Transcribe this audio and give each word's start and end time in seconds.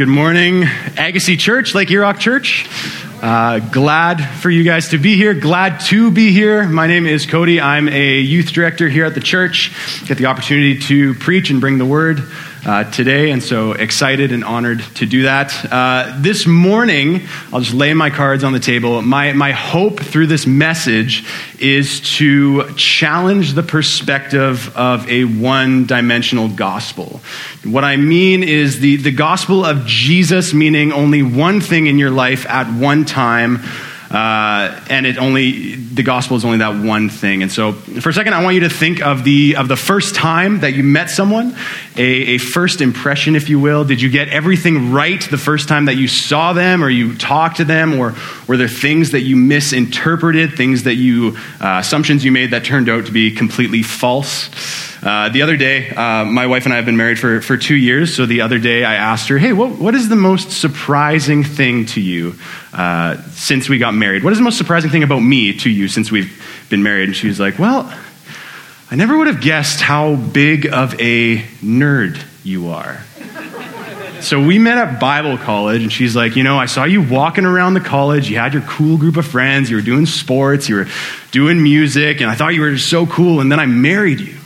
Good 0.00 0.08
morning, 0.08 0.62
Agassiz 0.96 1.42
Church, 1.42 1.74
Lake 1.74 1.90
Errock 1.90 2.18
Church. 2.18 2.66
Uh, 3.20 3.58
glad 3.58 4.16
for 4.16 4.48
you 4.48 4.64
guys 4.64 4.88
to 4.88 4.98
be 4.98 5.14
here. 5.14 5.34
Glad 5.34 5.80
to 5.88 6.10
be 6.10 6.32
here. 6.32 6.66
My 6.66 6.86
name 6.86 7.04
is 7.04 7.26
Cody. 7.26 7.60
I'm 7.60 7.86
a 7.86 8.18
youth 8.18 8.50
director 8.50 8.88
here 8.88 9.04
at 9.04 9.12
the 9.14 9.20
church. 9.20 9.70
Get 10.06 10.16
the 10.16 10.24
opportunity 10.24 10.78
to 10.78 11.12
preach 11.16 11.50
and 11.50 11.60
bring 11.60 11.76
the 11.76 11.84
word 11.84 12.22
uh, 12.64 12.84
today, 12.90 13.30
and 13.30 13.42
so 13.42 13.72
excited 13.72 14.32
and 14.32 14.44
honored 14.44 14.80
to 14.96 15.06
do 15.06 15.22
that. 15.22 15.52
Uh, 15.70 16.16
this 16.18 16.46
morning, 16.46 17.22
I'll 17.52 17.60
just 17.60 17.74
lay 17.74 17.94
my 17.94 18.10
cards 18.10 18.44
on 18.44 18.52
the 18.52 18.60
table. 18.60 19.00
My, 19.02 19.32
my 19.32 19.52
hope 19.52 20.00
through 20.00 20.26
this 20.26 20.46
message 20.46 21.24
is 21.58 22.00
to 22.18 22.72
challenge 22.74 23.54
the 23.54 23.62
perspective 23.62 24.76
of 24.76 25.08
a 25.08 25.24
one 25.24 25.86
dimensional 25.86 26.48
gospel. 26.48 27.20
What 27.64 27.84
I 27.84 27.96
mean 27.96 28.42
is 28.42 28.80
the, 28.80 28.96
the 28.96 29.12
gospel 29.12 29.64
of 29.64 29.86
Jesus 29.86 30.52
meaning 30.52 30.92
only 30.92 31.22
one 31.22 31.60
thing 31.60 31.86
in 31.86 31.98
your 31.98 32.10
life 32.10 32.46
at 32.46 32.66
one 32.72 33.04
time 33.04 33.60
uh, 34.10 34.84
and 34.90 35.06
it 35.06 35.18
only 35.18 35.76
the 35.76 36.02
gospel 36.02 36.36
is 36.36 36.44
only 36.44 36.58
that 36.58 36.84
one 36.84 37.08
thing. 37.08 37.42
And 37.42 37.52
so, 37.52 37.72
for 37.72 38.08
a 38.08 38.12
second, 38.12 38.34
I 38.34 38.42
want 38.42 38.54
you 38.54 38.62
to 38.62 38.68
think 38.68 39.00
of 39.00 39.22
the 39.22 39.54
of 39.54 39.68
the 39.68 39.76
first 39.76 40.16
time 40.16 40.60
that 40.60 40.72
you 40.72 40.82
met 40.82 41.10
someone, 41.10 41.54
a, 41.96 42.02
a 42.02 42.38
first 42.38 42.80
impression, 42.80 43.36
if 43.36 43.48
you 43.48 43.60
will. 43.60 43.84
Did 43.84 44.02
you 44.02 44.10
get 44.10 44.28
everything 44.28 44.90
right 44.90 45.22
the 45.22 45.38
first 45.38 45.68
time 45.68 45.84
that 45.84 45.94
you 45.94 46.08
saw 46.08 46.52
them, 46.52 46.82
or 46.82 46.90
you 46.90 47.16
talked 47.16 47.58
to 47.58 47.64
them, 47.64 48.00
or 48.00 48.16
were 48.48 48.56
there 48.56 48.66
things 48.66 49.12
that 49.12 49.20
you 49.20 49.36
misinterpreted, 49.36 50.54
things 50.54 50.82
that 50.84 50.96
you 50.96 51.36
uh, 51.60 51.78
assumptions 51.80 52.24
you 52.24 52.32
made 52.32 52.50
that 52.50 52.64
turned 52.64 52.88
out 52.88 53.06
to 53.06 53.12
be 53.12 53.30
completely 53.30 53.84
false? 53.84 54.50
Uh, 55.02 55.30
the 55.30 55.40
other 55.40 55.56
day, 55.56 55.88
uh, 55.88 56.26
my 56.26 56.46
wife 56.46 56.66
and 56.66 56.74
I 56.74 56.76
have 56.76 56.84
been 56.84 56.96
married 56.96 57.18
for, 57.18 57.40
for 57.40 57.56
two 57.56 57.74
years. 57.74 58.14
So 58.14 58.26
the 58.26 58.42
other 58.42 58.58
day, 58.58 58.84
I 58.84 58.96
asked 58.96 59.28
her, 59.28 59.38
Hey, 59.38 59.54
what, 59.54 59.78
what 59.78 59.94
is 59.94 60.10
the 60.10 60.16
most 60.16 60.50
surprising 60.50 61.42
thing 61.42 61.86
to 61.86 62.00
you 62.00 62.34
uh, 62.74 63.16
since 63.30 63.68
we 63.68 63.78
got 63.78 63.94
married? 63.94 64.22
What 64.22 64.32
is 64.32 64.38
the 64.38 64.44
most 64.44 64.58
surprising 64.58 64.90
thing 64.90 65.02
about 65.02 65.20
me 65.20 65.54
to 65.58 65.70
you 65.70 65.88
since 65.88 66.10
we've 66.10 66.66
been 66.68 66.82
married? 66.82 67.08
And 67.08 67.16
she 67.16 67.28
was 67.28 67.40
like, 67.40 67.58
Well, 67.58 67.90
I 68.90 68.96
never 68.96 69.16
would 69.16 69.26
have 69.26 69.40
guessed 69.40 69.80
how 69.80 70.16
big 70.16 70.66
of 70.66 71.00
a 71.00 71.38
nerd 71.62 72.22
you 72.44 72.68
are. 72.68 73.00
So 74.20 74.38
we 74.44 74.58
met 74.58 74.76
at 74.76 75.00
Bible 75.00 75.38
college, 75.38 75.80
and 75.80 75.90
she's 75.90 76.14
like, 76.14 76.36
You 76.36 76.42
know, 76.42 76.58
I 76.58 76.66
saw 76.66 76.84
you 76.84 77.00
walking 77.00 77.46
around 77.46 77.72
the 77.72 77.80
college. 77.80 78.28
You 78.28 78.36
had 78.36 78.52
your 78.52 78.62
cool 78.62 78.98
group 78.98 79.16
of 79.16 79.26
friends. 79.26 79.70
You 79.70 79.76
were 79.76 79.82
doing 79.82 80.04
sports. 80.04 80.68
You 80.68 80.76
were 80.76 80.86
doing 81.30 81.62
music. 81.62 82.20
And 82.20 82.30
I 82.30 82.34
thought 82.34 82.52
you 82.52 82.60
were 82.60 82.76
so 82.76 83.06
cool. 83.06 83.40
And 83.40 83.50
then 83.50 83.58
I 83.58 83.64
married 83.64 84.20
you. 84.20 84.36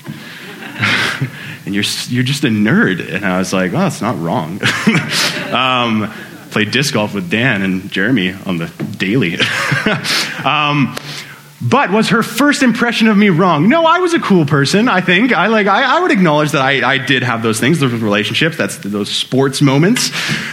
And 1.64 1.74
you're, 1.74 1.84
you're 2.08 2.24
just 2.24 2.44
a 2.44 2.48
nerd. 2.48 3.14
And 3.14 3.24
I 3.24 3.38
was 3.38 3.52
like, 3.52 3.72
oh, 3.72 3.86
it's 3.86 4.02
not 4.02 4.18
wrong. 4.18 4.60
um, 5.52 6.12
played 6.50 6.70
disc 6.70 6.94
golf 6.94 7.14
with 7.14 7.30
Dan 7.30 7.62
and 7.62 7.90
Jeremy 7.90 8.32
on 8.46 8.58
the 8.58 8.66
daily. 8.98 9.34
um, 10.44 10.96
but 11.64 11.90
was 11.90 12.10
her 12.10 12.22
first 12.22 12.62
impression 12.62 13.08
of 13.08 13.16
me 13.16 13.30
wrong? 13.30 13.70
No, 13.70 13.86
I 13.86 13.98
was 13.98 14.12
a 14.12 14.20
cool 14.20 14.44
person, 14.44 14.86
I 14.86 15.00
think. 15.00 15.32
I, 15.32 15.46
like, 15.46 15.66
I, 15.66 15.96
I 15.96 16.00
would 16.00 16.10
acknowledge 16.10 16.50
that 16.50 16.60
I, 16.60 16.86
I, 16.86 16.98
did 16.98 17.22
have 17.22 17.42
those 17.42 17.58
things, 17.58 17.80
those 17.80 17.92
relationships, 17.92 18.58
that's 18.58 18.76
those 18.76 19.10
sports 19.10 19.62
moments. 19.62 20.10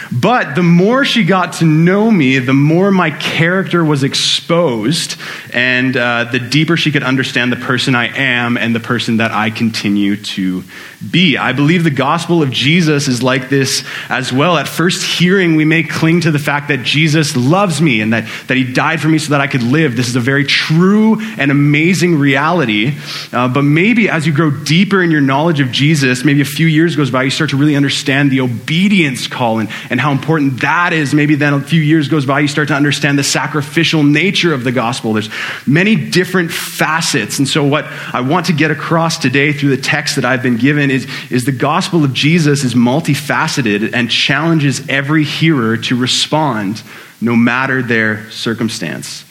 But 0.10 0.56
the 0.56 0.64
more 0.64 1.04
she 1.04 1.26
got 1.26 1.54
to 1.54 1.66
know 1.66 2.10
me, 2.10 2.40
the 2.40 2.54
more 2.54 2.92
my 2.92 3.12
character 3.12 3.84
was 3.84 4.04
exposed, 4.04 5.18
and 5.54 5.98
uh, 5.98 6.26
the 6.32 6.40
deeper 6.40 6.78
she 6.78 6.94
could 6.94 7.04
understand 7.04 7.52
the 7.52 7.58
person 7.58 7.94
I 7.94 8.08
am 8.16 8.56
and 8.56 8.74
the 8.74 8.80
person 8.80 9.18
that 9.18 9.32
I 9.32 9.50
continue 9.50 10.16
to 10.16 10.64
be. 11.10 11.36
I 11.36 11.52
believe 11.52 11.84
the 11.84 11.92
gospel 11.92 12.42
of 12.42 12.52
Jesus 12.52 13.10
is 13.10 13.22
like 13.22 13.50
this 13.50 13.84
as 14.08 14.32
well. 14.32 14.56
At 14.56 14.68
first 14.68 15.04
hearing, 15.04 15.56
we 15.56 15.66
may 15.66 15.84
cling 15.84 16.22
to 16.22 16.32
the 16.32 16.40
fact 16.40 16.70
that 16.70 16.84
Jesus 16.84 17.36
loves 17.36 17.82
me 17.82 18.00
and 18.00 18.14
that, 18.14 18.30
that 18.48 18.56
he 18.56 18.72
died 18.72 19.02
for 19.02 19.10
me 19.10 19.18
so 19.18 19.32
that 19.32 19.42
I 19.42 19.48
could 19.48 19.64
live. 19.64 19.98
This 19.98 20.08
is 20.08 20.16
a 20.16 20.22
very 20.22 20.46
true 20.46 21.01
and 21.38 21.52
amazing 21.52 22.18
reality. 22.18 22.94
Uh, 23.32 23.48
but 23.48 23.64
maybe 23.64 24.10
as 24.10 24.26
you 24.28 24.34
grow 24.34 24.52
deeper 24.52 25.02
in 25.02 25.12
your 25.12 25.22
knowledge 25.22 25.60
of 25.60 25.72
Jesus, 25.72 26.24
maybe 26.24 26.42
a 26.42 26.46
few 26.46 26.68
years 26.68 26.96
goes 26.96 27.12
by, 27.12 27.24
you 27.24 27.30
start 27.30 27.50
to 27.52 27.58
really 27.58 27.76
understand 27.76 28.32
the 28.32 28.42
obedience 28.42 29.28
call 29.28 29.60
and, 29.60 29.70
and 29.90 30.00
how 30.00 30.12
important 30.12 30.62
that 30.62 30.94
is. 30.94 31.14
Maybe 31.14 31.36
then 31.36 31.54
a 31.54 31.62
few 31.62 31.82
years 31.82 32.08
goes 32.08 32.26
by, 32.26 32.40
you 32.42 32.48
start 32.48 32.68
to 32.70 32.76
understand 32.76 33.18
the 33.18 33.24
sacrificial 33.24 34.04
nature 34.04 34.54
of 34.54 34.64
the 34.64 34.72
gospel. 34.72 35.14
There's 35.14 35.30
many 35.66 35.96
different 35.96 36.52
facets. 36.52 37.40
And 37.40 37.48
so, 37.48 37.64
what 37.64 37.86
I 37.86 38.22
want 38.22 38.48
to 38.48 38.54
get 38.54 38.72
across 38.72 39.18
today 39.18 39.54
through 39.54 39.76
the 39.76 39.82
text 39.82 40.16
that 40.16 40.26
I've 40.26 40.44
been 40.44 40.58
given 40.58 40.92
is, 40.92 41.08
is 41.30 41.46
the 41.46 41.52
gospel 41.52 42.04
of 42.04 42.14
Jesus 42.14 42.64
is 42.64 42.74
multifaceted 42.74 43.94
and 43.94 44.10
challenges 44.10 44.88
every 44.88 45.24
hearer 45.24 45.78
to 45.78 45.96
respond 45.96 46.82
no 47.22 47.36
matter 47.36 47.82
their 47.82 48.30
circumstance. 48.32 49.24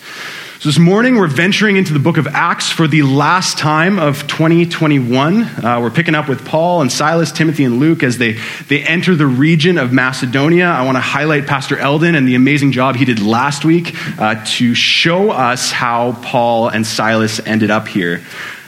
So 0.60 0.68
this 0.68 0.78
morning, 0.78 1.16
we're 1.16 1.26
venturing 1.26 1.76
into 1.76 1.94
the 1.94 1.98
book 1.98 2.18
of 2.18 2.26
Acts 2.26 2.68
for 2.70 2.86
the 2.86 3.02
last 3.02 3.56
time 3.56 3.98
of 3.98 4.26
2021. 4.26 5.42
Uh, 5.42 5.80
we're 5.80 5.88
picking 5.88 6.14
up 6.14 6.28
with 6.28 6.44
Paul 6.44 6.82
and 6.82 6.92
Silas, 6.92 7.32
Timothy, 7.32 7.64
and 7.64 7.80
Luke 7.80 8.02
as 8.02 8.18
they, 8.18 8.38
they 8.68 8.82
enter 8.82 9.14
the 9.14 9.26
region 9.26 9.78
of 9.78 9.90
Macedonia. 9.90 10.66
I 10.66 10.84
want 10.84 10.96
to 10.96 11.00
highlight 11.00 11.46
Pastor 11.46 11.78
Eldon 11.78 12.14
and 12.14 12.28
the 12.28 12.34
amazing 12.34 12.72
job 12.72 12.96
he 12.96 13.06
did 13.06 13.22
last 13.22 13.64
week 13.64 13.96
uh, 14.20 14.44
to 14.58 14.74
show 14.74 15.30
us 15.30 15.72
how 15.72 16.20
Paul 16.22 16.68
and 16.68 16.86
Silas 16.86 17.40
ended 17.46 17.70
up 17.70 17.88
here. 17.88 18.22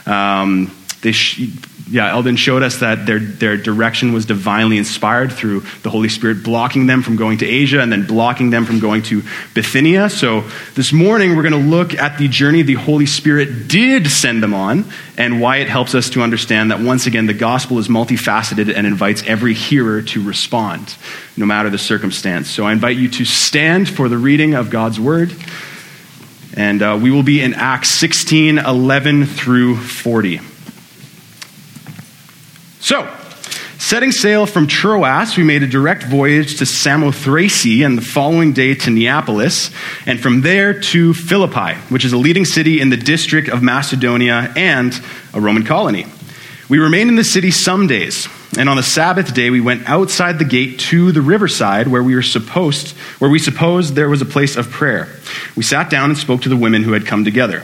Um, 0.07 0.75
they 1.03 1.11
sh- 1.11 1.41
yeah, 1.89 2.11
Eldon 2.11 2.37
showed 2.37 2.63
us 2.63 2.77
that 2.77 3.05
their, 3.05 3.19
their 3.19 3.57
direction 3.57 4.13
was 4.13 4.25
divinely 4.25 4.77
inspired 4.77 5.33
through 5.33 5.61
the 5.81 5.89
Holy 5.89 6.07
Spirit 6.07 6.41
blocking 6.41 6.87
them 6.87 7.01
from 7.01 7.17
going 7.17 7.39
to 7.39 7.45
Asia 7.45 7.81
and 7.81 7.91
then 7.91 8.07
blocking 8.07 8.51
them 8.51 8.65
from 8.65 8.79
going 8.79 9.01
to 9.03 9.21
Bithynia. 9.53 10.09
So 10.09 10.41
this 10.75 10.93
morning 10.93 11.35
we're 11.35 11.43
going 11.43 11.61
to 11.61 11.69
look 11.69 11.93
at 11.93 12.17
the 12.17 12.29
journey 12.29 12.61
the 12.61 12.75
Holy 12.75 13.05
Spirit 13.05 13.67
did 13.67 14.07
send 14.07 14.41
them 14.41 14.53
on 14.53 14.85
and 15.17 15.41
why 15.41 15.57
it 15.57 15.67
helps 15.67 15.93
us 15.93 16.09
to 16.11 16.21
understand 16.21 16.71
that 16.71 16.79
once 16.79 17.05
again 17.05 17.25
the 17.25 17.33
gospel 17.33 17.77
is 17.79 17.89
multifaceted 17.89 18.73
and 18.73 18.87
invites 18.87 19.21
every 19.23 19.53
hearer 19.53 20.01
to 20.01 20.23
respond, 20.23 20.95
no 21.35 21.45
matter 21.45 21.69
the 21.69 21.77
circumstance. 21.77 22.49
So 22.49 22.65
I 22.65 22.71
invite 22.71 22.95
you 22.95 23.09
to 23.09 23.25
stand 23.25 23.89
for 23.89 24.07
the 24.07 24.17
reading 24.17 24.53
of 24.53 24.69
God's 24.69 25.01
word. 25.01 25.35
And 26.55 26.81
uh, 26.81 26.97
we 27.01 27.11
will 27.11 27.23
be 27.23 27.41
in 27.41 27.55
Acts 27.55 27.89
16 27.91 28.59
11 28.59 29.25
through 29.25 29.75
40. 29.77 30.52
So, 32.83 33.09
setting 33.77 34.11
sail 34.11 34.45
from 34.45 34.67
Troas, 34.67 35.37
we 35.37 35.43
made 35.43 35.63
a 35.63 35.67
direct 35.67 36.03
voyage 36.03 36.57
to 36.57 36.65
Samothrace 36.65 37.81
and 37.81 37.97
the 37.97 38.01
following 38.01 38.51
day 38.51 38.75
to 38.75 38.89
Neapolis, 38.89 39.71
and 40.05 40.19
from 40.19 40.41
there 40.41 40.77
to 40.81 41.13
Philippi, 41.13 41.75
which 41.87 42.03
is 42.03 42.11
a 42.11 42.17
leading 42.17 42.43
city 42.43 42.81
in 42.81 42.89
the 42.89 42.97
district 42.97 43.47
of 43.47 43.63
Macedonia 43.63 44.51
and 44.57 44.93
a 45.33 45.39
Roman 45.39 45.63
colony. 45.63 46.07
We 46.67 46.77
remained 46.77 47.09
in 47.09 47.15
the 47.15 47.23
city 47.23 47.51
some 47.51 47.87
days, 47.87 48.27
and 48.57 48.67
on 48.67 48.75
the 48.75 48.83
Sabbath 48.83 49.33
day 49.33 49.49
we 49.49 49.61
went 49.61 49.87
outside 49.89 50.37
the 50.37 50.43
gate 50.43 50.77
to 50.79 51.13
the 51.13 51.21
riverside 51.21 51.87
where 51.87 52.03
we 52.03 52.15
were 52.15 52.21
supposed 52.21 52.97
where 53.19 53.31
we 53.31 53.39
supposed 53.39 53.95
there 53.95 54.09
was 54.09 54.21
a 54.21 54.25
place 54.25 54.57
of 54.57 54.69
prayer. 54.69 55.07
We 55.55 55.63
sat 55.63 55.89
down 55.89 56.09
and 56.09 56.19
spoke 56.19 56.41
to 56.41 56.49
the 56.49 56.57
women 56.57 56.83
who 56.83 56.91
had 56.91 57.05
come 57.05 57.23
together. 57.23 57.63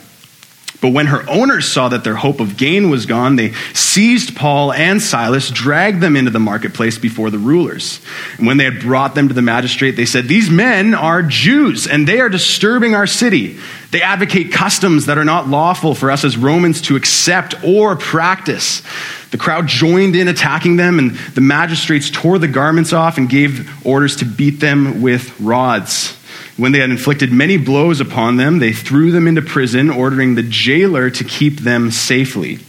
But 0.81 0.93
when 0.93 1.05
her 1.05 1.23
owners 1.29 1.71
saw 1.71 1.89
that 1.89 2.03
their 2.03 2.15
hope 2.15 2.39
of 2.39 2.57
gain 2.57 2.89
was 2.89 3.05
gone, 3.05 3.35
they 3.35 3.53
seized 3.73 4.35
Paul 4.35 4.73
and 4.73 4.99
Silas, 4.99 5.51
dragged 5.51 6.01
them 6.01 6.15
into 6.15 6.31
the 6.31 6.39
marketplace 6.39 6.97
before 6.97 7.29
the 7.29 7.37
rulers. 7.37 8.01
And 8.39 8.47
when 8.47 8.57
they 8.57 8.63
had 8.63 8.79
brought 8.79 9.13
them 9.13 9.27
to 9.27 9.33
the 9.35 9.43
magistrate, 9.43 9.91
they 9.91 10.07
said, 10.07 10.27
These 10.27 10.49
men 10.49 10.95
are 10.95 11.21
Jews, 11.21 11.85
and 11.85 12.07
they 12.07 12.19
are 12.19 12.29
disturbing 12.29 12.95
our 12.95 13.05
city. 13.05 13.59
They 13.91 14.01
advocate 14.01 14.51
customs 14.51 15.05
that 15.05 15.19
are 15.19 15.25
not 15.25 15.47
lawful 15.47 15.93
for 15.93 16.09
us 16.09 16.23
as 16.23 16.35
Romans 16.35 16.81
to 16.83 16.95
accept 16.95 17.63
or 17.63 17.95
practice. 17.95 18.81
The 19.29 19.37
crowd 19.37 19.67
joined 19.67 20.15
in 20.15 20.27
attacking 20.27 20.77
them, 20.77 20.97
and 20.97 21.11
the 21.11 21.41
magistrates 21.41 22.09
tore 22.09 22.39
the 22.39 22.47
garments 22.47 22.91
off 22.91 23.19
and 23.19 23.29
gave 23.29 23.69
orders 23.85 24.15
to 24.17 24.25
beat 24.25 24.59
them 24.59 25.03
with 25.03 25.39
rods. 25.39 26.17
When 26.57 26.71
they 26.71 26.79
had 26.79 26.89
inflicted 26.89 27.31
many 27.31 27.57
blows 27.57 27.99
upon 27.99 28.37
them, 28.37 28.59
they 28.59 28.73
threw 28.73 29.11
them 29.11 29.27
into 29.27 29.41
prison, 29.41 29.89
ordering 29.89 30.35
the 30.35 30.43
jailer 30.43 31.09
to 31.09 31.23
keep 31.23 31.59
them 31.59 31.91
safely. 31.91 32.59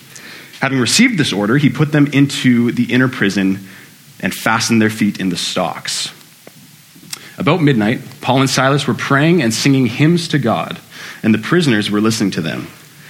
Having 0.60 0.78
received 0.78 1.19
this 1.19 1.32
order, 1.32 1.56
he 1.56 1.69
put 1.69 1.92
them 1.92 2.06
into 2.08 2.72
the 2.72 2.92
inner 2.92 3.08
prison 3.08 3.66
and 4.20 4.32
fastened 4.32 4.80
their 4.80 4.90
feet 4.90 5.19
in 5.19 5.28
the 5.28 5.36
stocks. 5.36 6.12
About 7.38 7.62
midnight, 7.62 8.00
Paul 8.20 8.40
and 8.40 8.50
Silas 8.50 8.86
were 8.86 8.94
praying 8.94 9.42
and 9.42 9.52
singing 9.52 9.86
hymns 9.86 10.28
to 10.28 10.38
God, 10.38 10.78
and 11.22 11.34
the 11.34 11.38
prisoners 11.38 11.90
were 11.90 12.00
listening 12.00 12.30
to 12.32 12.40
them. 12.40 12.69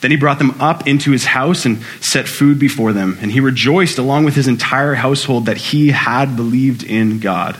Then 0.00 0.10
he 0.10 0.16
brought 0.16 0.38
them 0.38 0.60
up 0.60 0.86
into 0.86 1.10
his 1.10 1.24
house 1.24 1.64
and 1.64 1.82
set 2.00 2.28
food 2.28 2.58
before 2.58 2.92
them. 2.92 3.18
And 3.20 3.30
he 3.30 3.40
rejoiced 3.40 3.98
along 3.98 4.24
with 4.24 4.34
his 4.34 4.48
entire 4.48 4.94
household 4.94 5.46
that 5.46 5.56
he 5.56 5.88
had 5.88 6.36
believed 6.36 6.82
in 6.82 7.20
God. 7.20 7.56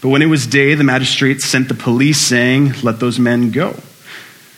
But 0.00 0.08
when 0.08 0.22
it 0.22 0.26
was 0.26 0.46
day, 0.46 0.74
the 0.74 0.84
magistrates 0.84 1.44
sent 1.44 1.68
the 1.68 1.74
police, 1.74 2.18
saying, 2.18 2.74
Let 2.82 3.00
those 3.00 3.18
men 3.18 3.50
go. 3.50 3.76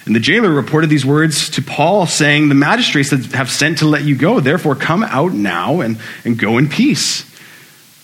And 0.05 0.17
the 0.17 0.21
jailer 0.21 0.51
reported 0.51 0.91
these 0.91 1.07
words 1.07 1.51
to 1.51 1.63
Paul, 1.63 2.07
saying, 2.07 2.49
The 2.49 2.55
magistrates 2.55 3.11
have 3.11 3.51
sent 3.51 3.79
to 3.79 3.87
let 3.87 4.03
you 4.03 4.17
go. 4.17 4.41
Therefore, 4.41 4.75
come 4.75 5.03
out 5.03 5.33
now 5.33 5.81
and, 5.81 5.99
and 6.25 6.39
go 6.39 6.59
in 6.59 6.69
peace. 6.69 7.29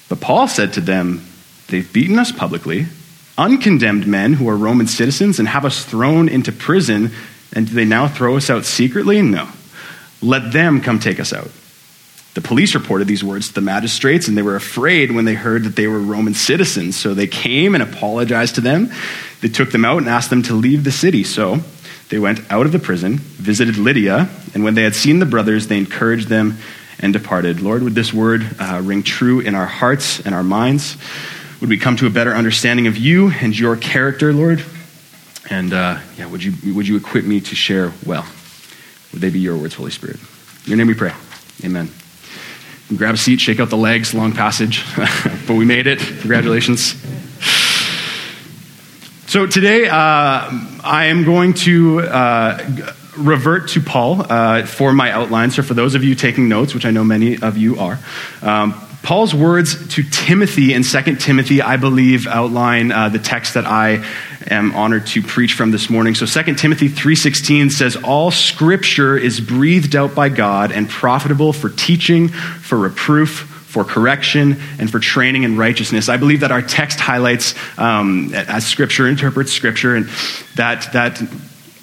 But 0.08 0.20
Paul 0.20 0.48
said 0.48 0.72
to 0.74 0.80
them, 0.80 1.24
They've 1.68 1.92
beaten 1.92 2.18
us 2.18 2.32
publicly, 2.32 2.86
uncondemned 3.36 4.06
men 4.06 4.32
who 4.32 4.48
are 4.48 4.56
Roman 4.56 4.86
citizens, 4.86 5.38
and 5.38 5.48
have 5.48 5.64
us 5.64 5.84
thrown 5.84 6.28
into 6.28 6.50
prison 6.50 7.12
and 7.52 7.66
do 7.66 7.74
they 7.74 7.84
now 7.84 8.08
throw 8.08 8.36
us 8.36 8.50
out 8.50 8.64
secretly? 8.64 9.22
No. 9.22 9.48
Let 10.20 10.52
them 10.52 10.80
come 10.80 10.98
take 10.98 11.20
us 11.20 11.32
out. 11.32 11.50
The 12.34 12.40
police 12.40 12.74
reported 12.74 13.08
these 13.08 13.24
words 13.24 13.48
to 13.48 13.54
the 13.54 13.60
magistrates, 13.60 14.28
and 14.28 14.36
they 14.36 14.42
were 14.42 14.56
afraid 14.56 15.10
when 15.10 15.24
they 15.24 15.34
heard 15.34 15.64
that 15.64 15.76
they 15.76 15.86
were 15.86 15.98
Roman 15.98 16.34
citizens. 16.34 16.96
So 16.96 17.14
they 17.14 17.26
came 17.26 17.74
and 17.74 17.82
apologized 17.82 18.56
to 18.56 18.60
them. 18.60 18.92
They 19.40 19.48
took 19.48 19.72
them 19.72 19.84
out 19.84 19.98
and 19.98 20.08
asked 20.08 20.30
them 20.30 20.42
to 20.44 20.54
leave 20.54 20.84
the 20.84 20.92
city. 20.92 21.24
So 21.24 21.58
they 22.10 22.18
went 22.18 22.40
out 22.50 22.66
of 22.66 22.72
the 22.72 22.78
prison, 22.78 23.18
visited 23.18 23.76
Lydia, 23.76 24.28
and 24.54 24.62
when 24.62 24.74
they 24.74 24.82
had 24.82 24.94
seen 24.94 25.18
the 25.18 25.26
brothers, 25.26 25.66
they 25.66 25.78
encouraged 25.78 26.28
them 26.28 26.58
and 27.00 27.12
departed. 27.12 27.60
Lord, 27.60 27.82
would 27.82 27.94
this 27.94 28.12
word 28.12 28.46
uh, 28.58 28.80
ring 28.84 29.02
true 29.02 29.40
in 29.40 29.54
our 29.54 29.66
hearts 29.66 30.20
and 30.20 30.34
our 30.34 30.42
minds? 30.42 30.96
Would 31.60 31.70
we 31.70 31.78
come 31.78 31.96
to 31.96 32.06
a 32.06 32.10
better 32.10 32.34
understanding 32.34 32.86
of 32.86 32.96
you 32.96 33.30
and 33.30 33.58
your 33.58 33.76
character, 33.76 34.32
Lord? 34.32 34.64
And 35.50 35.72
uh, 35.72 35.98
yeah, 36.16 36.26
would 36.26 36.42
you, 36.42 36.74
would 36.74 36.86
you 36.86 36.96
equip 36.96 37.24
me 37.24 37.40
to 37.40 37.54
share 37.54 37.92
well? 38.04 38.26
Would 39.12 39.22
they 39.22 39.30
be 39.30 39.40
your 39.40 39.56
words, 39.56 39.74
Holy 39.74 39.90
Spirit? 39.90 40.18
In 40.64 40.70
your 40.70 40.76
name 40.76 40.88
we 40.88 40.94
pray. 40.94 41.12
Amen. 41.64 41.90
Grab 42.94 43.14
a 43.14 43.18
seat, 43.18 43.40
shake 43.40 43.60
out 43.60 43.70
the 43.70 43.76
legs, 43.76 44.14
long 44.14 44.32
passage, 44.32 44.84
but 44.96 45.54
we 45.54 45.64
made 45.64 45.86
it. 45.86 45.98
Congratulations. 45.98 46.94
So 49.26 49.46
today, 49.46 49.86
uh, 49.86 49.92
I 49.92 51.06
am 51.10 51.24
going 51.24 51.52
to 51.54 52.00
uh, 52.00 52.94
revert 53.18 53.68
to 53.70 53.80
Paul 53.80 54.22
uh, 54.22 54.64
for 54.64 54.92
my 54.92 55.10
outline. 55.10 55.50
So, 55.50 55.62
for 55.62 55.74
those 55.74 55.94
of 55.94 56.02
you 56.02 56.14
taking 56.14 56.48
notes, 56.48 56.72
which 56.72 56.86
I 56.86 56.90
know 56.90 57.04
many 57.04 57.38
of 57.38 57.58
you 57.58 57.78
are, 57.78 57.98
um, 58.40 58.72
Paul's 59.02 59.34
words 59.34 59.94
to 59.94 60.02
Timothy 60.02 60.72
in 60.72 60.82
2 60.82 61.16
Timothy, 61.16 61.62
I 61.62 61.76
believe, 61.76 62.26
outline 62.26 62.90
uh, 62.90 63.08
the 63.10 63.18
text 63.18 63.54
that 63.54 63.66
I 63.66 64.04
am 64.50 64.74
honored 64.74 65.06
to 65.08 65.22
preach 65.22 65.54
from 65.54 65.70
this 65.70 65.90
morning. 65.90 66.14
So 66.14 66.26
2 66.26 66.54
Timothy 66.54 66.88
3:16 66.88 67.70
says 67.70 67.96
all 67.96 68.30
scripture 68.30 69.16
is 69.16 69.40
breathed 69.40 69.94
out 69.94 70.14
by 70.14 70.28
God 70.28 70.72
and 70.72 70.88
profitable 70.88 71.52
for 71.52 71.68
teaching, 71.70 72.28
for 72.28 72.78
reproof, 72.78 73.46
for 73.68 73.84
correction 73.84 74.56
and 74.78 74.90
for 74.90 74.98
training 74.98 75.42
in 75.42 75.56
righteousness. 75.56 76.08
I 76.08 76.16
believe 76.16 76.40
that 76.40 76.50
our 76.50 76.62
text 76.62 76.98
highlights, 77.00 77.54
um, 77.78 78.32
as 78.34 78.66
Scripture 78.66 79.06
interprets 79.06 79.52
Scripture, 79.52 79.94
and 79.94 80.08
that 80.56 80.92
that 80.94 81.22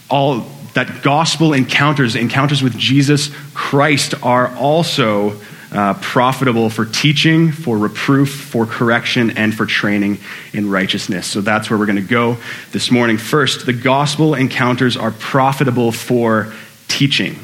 all 0.10 0.48
that 0.74 1.04
gospel 1.04 1.54
encounters, 1.54 2.16
encounters 2.16 2.64
with 2.64 2.78
Jesus 2.78 3.30
Christ, 3.54 4.16
are 4.24 4.54
also 4.58 5.40
uh, 5.76 5.94
profitable 5.96 6.70
for 6.70 6.86
teaching, 6.86 7.52
for 7.52 7.78
reproof, 7.78 8.34
for 8.34 8.66
correction, 8.66 9.32
and 9.32 9.54
for 9.54 9.66
training 9.66 10.18
in 10.54 10.70
righteousness. 10.70 11.28
So 11.28 11.42
that's 11.42 11.70
where 11.70 11.78
we're 11.78 11.86
going 11.86 11.98
to 11.98 12.02
go 12.02 12.38
this 12.72 12.90
morning. 12.90 13.18
First, 13.18 13.66
the 13.66 13.74
gospel 13.74 14.36
encounters 14.36 14.96
are 14.96 15.12
profitable 15.12 15.92
for 15.92 16.54
teaching. 16.88 17.36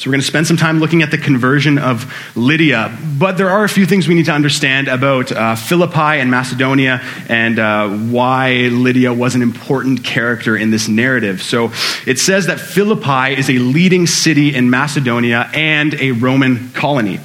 So 0.00 0.08
we're 0.08 0.12
going 0.12 0.22
to 0.22 0.26
spend 0.26 0.46
some 0.46 0.56
time 0.56 0.80
looking 0.80 1.02
at 1.02 1.10
the 1.10 1.18
conversion 1.18 1.76
of 1.76 2.10
Lydia, 2.34 2.96
but 3.18 3.36
there 3.36 3.50
are 3.50 3.64
a 3.64 3.68
few 3.68 3.84
things 3.84 4.08
we 4.08 4.14
need 4.14 4.24
to 4.24 4.32
understand 4.32 4.88
about 4.88 5.30
uh, 5.30 5.56
Philippi 5.56 6.18
and 6.18 6.30
Macedonia 6.30 7.02
and 7.28 7.58
uh, 7.58 7.86
why 7.90 8.70
Lydia 8.72 9.12
was 9.12 9.34
an 9.34 9.42
important 9.42 10.02
character 10.02 10.56
in 10.56 10.70
this 10.70 10.88
narrative. 10.88 11.42
So 11.42 11.72
it 12.06 12.18
says 12.18 12.46
that 12.46 12.60
Philippi 12.60 13.38
is 13.38 13.50
a 13.50 13.58
leading 13.58 14.06
city 14.06 14.54
in 14.54 14.70
Macedonia 14.70 15.50
and 15.52 15.92
a 15.92 16.12
Roman 16.12 16.70
colony. 16.70 17.20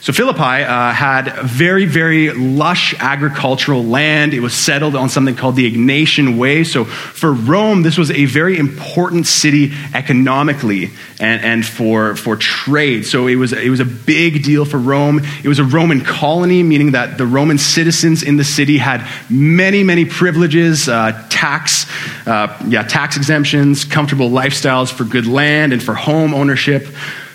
So 0.00 0.12
Philippi 0.12 0.40
uh, 0.40 0.92
had 0.92 1.32
very, 1.42 1.84
very 1.84 2.30
lush 2.30 2.94
agricultural 2.98 3.84
land. 3.84 4.32
It 4.32 4.40
was 4.40 4.54
settled 4.54 4.94
on 4.94 5.08
something 5.08 5.34
called 5.34 5.56
the 5.56 5.70
Egnatian 5.70 6.38
Way. 6.38 6.62
So 6.64 6.84
for 6.84 7.32
Rome, 7.32 7.82
this 7.82 7.98
was 7.98 8.10
a 8.12 8.24
very 8.26 8.58
important 8.58 9.26
city 9.26 9.72
economically 9.94 10.90
and, 11.20 11.42
and 11.42 11.66
for, 11.66 12.14
for 12.14 12.36
trade. 12.36 13.06
So 13.06 13.26
it 13.26 13.34
was, 13.36 13.52
it 13.52 13.70
was 13.70 13.80
a 13.80 13.84
big 13.84 14.44
deal 14.44 14.64
for 14.64 14.78
Rome. 14.78 15.20
It 15.42 15.48
was 15.48 15.58
a 15.58 15.64
Roman 15.64 16.00
colony, 16.00 16.62
meaning 16.62 16.92
that 16.92 17.18
the 17.18 17.26
Roman 17.26 17.58
citizens 17.58 18.22
in 18.22 18.36
the 18.36 18.44
city 18.44 18.78
had 18.78 19.06
many, 19.28 19.82
many 19.82 20.04
privileges, 20.04 20.88
uh, 20.88 21.26
tax, 21.28 21.86
uh, 22.26 22.56
yeah, 22.68 22.84
tax 22.84 23.16
exemptions, 23.16 23.84
comfortable 23.84 24.30
lifestyles 24.30 24.92
for 24.92 25.04
good 25.04 25.26
land 25.26 25.72
and 25.72 25.82
for 25.82 25.94
home 25.94 26.34
ownership. 26.34 26.86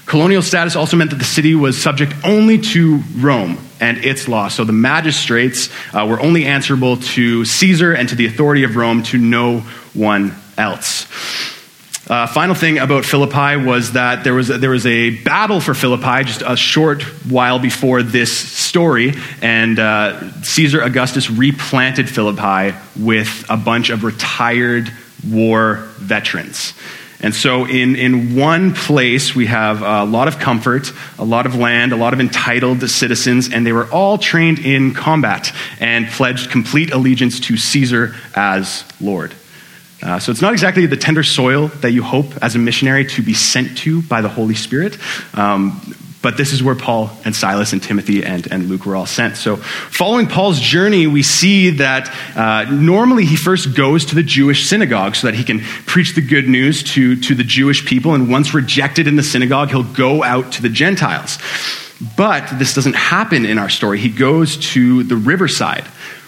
Colonial 0.06 0.42
status 0.42 0.76
also 0.76 0.98
meant 0.98 1.12
that 1.12 1.18
the 1.20 1.26
city 1.26 1.56
was 1.56 1.82
subject 1.82 2.14
only 2.24 2.58
to 2.58 2.98
Rome 3.18 3.58
and 3.80 3.98
its 4.04 4.28
law. 4.28 4.48
So 4.48 4.64
the 4.64 4.74
magistrates 4.74 5.70
uh, 5.94 6.06
were 6.08 6.20
only 6.20 6.46
answerable 6.46 6.98
to 6.98 7.46
Caesar 7.46 7.94
and 7.94 8.10
to 8.10 8.16
the 8.16 8.26
authority 8.26 8.64
of 8.64 8.76
Rome, 8.76 9.04
to 9.04 9.18
no 9.18 9.60
one 9.94 10.36
else. 10.58 11.08
Uh, 12.06 12.28
final 12.28 12.54
thing 12.54 12.80
about 12.80 13.06
Philippi 13.06 13.56
was 13.56 13.94
that 13.94 14.26
there 14.26 14.34
was, 14.34 14.50
there 14.50 14.70
was 14.70 14.86
a 14.86 15.12
battle 15.24 15.62
for 15.62 15.74
Philippi 15.74 16.26
just 16.26 16.44
a 16.46 16.58
short 16.58 17.02
while 17.30 17.60
before 17.60 18.04
this 18.04 18.38
story, 18.38 19.14
and 19.42 19.80
uh, 19.80 20.32
Caesar 20.42 20.82
Augustus 20.82 21.30
replanted 21.30 22.10
Philippi 22.10 22.78
with 23.00 23.46
a 23.50 23.56
bunch 23.56 23.90
of 23.90 24.04
retired 24.04 24.92
war 25.30 25.76
veterans. 25.96 26.74
And 27.24 27.34
so, 27.34 27.66
in, 27.66 27.96
in 27.96 28.36
one 28.36 28.74
place, 28.74 29.34
we 29.34 29.46
have 29.46 29.82
a 29.82 30.04
lot 30.04 30.28
of 30.28 30.40
comfort, 30.40 30.92
a 31.18 31.24
lot 31.24 31.46
of 31.46 31.56
land, 31.56 31.94
a 31.94 31.96
lot 31.96 32.14
of 32.14 32.20
entitled 32.20 32.82
citizens, 32.90 33.50
and 33.52 33.66
they 33.66 33.72
were 33.72 33.90
all 33.92 34.18
trained 34.18 34.60
in 34.60 34.94
combat 34.94 35.56
and 35.80 36.06
pledged 36.08 36.52
complete 36.52 36.92
allegiance 36.92 37.40
to 37.40 37.56
Caesar 37.56 38.14
as 38.36 38.84
Lord. 39.00 39.34
Uh, 40.02 40.20
so, 40.20 40.34
it's 40.34 40.42
not 40.42 40.52
exactly 40.52 40.86
the 40.86 40.98
tender 40.98 41.24
soil 41.24 41.68
that 41.80 41.92
you 41.92 42.04
hope 42.04 42.26
as 42.42 42.56
a 42.56 42.60
missionary 42.60 43.06
to 43.06 43.22
be 43.24 43.34
sent 43.34 43.78
to 43.80 44.02
by 44.02 44.20
the 44.20 44.30
Holy 44.30 44.56
Spirit. 44.56 44.98
Um, 45.34 45.96
but 46.24 46.38
this 46.38 46.54
is 46.54 46.64
where 46.64 46.74
Paul 46.74 47.12
and 47.26 47.36
Silas 47.36 47.74
and 47.74 47.84
Timothy 47.84 48.24
and, 48.24 48.50
and 48.50 48.70
Luke 48.70 48.86
were 48.86 48.96
all 48.96 49.06
sent. 49.06 49.36
So, 49.36 49.58
following 49.58 50.26
Paul's 50.26 50.60
journey, 50.60 51.06
we 51.06 51.22
see 51.22 51.72
that 51.72 52.10
uh, 52.36 52.72
normally 52.72 53.26
he 53.26 53.36
first 53.36 53.76
goes 53.76 54.06
to 54.06 54.16
the 54.16 54.24
Jewish 54.24 54.66
synagogue 54.66 55.18
so 55.18 55.28
that 55.28 55.36
he 55.36 55.44
can 55.44 55.60
preach 55.86 56.16
the 56.16 56.22
good 56.22 56.48
news 56.48 56.82
to, 56.94 57.18
to 57.18 57.36
the 57.36 57.44
Jewish 57.44 57.86
people. 57.86 58.16
And 58.16 58.32
once 58.32 58.54
rejected 58.54 59.06
in 59.06 59.18
the 59.18 59.24
synagogue, 59.24 59.70
he'll 59.70 59.84
go 59.84 60.24
out 60.24 60.54
to 60.54 60.62
the 60.62 60.70
Gentiles. 60.70 61.38
But 62.16 62.58
this 62.58 62.74
doesn't 62.74 62.96
happen 62.96 63.46
in 63.46 63.58
our 63.58 63.70
story. 63.70 64.00
He 64.00 64.10
goes 64.10 64.56
to 64.72 65.04
the 65.04 65.18
riverside 65.18 65.86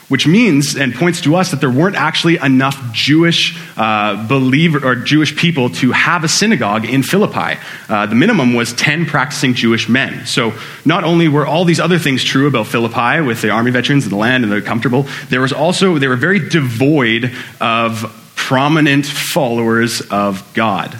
which 0.07 0.27
means 0.27 0.75
and 0.75 0.93
points 0.93 1.21
to 1.21 1.35
us 1.35 1.51
that 1.51 1.59
there 1.59 1.69
weren't 1.69 1.95
actually 1.95 2.37
enough 2.37 2.79
Jewish 2.93 3.57
uh, 3.75 4.27
believer 4.27 4.85
or 4.85 4.95
Jewish 4.95 5.35
people 5.35 5.69
to 5.71 5.91
have 5.91 6.23
a 6.23 6.27
synagogue 6.27 6.85
in 6.85 7.01
Philippi. 7.01 7.59
Uh, 7.89 8.05
the 8.05 8.15
minimum 8.15 8.53
was 8.53 8.73
10 8.73 9.07
practicing 9.07 9.55
Jewish 9.55 9.89
men. 9.89 10.25
So 10.27 10.53
not 10.85 11.03
only 11.03 11.27
were 11.27 11.47
all 11.47 11.65
these 11.65 11.79
other 11.79 11.97
things 11.97 12.23
true 12.23 12.47
about 12.47 12.67
Philippi 12.67 13.21
with 13.21 13.41
the 13.41 13.49
army 13.49 13.71
veterans 13.71 14.03
and 14.03 14.11
the 14.11 14.17
land 14.17 14.43
and 14.43 14.53
they're 14.53 14.61
comfortable, 14.61 15.07
there 15.29 15.41
was 15.41 15.53
also, 15.53 15.97
they 15.97 16.07
were 16.07 16.15
very 16.15 16.49
devoid 16.49 17.31
of 17.59 18.33
prominent 18.35 19.07
followers 19.07 20.01
of 20.11 20.47
God. 20.53 20.95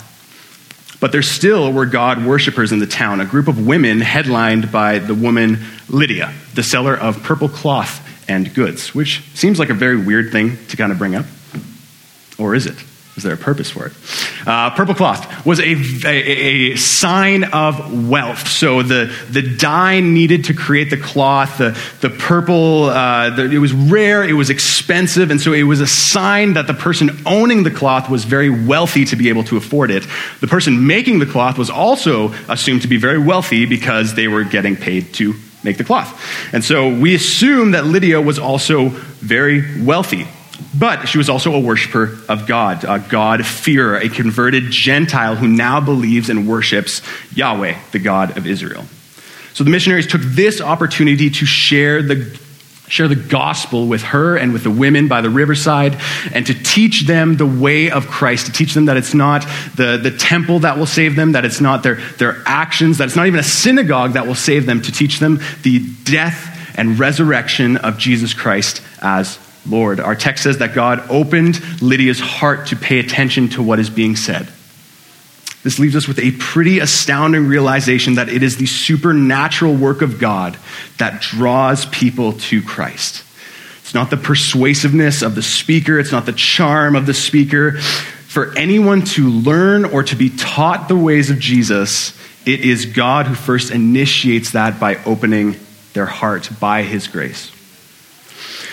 But 1.00 1.12
there 1.12 1.22
still 1.22 1.72
were 1.72 1.86
God 1.86 2.26
worshippers 2.26 2.72
in 2.72 2.80
the 2.80 2.88
town, 2.88 3.22
a 3.22 3.26
group 3.26 3.48
of 3.48 3.68
women 3.68 4.02
headlined 4.02 4.72
by 4.72 4.98
the 4.98 5.14
woman 5.14 5.60
Lydia, 5.88 6.34
the 6.56 6.64
seller 6.64 6.98
of 6.98 7.22
purple 7.22 7.50
cloth 7.50 8.02
and 8.28 8.54
goods, 8.54 8.94
which 8.96 9.24
seems 9.34 9.60
like 9.60 9.70
a 9.70 9.74
very 9.74 9.98
weird 9.98 10.32
thing 10.32 10.58
to 10.68 10.78
kind 10.78 10.92
of 10.92 10.98
bring 10.98 11.16
up. 11.16 11.26
Or 12.38 12.56
is 12.56 12.66
it? 12.66 12.76
Is 13.16 13.24
there 13.24 13.34
a 13.34 13.38
purpose 13.38 13.72
for 13.72 13.86
it? 13.86 13.94
Uh, 14.46 14.72
purple 14.72 14.94
cloth 14.94 15.46
was 15.46 15.62
a, 15.62 15.74
a, 16.06 16.74
a, 16.74 16.76
sign 16.76 17.46
of 17.46 18.10
wealth. 18.10 18.50
So 18.50 18.84
the, 18.84 19.06
the 19.30 19.42
dye 19.42 20.02
needed 20.02 20.46
to 20.46 20.54
create 20.54 20.90
the 20.90 20.98
cloth, 20.98 21.58
the, 21.58 21.80
the 22.02 22.10
purple, 22.10 22.86
uh, 22.86 23.30
the, 23.30 23.44
it 23.50 23.60
was 23.60 23.72
rare, 23.72 24.28
it 24.28 24.34
was 24.34 24.50
expensive, 24.50 25.32
and 25.32 25.40
so 25.40 25.54
it 25.54 25.64
was 25.64 25.80
a 25.80 25.88
sign 25.88 26.54
that 26.54 26.68
the 26.68 26.74
person 26.74 27.10
owning 27.26 27.64
the 27.64 27.72
cloth 27.72 28.10
was 28.10 28.26
very 28.26 28.50
wealthy 28.50 29.06
to 29.06 29.16
be 29.16 29.30
able 29.30 29.46
to 29.46 29.56
afford 29.56 29.92
it. 29.92 30.06
The 30.42 30.48
person 30.48 30.86
making 30.86 31.20
the 31.20 31.26
cloth 31.26 31.58
was 31.58 31.70
also 31.70 32.34
assumed 32.50 32.82
to 32.82 32.90
be 32.90 32.98
very 32.98 33.18
wealthy 33.18 33.66
because 33.66 34.14
they 34.16 34.28
were 34.28 34.44
getting 34.44 34.76
paid 34.76 35.14
to 35.16 35.36
make 35.66 35.78
the 35.78 35.84
cloth. 35.84 36.54
And 36.54 36.64
so 36.64 36.88
we 36.88 37.14
assume 37.14 37.72
that 37.72 37.86
Lydia 37.86 38.22
was 38.22 38.40
also 38.40 38.90
very 38.90 39.84
wealthy. 39.84 40.28
But 40.78 41.08
she 41.08 41.18
was 41.18 41.30
also 41.30 41.54
a 41.54 41.60
worshiper 41.60 42.18
of 42.30 42.48
God, 42.48 42.86
a 42.86 43.00
God-fearer, 43.00 43.98
a 43.98 44.08
converted 44.08 44.72
Gentile 44.72 45.36
who 45.36 45.50
now 45.50 45.82
believes 45.82 46.30
and 46.30 46.48
worships 46.48 47.02
Yahweh, 47.34 47.78
the 47.92 48.00
God 48.00 48.38
of 48.38 48.48
Israel. 48.48 48.86
So 49.54 49.66
the 49.66 49.70
missionaries 49.70 50.08
took 50.08 50.22
this 50.22 50.62
opportunity 50.62 51.30
to 51.30 51.46
share 51.46 52.02
the 52.02 52.40
share 52.88 53.08
the 53.08 53.16
gospel 53.16 53.88
with 53.88 54.02
her 54.04 54.38
and 54.38 54.54
with 54.54 54.64
the 54.64 54.72
women 54.72 55.08
by 55.08 55.22
the 55.22 55.30
riverside 55.30 55.98
and 56.34 56.46
to 56.46 56.54
teach 56.54 57.08
them 57.08 57.38
the 57.38 57.46
way 57.46 57.90
of 57.90 58.08
Christ, 58.08 58.46
to 58.48 58.52
teach 58.52 58.74
them 58.74 58.86
that 58.86 58.98
it's 58.98 59.14
not 59.14 59.42
the, 59.76 60.00
the 60.02 60.12
temple 60.12 60.60
that 60.60 60.78
will 60.78 60.86
save 60.86 61.16
them, 61.16 61.32
that 61.34 61.46
it's 61.46 61.62
not 61.62 61.84
their, 61.84 61.96
their 62.18 62.44
actions, 62.46 62.98
that 63.00 63.06
it's 63.06 63.16
not 63.16 63.28
even 63.28 63.40
a 63.40 63.44
synagogue 63.44 64.14
that 64.14 64.28
will 64.28 64.36
save 64.36 64.66
them, 64.66 64.82
to 64.82 64.92
teach 64.92 65.20
them 65.20 65.40
the 65.64 65.86
death 66.04 66.52
and 66.78 67.00
resurrection 67.00 67.78
of 67.78 67.98
Jesus 67.98 68.34
Christ 68.34 68.82
as 69.02 69.40
Lord. 69.68 70.00
Our 70.00 70.16
text 70.16 70.44
says 70.44 70.60
that 70.60 70.76
God 70.76 71.10
opened 71.10 71.60
Lydia's 71.82 72.20
heart 72.20 72.68
to 72.68 72.76
pay 72.76 73.00
attention 73.00 73.50
to 73.50 73.64
what 73.64 73.80
is 73.80 73.90
being 73.90 74.16
said. 74.16 74.48
This 75.66 75.80
leaves 75.80 75.96
us 75.96 76.08
with 76.08 76.20
a 76.20 76.30
pretty 76.34 76.78
astounding 76.78 77.48
realization 77.48 78.14
that 78.16 78.30
it 78.30 78.44
is 78.44 78.58
the 78.58 78.68
supernatural 78.68 79.74
work 79.74 80.04
of 80.04 80.20
God 80.20 80.60
that 81.00 81.24
draws 81.24 81.88
people 81.88 82.34
to 82.34 82.62
Christ. 82.62 83.24
It's 83.80 83.96
not 83.96 84.12
the 84.12 84.18
persuasiveness 84.18 85.24
of 85.24 85.34
the 85.34 85.42
speaker, 85.42 85.98
it's 85.98 86.12
not 86.12 86.28
the 86.28 86.34
charm 86.34 86.96
of 86.96 87.08
the 87.08 87.16
speaker. 87.16 87.80
For 87.80 88.56
anyone 88.56 89.06
to 89.06 89.28
learn 89.28 89.86
or 89.86 90.04
to 90.04 90.16
be 90.16 90.30
taught 90.30 90.88
the 90.88 90.96
ways 90.96 91.32
of 91.32 91.40
Jesus, 91.40 92.16
it 92.46 92.60
is 92.60 92.86
God 92.86 93.26
who 93.26 93.34
first 93.34 93.72
initiates 93.72 94.52
that 94.52 94.80
by 94.80 95.04
opening 95.04 95.56
their 95.94 96.06
heart 96.06 96.48
by 96.60 96.84
his 96.84 97.08
grace. 97.08 97.52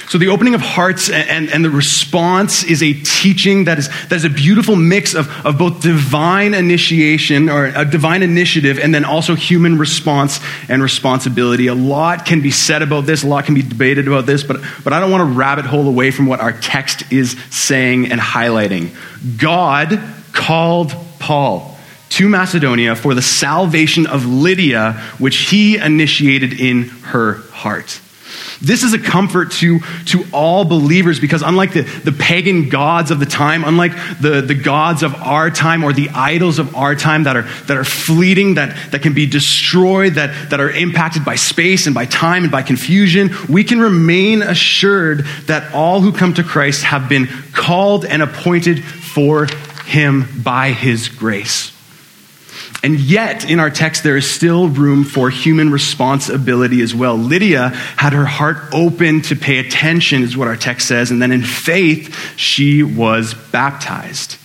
So 0.09 0.19
the 0.19 0.29
opening 0.29 0.55
of 0.55 0.61
hearts 0.61 1.09
and, 1.09 1.29
and, 1.29 1.51
and, 1.51 1.65
the 1.65 1.71
response 1.71 2.65
is 2.65 2.83
a 2.83 2.93
teaching 2.93 3.65
that 3.65 3.79
is, 3.79 3.89
that 4.09 4.13
is 4.13 4.25
a 4.25 4.31
beautiful 4.31 4.77
mix 4.77 5.15
of, 5.15 5.29
of 5.47 5.59
both 5.59 5.81
divine 5.81 6.55
initiation 6.55 7.49
or 7.49 7.67
a 7.67 7.85
divine 7.85 8.23
initiative 8.23 8.79
and 8.79 8.95
then 8.95 9.05
also 9.05 9.35
human 9.35 9.79
response 9.79 10.41
and 10.69 10.83
responsibility. 10.83 11.69
A 11.69 11.75
lot 11.75 12.27
can 12.27 12.41
be 12.41 12.51
said 12.51 12.83
about 12.83 13.07
this, 13.07 13.23
a 13.23 13.27
lot 13.27 13.45
can 13.45 13.55
be 13.55 13.63
debated 13.63 14.09
about 14.09 14.27
this, 14.27 14.43
but, 14.43 14.59
but 14.85 14.93
I 14.93 15.01
don't 15.01 15.11
want 15.11 15.29
to 15.29 15.39
rabbit 15.39 15.65
hole 15.65 15.89
away 15.89 16.11
from 16.11 16.27
what 16.27 16.41
our 16.41 16.53
text 16.53 17.11
is 17.13 17.37
saying 17.51 18.11
and 18.11 18.21
highlighting. 18.21 18.91
God 19.39 20.01
called 20.33 20.95
Paul 21.19 21.79
to 22.11 22.29
Macedonia 22.29 22.95
for 22.95 23.15
the 23.15 23.23
salvation 23.23 24.07
of 24.07 24.27
Lydia, 24.27 24.93
which 25.19 25.49
he 25.49 25.79
initiated 25.79 26.61
in 26.61 26.89
her 26.89 27.35
heart. 27.53 28.01
This 28.63 28.85
is 28.85 28.95
a 28.95 28.99
comfort 28.99 29.51
to, 29.53 29.81
to 30.07 30.25
all 30.33 30.65
believers 30.65 31.19
because, 31.19 31.43
unlike 31.43 31.73
the, 31.73 31.83
the 31.83 32.13
pagan 32.13 32.69
gods 32.69 33.11
of 33.11 33.19
the 33.19 33.27
time, 33.27 33.65
unlike 33.65 33.93
the, 34.21 34.41
the 34.41 34.55
gods 34.55 35.03
of 35.03 35.15
our 35.17 35.51
time 35.51 35.83
or 35.83 35.93
the 35.93 36.09
idols 36.11 36.61
of 36.61 36.77
our 36.77 36.95
time 36.95 37.25
that 37.25 37.37
are, 37.37 37.43
that 37.43 37.77
are 37.77 37.85
fleeting, 37.85 38.55
that, 38.55 38.93
that 38.93 39.03
can 39.03 39.15
be 39.15 39.27
destroyed, 39.27 40.15
that, 40.15 40.51
that 40.51 40.61
are 40.61 40.71
impacted 40.71 41.25
by 41.25 41.35
space 41.35 41.87
and 41.87 41.95
by 41.95 42.07
time 42.07 42.45
and 42.45 42.53
by 42.53 42.63
confusion, 42.63 43.31
we 43.49 43.65
can 43.65 43.81
remain 43.81 44.43
assured 44.43 45.25
that 45.47 45.75
all 45.75 46.01
who 46.01 46.13
come 46.13 46.35
to 46.35 46.45
Christ 46.45 46.85
have 46.85 47.09
been 47.09 47.27
called 47.53 48.05
and 48.05 48.23
appointed 48.23 48.85
for 48.85 49.47
Him 49.87 50.25
by 50.43 50.71
His 50.71 51.09
grace. 51.09 51.72
And 52.83 52.99
yet, 52.99 53.49
in 53.49 53.61
our 53.61 53.71
text, 53.71 54.03
there 54.03 54.17
is 54.17 54.29
still 54.29 54.69
room 54.69 55.05
for 55.05 55.31
human 55.31 55.71
responsibility 55.71 56.83
as 56.83 56.93
well. 56.93 57.17
Lydia 57.17 57.69
had 57.69 58.13
her 58.13 58.25
heart 58.25 58.57
open 58.73 59.23
to 59.23 59.37
pay 59.37 59.59
attention, 59.59 60.23
is 60.23 60.37
what 60.37 60.49
our 60.49 60.57
text 60.57 60.89
says, 60.89 61.13
and 61.13 61.23
then 61.23 61.31
in 61.31 61.43
faith, 61.43 62.37
she 62.37 62.83
was 62.83 63.35
baptized. 63.35 64.37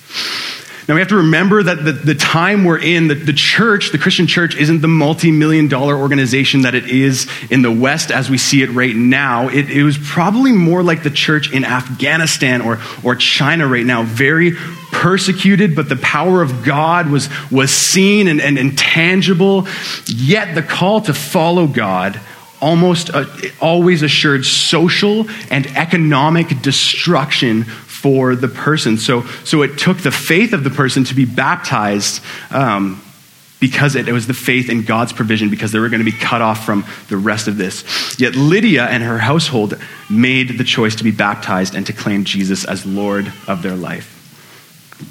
Now 0.87 0.93
we 0.93 1.01
have 1.01 1.09
to 1.09 1.17
remember 1.17 1.61
that 1.63 1.83
the, 1.83 1.91
the 1.91 2.15
time 2.15 2.63
we're 2.63 2.79
in, 2.79 3.09
the, 3.09 3.15
the 3.15 3.33
church, 3.33 3.91
the 3.91 3.97
Christian 3.97 4.25
church, 4.25 4.55
isn't 4.55 4.79
the 4.79 4.87
multi 4.87 5.31
million 5.31 5.67
dollar 5.67 5.97
organization 5.97 6.61
that 6.61 6.75
it 6.75 6.85
is 6.85 7.27
in 7.49 7.61
the 7.61 7.71
West 7.71 8.09
as 8.09 8.29
we 8.29 8.37
see 8.37 8.63
it 8.63 8.69
right 8.69 8.95
now. 8.95 9.49
It, 9.49 9.69
it 9.69 9.83
was 9.83 9.97
probably 9.97 10.53
more 10.53 10.81
like 10.83 11.03
the 11.03 11.09
church 11.09 11.51
in 11.51 11.65
Afghanistan 11.65 12.61
or, 12.61 12.79
or 13.03 13.15
China 13.15 13.67
right 13.67 13.85
now, 13.85 14.03
very 14.03 14.53
persecuted, 14.93 15.75
but 15.75 15.89
the 15.89 15.97
power 15.97 16.41
of 16.41 16.63
God 16.63 17.09
was, 17.09 17.27
was 17.51 17.73
seen 17.73 18.29
and, 18.29 18.39
and, 18.39 18.57
and 18.57 18.77
tangible. 18.77 19.67
Yet 20.05 20.55
the 20.55 20.63
call 20.63 21.01
to 21.01 21.13
follow 21.13 21.67
God 21.67 22.17
almost 22.61 23.09
uh, 23.13 23.25
always 23.61 24.03
assured 24.03 24.45
social 24.45 25.27
and 25.51 25.67
economic 25.77 26.61
destruction 26.61 27.65
for 28.07 28.37
the 28.37 28.47
person. 28.47 28.97
So, 28.97 29.23
so 29.43 29.63
it 29.63 29.77
took 29.77 29.97
the 29.97 30.11
faith 30.11 30.53
of 30.53 30.63
the 30.63 30.69
person 30.69 31.03
to 31.03 31.13
be 31.13 31.25
baptized 31.25 32.23
um, 32.51 33.03
because 33.59 33.97
it, 33.97 34.07
it, 34.07 34.13
was 34.13 34.27
the 34.27 34.33
faith 34.33 34.69
in 34.69 34.83
God's 34.83 35.11
provision, 35.11 35.49
because 35.49 35.73
they 35.73 35.79
were 35.79 35.89
going 35.89 35.99
to 35.99 36.09
be 36.09 36.17
cut 36.17 36.41
off 36.41 36.65
from 36.65 36.85
the 37.09 37.17
rest 37.17 37.49
of 37.49 37.57
this. 37.57 38.17
Yet 38.17 38.37
Lydia 38.37 38.85
and 38.85 39.03
her 39.03 39.17
household 39.17 39.77
made 40.09 40.57
the 40.57 40.63
choice 40.63 40.95
to 40.95 41.03
be 41.03 41.11
baptized 41.11 41.75
and 41.75 41.85
to 41.87 41.91
claim 41.91 42.23
Jesus 42.23 42.63
as 42.63 42.85
Lord 42.85 43.29
of 43.45 43.61
their 43.61 43.75
life. 43.75 44.16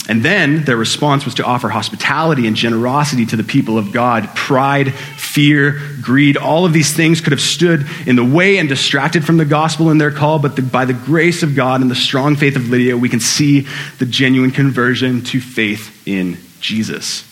And 0.08 0.24
then 0.24 0.64
their 0.64 0.76
response 0.76 1.24
was 1.24 1.34
to 1.34 1.44
offer 1.44 1.68
hospitality 1.68 2.46
and 2.46 2.56
generosity 2.56 3.26
to 3.26 3.36
the 3.36 3.44
people 3.44 3.78
of 3.78 3.92
God. 3.92 4.28
Pride, 4.34 4.92
fear, 4.94 5.80
greed, 6.00 6.36
all 6.36 6.64
of 6.64 6.72
these 6.72 6.94
things 6.94 7.20
could 7.20 7.32
have 7.32 7.40
stood 7.40 7.86
in 8.06 8.16
the 8.16 8.24
way 8.24 8.58
and 8.58 8.68
distracted 8.68 9.24
from 9.24 9.36
the 9.36 9.44
gospel 9.44 9.90
in 9.90 9.98
their 9.98 10.10
call, 10.10 10.38
but 10.38 10.56
the, 10.56 10.62
by 10.62 10.84
the 10.84 10.92
grace 10.92 11.42
of 11.42 11.54
God 11.54 11.80
and 11.80 11.90
the 11.90 11.96
strong 11.96 12.36
faith 12.36 12.56
of 12.56 12.68
Lydia, 12.68 12.96
we 12.96 13.08
can 13.08 13.20
see 13.20 13.66
the 13.98 14.06
genuine 14.06 14.50
conversion 14.50 15.22
to 15.24 15.40
faith 15.40 16.06
in 16.06 16.38
Jesus. 16.60 17.24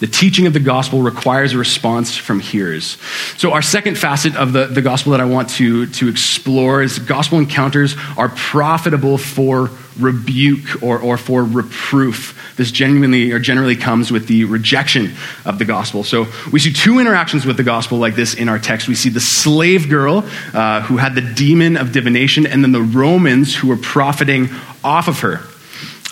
The 0.00 0.06
teaching 0.06 0.46
of 0.46 0.54
the 0.54 0.60
gospel 0.60 1.02
requires 1.02 1.52
a 1.52 1.58
response 1.58 2.16
from 2.16 2.40
hearers. 2.40 2.96
So, 3.36 3.52
our 3.52 3.60
second 3.60 3.98
facet 3.98 4.34
of 4.34 4.54
the, 4.54 4.66
the 4.66 4.80
gospel 4.80 5.12
that 5.12 5.20
I 5.20 5.26
want 5.26 5.50
to, 5.50 5.86
to 5.86 6.08
explore 6.08 6.82
is 6.82 6.98
gospel 6.98 7.38
encounters 7.38 7.96
are 8.16 8.30
profitable 8.30 9.18
for 9.18 9.70
rebuke 10.00 10.82
or, 10.82 10.98
or 10.98 11.16
for 11.16 11.44
reproof. 11.44 12.36
This 12.56 12.70
genuinely 12.70 13.32
or 13.32 13.38
generally 13.38 13.76
comes 13.76 14.10
with 14.10 14.26
the 14.26 14.44
rejection 14.44 15.12
of 15.44 15.58
the 15.58 15.64
gospel. 15.64 16.04
So, 16.04 16.26
we 16.52 16.58
see 16.58 16.72
two 16.72 16.98
interactions 16.98 17.46
with 17.46 17.56
the 17.56 17.62
gospel 17.62 17.98
like 17.98 18.14
this 18.14 18.34
in 18.34 18.48
our 18.48 18.58
text. 18.58 18.88
We 18.88 18.94
see 18.94 19.08
the 19.08 19.20
slave 19.20 19.88
girl 19.88 20.24
uh, 20.52 20.82
who 20.82 20.96
had 20.96 21.14
the 21.14 21.22
demon 21.22 21.76
of 21.76 21.92
divination, 21.92 22.46
and 22.46 22.62
then 22.62 22.72
the 22.72 22.82
Romans 22.82 23.54
who 23.54 23.68
were 23.68 23.76
profiting 23.76 24.48
off 24.84 25.08
of 25.08 25.20
her. 25.20 25.40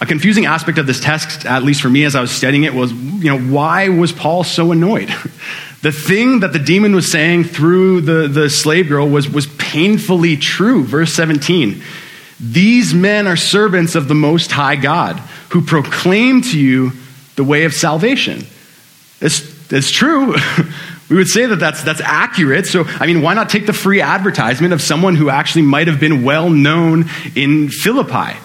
A 0.01 0.07
confusing 0.07 0.47
aspect 0.47 0.79
of 0.79 0.87
this 0.87 1.01
text, 1.01 1.45
at 1.45 1.65
least 1.65 1.83
for 1.83 1.91
me 1.91 2.05
as 2.05 2.15
I 2.15 2.21
was 2.21 2.31
studying 2.31 2.63
it, 2.63 2.73
was 2.73 2.93
you 2.93 3.37
know, 3.37 3.39
why 3.39 3.89
was 3.89 4.13
Paul 4.13 4.45
so 4.45 4.73
annoyed? 4.73 5.13
The 5.81 5.93
thing 5.93 6.41
that 6.41 6.53
the 6.53 6.59
demon 6.59 6.93
was 6.93 7.09
saying 7.09 7.45
through 7.45 8.01
the, 8.01 8.27
the 8.27 8.51
slave 8.51 8.89
girl 8.89 9.09
was, 9.09 9.29
was 9.29 9.47
painfully 9.47 10.37
true. 10.37 10.83
Verse 10.83 11.15
17 11.15 11.81
These 12.41 12.95
men 12.95 13.27
are 13.27 13.37
servants 13.37 13.95
of 13.95 14.09
the 14.09 14.15
Most 14.15 14.53
High 14.53 14.77
God 14.77 15.19
who 15.51 15.63
proclaim 15.63 16.43
to 16.43 16.59
you 16.59 16.93
the 17.37 17.45
way 17.45 17.65
of 17.65 17.75
salvation. 17.75 18.47
It's, 19.21 19.73
it's 19.73 19.91
true. 19.91 20.37
We 21.09 21.17
would 21.17 21.29
say 21.29 21.47
that 21.47 21.57
that's, 21.57 21.83
that's 21.83 22.03
accurate. 22.03 22.67
So, 22.67 22.85
I 22.87 23.07
mean, 23.07 23.23
why 23.23 23.33
not 23.35 23.49
take 23.49 23.67
the 23.67 23.73
free 23.73 24.03
advertisement 24.03 24.75
of 24.75 24.83
someone 24.83 25.17
who 25.17 25.31
actually 25.31 25.63
might 25.63 25.87
have 25.87 25.99
been 25.99 26.23
well 26.23 26.51
known 26.51 27.07
in 27.35 27.71
Philippi? 27.71 28.39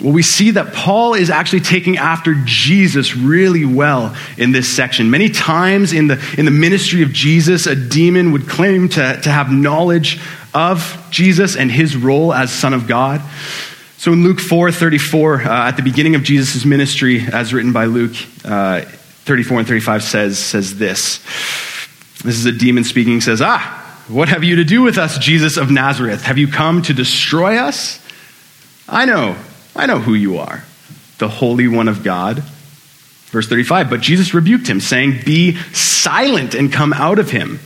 Well, 0.00 0.12
we 0.14 0.22
see 0.22 0.52
that 0.52 0.72
Paul 0.72 1.12
is 1.12 1.28
actually 1.28 1.60
taking 1.60 1.98
after 1.98 2.34
Jesus 2.46 3.14
really 3.14 3.66
well 3.66 4.16
in 4.38 4.52
this 4.52 4.66
section. 4.66 5.10
Many 5.10 5.28
times 5.28 5.92
in 5.92 6.06
the, 6.06 6.34
in 6.38 6.46
the 6.46 6.50
ministry 6.50 7.02
of 7.02 7.12
Jesus, 7.12 7.66
a 7.66 7.76
demon 7.76 8.32
would 8.32 8.48
claim 8.48 8.88
to, 8.88 9.20
to 9.20 9.30
have 9.30 9.52
knowledge 9.52 10.20
of 10.54 11.06
Jesus 11.10 11.56
and 11.56 11.70
his 11.70 11.96
role 11.96 12.32
as 12.32 12.52
Son 12.52 12.74
of 12.74 12.86
God. 12.86 13.22
So 13.98 14.12
in 14.12 14.24
Luke 14.24 14.40
4 14.40 14.72
34, 14.72 15.42
uh, 15.42 15.68
at 15.68 15.76
the 15.76 15.82
beginning 15.82 16.14
of 16.14 16.22
Jesus' 16.22 16.64
ministry, 16.64 17.20
as 17.20 17.54
written 17.54 17.72
by 17.72 17.84
Luke, 17.84 18.14
uh, 18.44 18.80
34 18.80 19.60
and 19.60 19.68
35 19.68 20.02
says, 20.02 20.38
says 20.38 20.78
this. 20.78 21.18
This 22.24 22.36
is 22.36 22.46
a 22.46 22.52
demon 22.52 22.84
speaking, 22.84 23.20
says, 23.20 23.40
Ah, 23.42 24.04
what 24.08 24.28
have 24.28 24.44
you 24.44 24.56
to 24.56 24.64
do 24.64 24.82
with 24.82 24.98
us, 24.98 25.18
Jesus 25.18 25.56
of 25.56 25.70
Nazareth? 25.70 26.22
Have 26.22 26.38
you 26.38 26.48
come 26.48 26.82
to 26.82 26.92
destroy 26.92 27.56
us? 27.56 28.00
I 28.88 29.04
know 29.04 29.36
I 29.74 29.86
know 29.86 29.98
who 29.98 30.14
you 30.14 30.38
are, 30.38 30.64
the 31.18 31.28
Holy 31.28 31.68
One 31.68 31.88
of 31.88 32.02
God. 32.02 32.40
Verse 33.30 33.48
35 33.48 33.88
But 33.88 34.00
Jesus 34.00 34.34
rebuked 34.34 34.66
him, 34.66 34.80
saying, 34.80 35.22
Be 35.24 35.56
silent 35.72 36.54
and 36.54 36.72
come 36.72 36.92
out 36.92 37.18
of 37.18 37.30
him. 37.30 37.60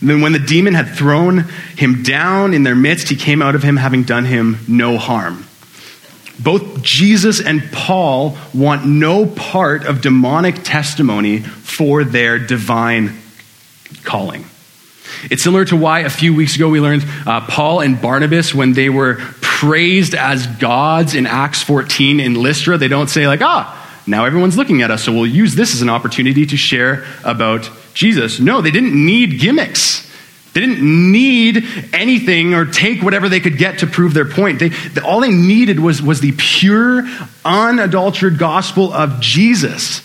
And 0.00 0.10
then 0.10 0.20
when 0.20 0.32
the 0.32 0.38
demon 0.38 0.74
had 0.74 0.94
thrown 0.94 1.44
him 1.76 2.02
down 2.02 2.52
in 2.52 2.62
their 2.62 2.74
midst, 2.74 3.08
he 3.08 3.16
came 3.16 3.40
out 3.40 3.54
of 3.54 3.62
him, 3.62 3.76
having 3.76 4.02
done 4.02 4.24
him 4.24 4.58
no 4.68 4.98
harm. 4.98 5.46
Both 6.38 6.82
Jesus 6.82 7.40
and 7.40 7.62
Paul 7.72 8.36
want 8.52 8.86
no 8.86 9.26
part 9.26 9.86
of 9.86 10.02
demonic 10.02 10.62
testimony 10.64 11.40
for 11.40 12.04
their 12.04 12.38
divine 12.38 13.18
calling. 14.04 14.44
It's 15.30 15.42
similar 15.42 15.64
to 15.66 15.76
why 15.76 16.00
a 16.00 16.10
few 16.10 16.34
weeks 16.34 16.56
ago 16.56 16.68
we 16.68 16.80
learned 16.80 17.04
uh, 17.26 17.40
Paul 17.46 17.80
and 17.80 18.00
Barnabas, 18.00 18.54
when 18.54 18.74
they 18.74 18.90
were 18.90 19.14
praised 19.40 20.14
as 20.14 20.46
gods 20.46 21.14
in 21.14 21.26
Acts 21.26 21.62
14 21.62 22.20
in 22.20 22.34
Lystra, 22.34 22.76
they 22.76 22.88
don't 22.88 23.08
say, 23.08 23.26
like, 23.26 23.40
ah, 23.40 23.72
now 24.06 24.26
everyone's 24.26 24.58
looking 24.58 24.82
at 24.82 24.90
us, 24.90 25.04
so 25.04 25.12
we'll 25.12 25.26
use 25.26 25.54
this 25.54 25.74
as 25.74 25.80
an 25.80 25.88
opportunity 25.88 26.44
to 26.46 26.56
share 26.56 27.04
about 27.24 27.70
Jesus. 27.96 28.38
No, 28.38 28.60
they 28.60 28.70
didn't 28.70 28.94
need 28.94 29.40
gimmicks. 29.40 30.06
They 30.52 30.60
didn't 30.60 31.12
need 31.12 31.66
anything 31.94 32.54
or 32.54 32.66
take 32.66 33.02
whatever 33.02 33.28
they 33.28 33.40
could 33.40 33.56
get 33.56 33.78
to 33.78 33.86
prove 33.86 34.12
their 34.12 34.26
point. 34.26 34.58
They, 34.58 34.70
all 35.02 35.20
they 35.20 35.30
needed 35.30 35.80
was, 35.80 36.02
was 36.02 36.20
the 36.20 36.32
pure, 36.36 37.08
unadulterated 37.44 38.38
gospel 38.38 38.92
of 38.92 39.20
Jesus. 39.20 40.02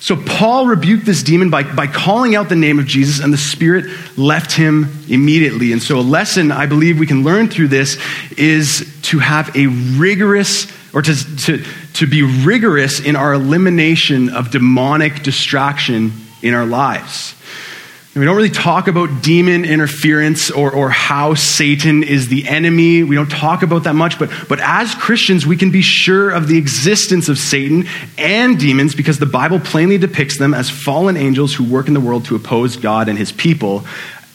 So 0.00 0.16
Paul 0.16 0.66
rebuked 0.66 1.06
this 1.06 1.22
demon 1.22 1.50
by, 1.50 1.62
by 1.62 1.86
calling 1.86 2.34
out 2.34 2.48
the 2.48 2.56
name 2.56 2.80
of 2.80 2.86
Jesus, 2.86 3.20
and 3.20 3.32
the 3.32 3.38
spirit 3.38 3.86
left 4.18 4.52
him 4.52 4.92
immediately. 5.08 5.72
And 5.72 5.82
so, 5.82 5.98
a 5.98 6.02
lesson 6.02 6.52
I 6.52 6.66
believe 6.66 6.98
we 6.98 7.06
can 7.06 7.22
learn 7.22 7.48
through 7.48 7.68
this 7.68 7.98
is 8.36 9.00
to 9.02 9.20
have 9.20 9.56
a 9.56 9.68
rigorous, 9.68 10.66
or 10.92 11.00
to, 11.00 11.36
to, 11.46 11.64
to 11.94 12.06
be 12.06 12.22
rigorous 12.22 13.00
in 13.00 13.16
our 13.16 13.32
elimination 13.32 14.30
of 14.30 14.50
demonic 14.50 15.22
distraction 15.22 16.12
in 16.44 16.54
our 16.54 16.66
lives. 16.66 17.34
We 18.14 18.24
don't 18.24 18.36
really 18.36 18.48
talk 18.48 18.86
about 18.86 19.24
demon 19.24 19.64
interference 19.64 20.48
or, 20.48 20.70
or 20.70 20.88
how 20.88 21.34
Satan 21.34 22.04
is 22.04 22.28
the 22.28 22.46
enemy. 22.46 23.02
We 23.02 23.16
don't 23.16 23.30
talk 23.30 23.64
about 23.64 23.84
that 23.84 23.94
much, 23.94 24.20
but, 24.20 24.30
but 24.48 24.60
as 24.60 24.94
Christians, 24.94 25.44
we 25.44 25.56
can 25.56 25.72
be 25.72 25.82
sure 25.82 26.30
of 26.30 26.46
the 26.46 26.56
existence 26.56 27.28
of 27.28 27.38
Satan 27.38 27.88
and 28.16 28.56
demons 28.56 28.94
because 28.94 29.18
the 29.18 29.26
Bible 29.26 29.58
plainly 29.58 29.98
depicts 29.98 30.38
them 30.38 30.54
as 30.54 30.70
fallen 30.70 31.16
angels 31.16 31.54
who 31.54 31.64
work 31.64 31.88
in 31.88 31.94
the 31.94 32.00
world 32.00 32.26
to 32.26 32.36
oppose 32.36 32.76
God 32.76 33.08
and 33.08 33.18
his 33.18 33.32
people, 33.32 33.84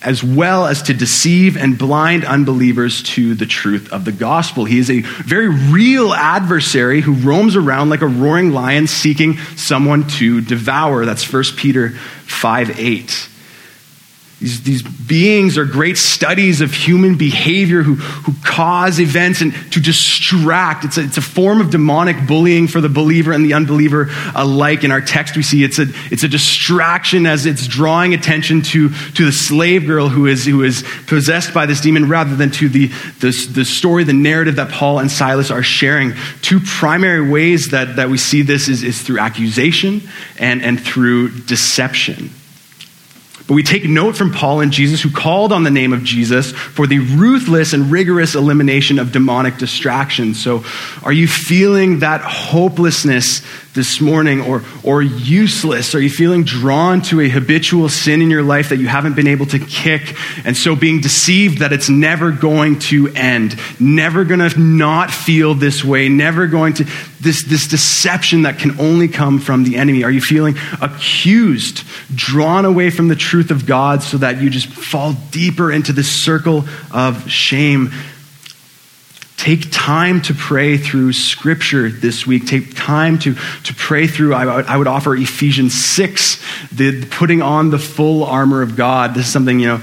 as 0.01 0.23
well 0.23 0.65
as 0.65 0.83
to 0.83 0.93
deceive 0.93 1.57
and 1.57 1.77
blind 1.77 2.23
unbelievers 2.23 3.03
to 3.03 3.35
the 3.35 3.45
truth 3.45 3.91
of 3.91 4.05
the 4.05 4.12
gospel. 4.12 4.65
He 4.65 4.79
is 4.79 4.89
a 4.89 5.01
very 5.01 5.49
real 5.49 6.13
adversary 6.13 7.01
who 7.01 7.13
roams 7.13 7.55
around 7.55 7.89
like 7.89 8.01
a 8.01 8.07
roaring 8.07 8.51
lion 8.51 8.88
seeking 8.88 9.38
someone 9.55 10.07
to 10.07 10.41
devour. 10.41 11.05
That's 11.05 11.31
1 11.31 11.43
Peter 11.57 11.89
5 11.89 12.79
8. 12.79 13.28
These, 14.39 14.63
these 14.63 14.82
beings 14.84 15.58
are 15.58 15.65
great 15.65 15.97
studies 15.97 16.62
of 16.62 16.71
human 16.71 17.17
behavior 17.17 17.82
who, 17.82 17.95
who 17.95 18.34
cause 18.45 18.97
events 19.02 19.41
and 19.41 19.54
to 19.73 19.82
distract. 19.82 20.86
It's 20.86 20.97
a, 20.97 21.04
it's 21.04 21.17
a 21.17 21.21
form 21.21 21.60
of 21.60 21.71
demonic 21.71 22.25
bullying 22.25 22.69
for 22.69 22.80
the 22.80 22.88
believer 22.88 23.34
and 23.34 23.43
the 23.43 23.54
unbeliever 23.54 24.08
alike. 24.34 24.86
In 24.86 24.91
our 24.91 25.02
text, 25.02 25.36
we 25.36 25.43
see 25.43 25.65
it's 25.65 25.78
a, 25.78 25.88
it's 26.10 26.23
a 26.23 26.30
distraction 26.30 27.25
as 27.25 27.45
it's 27.45 27.67
drawing 27.67 28.13
attention 28.13 28.62
to, 28.62 28.89
to 28.89 29.25
the 29.25 29.32
slave 29.34 29.86
girl 29.86 30.08
who 30.08 30.25
is, 30.25 30.45
who 30.45 30.63
is 30.63 30.86
possessed 31.08 31.54
by 31.54 31.65
this 31.65 31.82
demon 31.82 32.08
rather 32.08 32.38
than 32.38 32.49
to 32.52 32.69
the, 32.69 32.88
the, 33.19 33.49
the 33.52 33.65
story, 33.65 34.06
the 34.06 34.13
narrative 34.13 34.56
that 34.56 34.71
Paul 34.71 34.99
and 34.99 35.12
Silas 35.12 35.52
are 35.52 35.63
sharing. 35.63 36.13
Two 36.41 36.62
primary 36.62 37.30
ways 37.30 37.71
that, 37.71 37.97
that 37.97 38.08
we 38.08 38.17
see 38.17 38.41
this 38.41 38.69
is, 38.69 38.84
is 38.84 39.02
through 39.02 39.19
accusation 39.19 40.02
and, 40.38 40.62
and 40.62 40.80
through 40.80 41.41
deception. 41.41 42.30
But 43.49 43.55
we 43.55 43.63
take 43.63 43.83
note 43.83 44.15
from 44.15 44.31
Paul 44.31 44.62
and 44.62 44.71
Jesus, 44.71 45.01
who 45.01 45.09
called 45.09 45.51
on 45.51 45.63
the 45.63 45.71
name 45.71 45.91
of 45.91 46.03
Jesus 46.03 46.51
for 46.51 46.85
the 46.85 46.99
ruthless 46.99 47.73
and 47.73 47.91
rigorous 47.91 48.35
elimination 48.35 48.99
of 48.99 49.12
demonic 49.12 49.57
distractions. 49.57 50.39
So, 50.39 50.63
are 51.01 51.12
you 51.12 51.27
feeling 51.27 51.97
that 52.01 52.21
hopelessness 52.21 53.41
this 53.73 54.01
morning 54.01 54.41
or, 54.41 54.63
or 54.83 55.01
useless? 55.01 55.95
Are 55.95 55.99
you 55.99 56.12
feeling 56.12 56.43
drawn 56.43 57.01
to 57.03 57.21
a 57.21 57.29
habitual 57.29 57.89
sin 57.89 58.21
in 58.21 58.29
your 58.29 58.43
life 58.43 58.69
that 58.69 58.77
you 58.77 58.88
haven't 58.88 59.15
been 59.15 59.27
able 59.27 59.47
to 59.47 59.57
kick? 59.57 60.15
And 60.45 60.55
so 60.55 60.75
being 60.75 61.01
deceived 61.01 61.59
that 61.59 61.73
it's 61.73 61.89
never 61.89 62.31
going 62.31 62.79
to 62.79 63.07
end, 63.15 63.59
never 63.79 64.25
going 64.25 64.47
to 64.47 64.59
not 64.59 65.12
feel 65.12 65.55
this 65.55 65.83
way, 65.83 66.07
never 66.07 66.45
going 66.45 66.73
to, 66.75 66.88
this, 67.19 67.43
this 67.43 67.67
deception 67.67 68.43
that 68.43 68.60
can 68.60 68.79
only 68.79 69.08
come 69.08 69.39
from 69.39 69.63
the 69.63 69.77
enemy? 69.77 70.03
Are 70.03 70.12
you 70.12 70.21
feeling 70.21 70.55
accused, 70.82 71.84
drawn 72.15 72.65
away 72.65 72.89
from 72.89 73.08
the 73.08 73.15
truth 73.15 73.51
of 73.51 73.65
God 73.65 74.01
so 74.01 74.17
that 74.17 74.41
you 74.41 74.49
just 74.49 74.67
fall 74.67 75.13
deeper 75.32 75.71
into 75.71 75.93
this 75.93 76.10
circle 76.10 76.65
of 76.91 77.29
shame? 77.29 77.91
Take 79.39 79.71
time 79.71 80.21
to 80.23 80.34
pray 80.34 80.77
through 80.77 81.13
Scripture 81.13 81.89
this 81.89 82.27
week. 82.27 82.45
Take 82.45 82.75
time 82.75 83.17
to, 83.19 83.36
to 83.36 83.73
pray 83.73 84.05
through, 84.05 84.34
I, 84.34 84.62
I 84.62 84.75
would 84.75 84.88
offer 84.88 85.15
Ephesians 85.15 85.73
6, 85.73 86.43
the 86.73 87.05
putting 87.05 87.41
on 87.41 87.69
the 87.69 87.79
full 87.79 88.25
armor 88.25 88.62
of 88.62 88.75
God. 88.75 89.13
This 89.13 89.27
is 89.27 89.32
something, 89.32 89.62
you 89.62 89.67
know, 89.67 89.82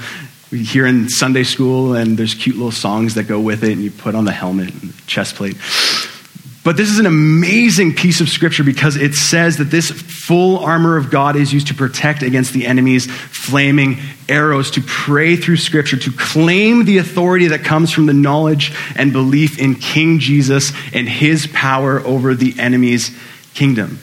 we 0.53 0.63
hear 0.63 0.87
in 0.87 1.09
Sunday 1.09 1.43
school, 1.43 1.95
and 1.95 2.19
there's 2.19 2.35
cute 2.35 2.57
little 2.57 2.71
songs 2.71 3.15
that 3.15 3.25
go 3.25 3.41
with 3.41 3.65
it, 3.65 3.73
and 3.73 3.83
you 3.83 3.91
put 3.91 4.15
on 4.15 4.27
the 4.27 4.33
helmet 4.33 4.75
and 4.75 5.07
chest 5.07 5.37
plate. 5.37 5.57
But 6.67 6.77
this 6.77 6.91
is 6.91 6.99
an 6.99 7.07
amazing 7.07 7.95
piece 7.95 8.21
of 8.21 8.29
scripture 8.29 8.65
because 8.65 8.97
it 8.97 9.15
says 9.15 9.59
that 9.59 9.71
this 9.71 9.89
full 9.89 10.59
armor 10.59 10.97
of 10.97 11.13
God 11.13 11.37
is 11.37 11.53
used 11.53 11.69
to 11.69 11.75
protect 11.75 12.23
against 12.25 12.53
the 12.53 12.67
enemy's 12.67 13.07
flaming 13.07 13.99
arrows, 14.29 14.73
to 14.73 14.81
pray 14.81 15.37
through 15.37 15.59
scripture, 15.59 15.97
to 15.97 16.11
claim 16.11 16.85
the 16.85 16.99
authority 16.99 17.47
that 17.47 17.63
comes 17.63 17.93
from 17.93 18.07
the 18.07 18.13
knowledge 18.13 18.75
and 18.97 19.13
belief 19.13 19.61
in 19.61 19.77
King 19.77 20.19
Jesus 20.19 20.73
and 20.93 21.09
his 21.09 21.47
power 21.47 22.01
over 22.01 22.35
the 22.35 22.59
enemy's 22.59 23.17
kingdom. 23.55 24.01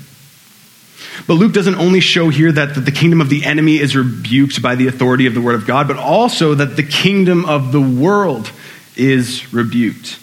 But 1.27 1.33
Luke 1.33 1.51
doesn't 1.51 1.75
only 1.75 1.99
show 1.99 2.29
here 2.29 2.53
that, 2.53 2.75
the 2.75 2.93
kingdom 2.93 3.19
of 3.19 3.27
the 3.27 3.43
enemy 3.43 3.77
is 3.77 3.93
rebuked 3.93 4.61
by 4.61 4.75
the 4.75 4.87
authority 4.87 5.25
of 5.25 5.33
the 5.33 5.41
word 5.41 5.55
of 5.55 5.67
God, 5.67 5.89
but 5.89 5.97
also 5.97 6.55
that 6.55 6.77
the 6.77 6.83
kingdom 6.83 7.43
of 7.43 7.73
the 7.73 7.81
world 7.81 8.49
is 8.95 9.53
rebuked. 9.53 10.22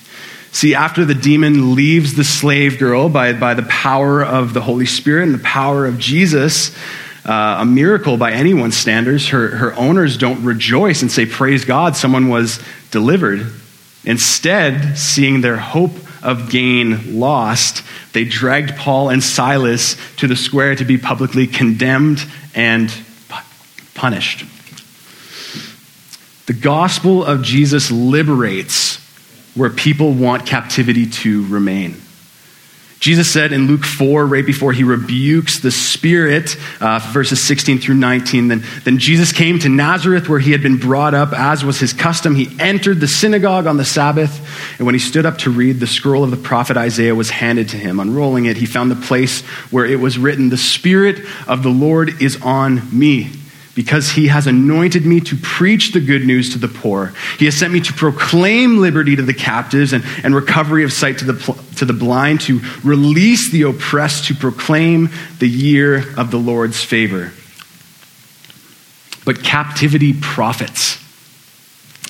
See, 0.52 0.74
after 0.74 1.04
the 1.04 1.14
demon 1.14 1.74
leaves 1.74 2.14
the 2.14 2.24
slave 2.24 2.78
girl 2.78 3.08
by, 3.08 3.32
by 3.32 3.54
the 3.54 3.62
power 3.62 4.22
of 4.24 4.52
the 4.52 4.60
Holy 4.60 4.86
Spirit 4.86 5.24
and 5.24 5.34
the 5.34 5.44
power 5.44 5.86
of 5.86 5.98
Jesus, 5.98 6.76
uh, 7.24 7.58
a 7.60 7.64
miracle 7.64 8.16
by 8.16 8.32
anyone's 8.32 8.76
standards, 8.76 9.28
her, 9.28 9.48
her 9.48 9.74
owners 9.74 10.16
don't 10.16 10.42
rejoice 10.44 11.02
and 11.02 11.12
say, 11.12 11.24
Praise 11.24 11.64
God, 11.64 11.96
someone 11.96 12.28
was 12.28 12.60
delivered. 12.90 13.52
Instead, 14.04 14.96
seeing 14.96 15.40
their 15.40 15.56
hope 15.56 15.92
of 16.22 16.50
gain 16.50 17.20
lost, 17.20 17.84
they 18.12 18.24
dragged 18.24 18.76
Paul 18.76 19.10
and 19.10 19.22
Silas 19.22 19.96
to 20.16 20.26
the 20.26 20.36
square 20.36 20.74
to 20.74 20.84
be 20.84 20.98
publicly 20.98 21.46
condemned 21.46 22.26
and 22.54 22.92
punished. 23.94 24.44
The 26.46 26.54
gospel 26.54 27.24
of 27.24 27.42
Jesus 27.42 27.90
liberates 27.90 28.99
where 29.54 29.70
people 29.70 30.12
want 30.12 30.46
captivity 30.46 31.06
to 31.06 31.46
remain. 31.46 31.96
Jesus 33.00 33.32
said 33.32 33.52
in 33.52 33.66
Luke 33.66 33.82
4, 33.82 34.26
right 34.26 34.44
before 34.44 34.74
he 34.74 34.84
rebukes 34.84 35.60
the 35.60 35.70
spirit, 35.70 36.54
uh, 36.82 36.98
verses 37.12 37.42
16 37.42 37.78
through 37.78 37.94
19, 37.94 38.48
then, 38.48 38.62
then 38.84 38.98
Jesus 38.98 39.32
came 39.32 39.58
to 39.60 39.70
Nazareth 39.70 40.28
where 40.28 40.38
he 40.38 40.52
had 40.52 40.62
been 40.62 40.76
brought 40.76 41.14
up, 41.14 41.32
as 41.32 41.64
was 41.64 41.80
his 41.80 41.94
custom. 41.94 42.34
He 42.34 42.54
entered 42.60 43.00
the 43.00 43.08
synagogue 43.08 43.66
on 43.66 43.78
the 43.78 43.86
Sabbath, 43.86 44.76
and 44.78 44.84
when 44.84 44.94
he 44.94 44.98
stood 44.98 45.24
up 45.24 45.38
to 45.38 45.50
read, 45.50 45.80
the 45.80 45.86
scroll 45.86 46.24
of 46.24 46.30
the 46.30 46.36
prophet 46.36 46.76
Isaiah 46.76 47.14
was 47.14 47.30
handed 47.30 47.70
to 47.70 47.78
him. 47.78 48.00
Unrolling 48.00 48.44
it, 48.44 48.58
he 48.58 48.66
found 48.66 48.90
the 48.90 48.96
place 48.96 49.40
where 49.70 49.86
it 49.86 49.98
was 49.98 50.18
written, 50.18 50.50
The 50.50 50.58
Spirit 50.58 51.24
of 51.48 51.62
the 51.62 51.70
Lord 51.70 52.20
is 52.20 52.38
on 52.42 52.82
me 52.96 53.32
because 53.80 54.10
he 54.10 54.26
has 54.26 54.46
anointed 54.46 55.06
me 55.06 55.20
to 55.20 55.34
preach 55.38 55.92
the 55.92 56.00
good 56.00 56.26
news 56.26 56.52
to 56.52 56.58
the 56.58 56.68
poor. 56.68 57.14
He 57.38 57.46
has 57.46 57.56
sent 57.56 57.72
me 57.72 57.80
to 57.80 57.94
proclaim 57.94 58.76
liberty 58.76 59.16
to 59.16 59.22
the 59.22 59.32
captives 59.32 59.94
and, 59.94 60.04
and 60.22 60.34
recovery 60.34 60.84
of 60.84 60.92
sight 60.92 61.16
to 61.20 61.24
the, 61.24 61.62
to 61.76 61.86
the 61.86 61.94
blind, 61.94 62.42
to 62.42 62.60
release 62.84 63.50
the 63.50 63.62
oppressed, 63.62 64.26
to 64.26 64.34
proclaim 64.34 65.08
the 65.38 65.48
year 65.48 66.04
of 66.18 66.30
the 66.30 66.36
Lord's 66.36 66.84
favor. 66.84 67.32
But 69.24 69.42
captivity 69.42 70.12
profits. 70.12 71.02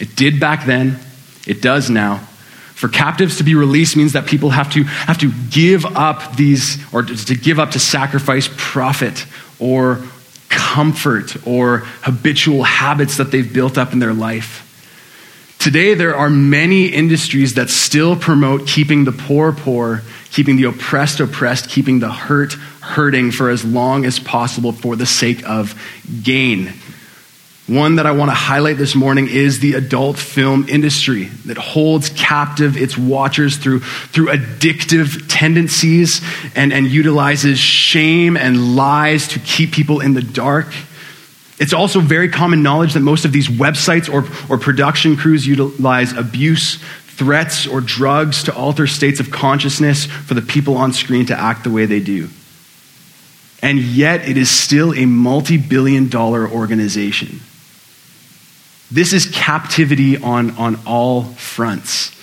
It 0.00 0.16
did 0.16 0.40
back 0.40 0.66
then, 0.66 0.98
it 1.46 1.62
does 1.62 1.88
now. 1.88 2.16
For 2.74 2.88
captives 2.88 3.36
to 3.36 3.44
be 3.44 3.54
released 3.54 3.96
means 3.96 4.14
that 4.14 4.26
people 4.26 4.50
have 4.50 4.72
to, 4.72 4.82
have 4.82 5.18
to 5.18 5.30
give 5.50 5.86
up 5.86 6.34
these, 6.34 6.84
or 6.92 7.04
to 7.04 7.36
give 7.36 7.60
up 7.60 7.70
to 7.72 7.78
sacrifice 7.78 8.48
profit 8.56 9.24
or 9.60 10.00
comfort 10.50 11.46
or 11.46 11.78
habitual 12.02 12.64
habits 12.64 13.16
that 13.16 13.30
they've 13.30 13.52
built 13.52 13.78
up 13.78 13.92
in 13.92 13.98
their 13.98 14.12
life. 14.12 14.66
Today, 15.58 15.94
there 15.94 16.16
are 16.16 16.30
many 16.30 16.86
industries 16.86 17.54
that 17.54 17.70
still 17.70 18.16
promote 18.16 18.66
keeping 18.66 19.04
the 19.04 19.12
poor 19.12 19.52
poor, 19.52 20.02
keeping 20.30 20.56
the 20.56 20.64
oppressed 20.64 21.20
oppressed, 21.20 21.68
keeping 21.68 22.00
the 22.00 22.10
hurt 22.10 22.54
hurting 22.80 23.30
for 23.30 23.50
as 23.50 23.64
long 23.64 24.04
as 24.04 24.18
possible 24.18 24.72
for 24.72 24.96
the 24.96 25.06
sake 25.06 25.48
of 25.48 25.74
gain. 26.22 26.72
One 27.70 27.96
that 27.96 28.06
I 28.06 28.10
want 28.10 28.32
to 28.32 28.34
highlight 28.34 28.78
this 28.78 28.96
morning 28.96 29.28
is 29.28 29.60
the 29.60 29.74
adult 29.74 30.18
film 30.18 30.66
industry 30.68 31.26
that 31.46 31.56
holds 31.56 32.08
captive 32.08 32.76
its 32.76 32.98
watchers 32.98 33.58
through, 33.58 33.78
through 33.78 34.26
addictive 34.26 35.26
tendencies 35.28 36.20
and, 36.56 36.72
and 36.72 36.88
utilizes 36.88 37.60
shame 37.60 38.36
and 38.36 38.74
lies 38.74 39.28
to 39.28 39.38
keep 39.38 39.70
people 39.70 40.00
in 40.00 40.14
the 40.14 40.20
dark. 40.20 40.66
It's 41.60 41.72
also 41.72 42.00
very 42.00 42.28
common 42.28 42.64
knowledge 42.64 42.94
that 42.94 43.00
most 43.00 43.24
of 43.24 43.30
these 43.30 43.46
websites 43.46 44.12
or, 44.12 44.24
or 44.52 44.58
production 44.58 45.16
crews 45.16 45.46
utilize 45.46 46.12
abuse, 46.12 46.82
threats, 47.06 47.68
or 47.68 47.80
drugs 47.80 48.42
to 48.44 48.52
alter 48.52 48.88
states 48.88 49.20
of 49.20 49.30
consciousness 49.30 50.06
for 50.06 50.34
the 50.34 50.42
people 50.42 50.76
on 50.76 50.92
screen 50.92 51.26
to 51.26 51.38
act 51.38 51.62
the 51.62 51.70
way 51.70 51.86
they 51.86 52.00
do. 52.00 52.30
And 53.62 53.78
yet, 53.78 54.28
it 54.28 54.36
is 54.36 54.50
still 54.50 54.92
a 54.92 55.06
multi 55.06 55.56
billion 55.56 56.08
dollar 56.08 56.48
organization. 56.48 57.42
This 58.90 59.12
is 59.12 59.26
captivity 59.26 60.16
on, 60.16 60.50
on 60.52 60.80
all 60.86 61.22
fronts. 61.22 62.16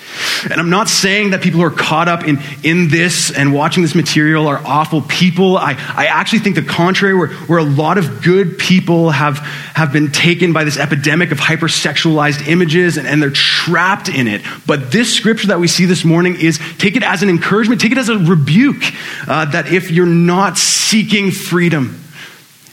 And 0.44 0.54
I'm 0.54 0.70
not 0.70 0.88
saying 0.88 1.32
that 1.32 1.42
people 1.42 1.60
who 1.60 1.66
are 1.66 1.72
caught 1.72 2.08
up 2.08 2.28
in, 2.28 2.40
in 2.64 2.88
this 2.90 3.32
and 3.32 3.54
watching 3.54 3.84
this 3.84 3.96
material 3.96 4.48
are 4.48 4.62
awful 4.66 5.02
people. 5.02 5.58
I, 5.58 5.72
I 5.72 6.08
actually 6.08 6.40
think 6.40 6.56
the 6.56 6.64
contrary, 6.64 7.16
where, 7.16 7.28
where 7.28 7.60
a 7.60 7.64
lot 7.64 7.98
of 7.98 8.24
good 8.24 8.58
people 8.58 9.10
have, 9.10 9.38
have 9.38 9.92
been 9.92 10.12
taken 10.12 10.54
by 10.54 10.64
this 10.64 10.78
epidemic 10.78 11.32
of 11.32 11.40
hypersexualized 11.40 12.48
images 12.48 12.98
and, 12.98 13.08
and 13.08 13.22
they're 13.22 13.30
trapped 13.32 14.10
in 14.10 14.28
it. 14.28 14.42
But 14.66 14.92
this 14.92 15.14
scripture 15.14 15.48
that 15.48 15.60
we 15.60 15.68
see 15.68 15.86
this 15.86 16.06
morning 16.06 16.40
is 16.40 16.60
take 16.78 16.96
it 16.96 17.04
as 17.04 17.24
an 17.24 17.30
encouragement, 17.30 17.82
take 17.82 17.92
it 17.92 17.98
as 17.98 18.10
a 18.10 18.18
rebuke 18.18 18.84
uh, 19.28 19.46
that 19.46 19.72
if 19.72 19.92
you're 19.92 20.06
not 20.06 20.58
seeking 20.58 21.32
freedom, 21.32 22.02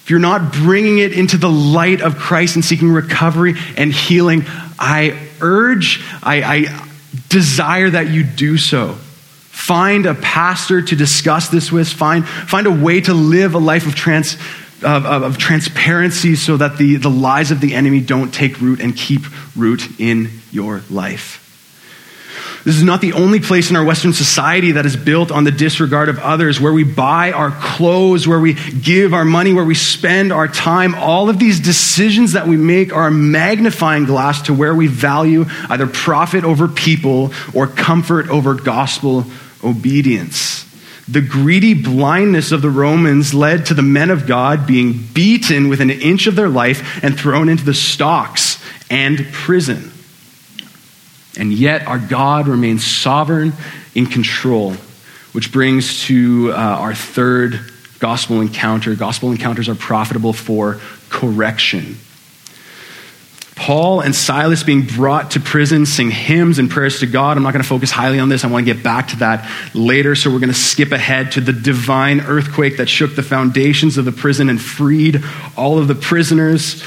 if 0.04 0.10
you're 0.10 0.18
not 0.18 0.52
bringing 0.52 0.98
it 0.98 1.14
into 1.14 1.38
the 1.38 1.48
light 1.50 2.02
of 2.02 2.16
Christ 2.18 2.56
and 2.56 2.64
seeking 2.64 2.92
recovery 2.92 3.54
and 3.74 3.90
healing, 3.90 4.44
I 4.78 5.18
urge, 5.40 6.04
I, 6.22 6.42
I 6.42 6.88
desire 7.30 7.88
that 7.88 8.08
you 8.08 8.22
do 8.22 8.58
so. 8.58 8.92
Find 8.92 10.04
a 10.04 10.14
pastor 10.14 10.82
to 10.82 10.94
discuss 10.94 11.48
this 11.48 11.72
with. 11.72 11.88
Find, 11.88 12.28
find 12.28 12.66
a 12.66 12.70
way 12.70 13.00
to 13.00 13.14
live 13.14 13.54
a 13.54 13.58
life 13.58 13.86
of, 13.86 13.94
trans, 13.94 14.34
of, 14.82 15.06
of, 15.06 15.22
of 15.22 15.38
transparency 15.38 16.34
so 16.34 16.58
that 16.58 16.76
the, 16.76 16.96
the 16.96 17.08
lies 17.08 17.50
of 17.50 17.62
the 17.62 17.74
enemy 17.74 18.00
don't 18.00 18.34
take 18.34 18.60
root 18.60 18.80
and 18.80 18.94
keep 18.94 19.22
root 19.56 19.98
in 19.98 20.30
your 20.50 20.82
life. 20.90 21.43
This 22.64 22.76
is 22.76 22.82
not 22.82 23.02
the 23.02 23.12
only 23.12 23.40
place 23.40 23.68
in 23.68 23.76
our 23.76 23.84
Western 23.84 24.14
society 24.14 24.72
that 24.72 24.86
is 24.86 24.96
built 24.96 25.30
on 25.30 25.44
the 25.44 25.50
disregard 25.50 26.08
of 26.08 26.18
others, 26.18 26.58
where 26.58 26.72
we 26.72 26.82
buy 26.82 27.32
our 27.32 27.50
clothes, 27.50 28.26
where 28.26 28.40
we 28.40 28.54
give 28.54 29.12
our 29.12 29.26
money, 29.26 29.52
where 29.52 29.66
we 29.66 29.74
spend 29.74 30.32
our 30.32 30.48
time. 30.48 30.94
All 30.94 31.28
of 31.28 31.38
these 31.38 31.60
decisions 31.60 32.32
that 32.32 32.48
we 32.48 32.56
make 32.56 32.90
are 32.94 33.08
a 33.08 33.10
magnifying 33.10 34.06
glass 34.06 34.40
to 34.42 34.54
where 34.54 34.74
we 34.74 34.86
value 34.86 35.44
either 35.68 35.86
profit 35.86 36.44
over 36.44 36.66
people 36.66 37.34
or 37.52 37.66
comfort 37.66 38.30
over 38.30 38.54
gospel 38.54 39.26
obedience. 39.62 40.64
The 41.06 41.20
greedy 41.20 41.74
blindness 41.74 42.50
of 42.50 42.62
the 42.62 42.70
Romans 42.70 43.34
led 43.34 43.66
to 43.66 43.74
the 43.74 43.82
men 43.82 44.08
of 44.08 44.26
God 44.26 44.66
being 44.66 45.06
beaten 45.12 45.68
with 45.68 45.82
an 45.82 45.90
inch 45.90 46.26
of 46.26 46.34
their 46.34 46.48
life 46.48 47.04
and 47.04 47.18
thrown 47.18 47.50
into 47.50 47.64
the 47.66 47.74
stocks 47.74 48.58
and 48.88 49.26
prison. 49.32 49.90
And 51.38 51.52
yet, 51.52 51.86
our 51.86 51.98
God 51.98 52.48
remains 52.48 52.84
sovereign 52.84 53.52
in 53.94 54.06
control, 54.06 54.74
which 55.32 55.52
brings 55.52 56.04
to 56.04 56.52
uh, 56.52 56.54
our 56.54 56.94
third 56.94 57.72
gospel 57.98 58.40
encounter. 58.40 58.94
Gospel 58.94 59.32
encounters 59.32 59.68
are 59.68 59.74
profitable 59.74 60.32
for 60.32 60.80
correction. 61.08 61.96
Paul 63.56 64.00
and 64.00 64.14
Silas 64.14 64.64
being 64.64 64.84
brought 64.84 65.32
to 65.32 65.40
prison 65.40 65.86
sing 65.86 66.10
hymns 66.10 66.58
and 66.58 66.68
prayers 66.68 67.00
to 67.00 67.06
God. 67.06 67.36
I'm 67.36 67.44
not 67.44 67.52
going 67.52 67.62
to 67.62 67.68
focus 67.68 67.90
highly 67.90 68.18
on 68.18 68.28
this. 68.28 68.44
I 68.44 68.48
want 68.48 68.66
to 68.66 68.74
get 68.74 68.82
back 68.82 69.08
to 69.08 69.16
that 69.16 69.48
later. 69.74 70.16
So 70.16 70.30
we're 70.30 70.40
going 70.40 70.52
to 70.52 70.58
skip 70.58 70.90
ahead 70.90 71.32
to 71.32 71.40
the 71.40 71.52
divine 71.52 72.20
earthquake 72.20 72.78
that 72.78 72.88
shook 72.88 73.14
the 73.14 73.22
foundations 73.22 73.96
of 73.96 74.04
the 74.04 74.12
prison 74.12 74.48
and 74.48 74.60
freed 74.60 75.22
all 75.56 75.78
of 75.78 75.86
the 75.86 75.94
prisoners. 75.94 76.82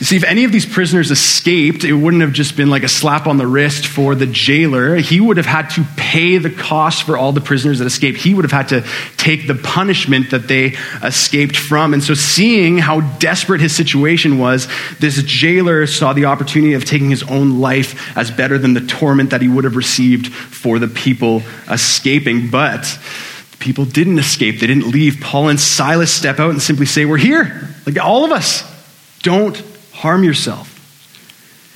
You 0.00 0.06
see, 0.06 0.16
if 0.16 0.24
any 0.24 0.44
of 0.44 0.50
these 0.50 0.66
prisoners 0.66 1.12
escaped, 1.12 1.84
it 1.84 1.92
wouldn't 1.92 2.22
have 2.22 2.32
just 2.32 2.56
been 2.56 2.68
like 2.68 2.82
a 2.82 2.88
slap 2.88 3.28
on 3.28 3.36
the 3.36 3.46
wrist 3.46 3.86
for 3.86 4.16
the 4.16 4.26
jailer. 4.26 4.96
He 4.96 5.20
would 5.20 5.36
have 5.36 5.46
had 5.46 5.68
to 5.70 5.84
pay 5.96 6.38
the 6.38 6.50
cost 6.50 7.04
for 7.04 7.16
all 7.16 7.30
the 7.30 7.40
prisoners 7.40 7.78
that 7.78 7.86
escaped. 7.86 8.18
He 8.18 8.34
would 8.34 8.44
have 8.44 8.50
had 8.50 8.68
to 8.68 8.84
take 9.16 9.46
the 9.46 9.54
punishment 9.54 10.32
that 10.32 10.48
they 10.48 10.76
escaped 11.02 11.56
from. 11.56 11.94
And 11.94 12.02
so, 12.02 12.14
seeing 12.14 12.78
how 12.78 13.02
desperate 13.18 13.60
his 13.60 13.74
situation 13.74 14.38
was, 14.38 14.66
this 14.98 15.22
jailer 15.22 15.86
saw 15.86 16.12
the 16.12 16.24
opportunity 16.24 16.74
of 16.74 16.84
taking 16.84 17.10
his 17.10 17.22
own 17.22 17.60
life 17.60 18.16
as 18.16 18.32
better 18.32 18.58
than 18.58 18.74
the 18.74 18.80
torment 18.80 19.30
that 19.30 19.42
he 19.42 19.48
would 19.48 19.64
have 19.64 19.76
received 19.76 20.26
for 20.26 20.80
the 20.80 20.88
people 20.88 21.42
escaping. 21.70 22.50
But 22.50 22.98
people 23.60 23.84
didn't 23.84 24.18
escape, 24.18 24.58
they 24.58 24.66
didn't 24.66 24.88
leave. 24.88 25.20
Paul 25.20 25.50
and 25.50 25.60
Silas 25.60 26.12
step 26.12 26.40
out 26.40 26.50
and 26.50 26.60
simply 26.60 26.86
say, 26.86 27.04
We're 27.04 27.16
here. 27.16 27.68
Like 27.86 27.98
all 27.98 28.24
of 28.24 28.32
us. 28.32 28.70
Don't 29.22 29.56
harm 29.94 30.24
yourself. 30.24 30.70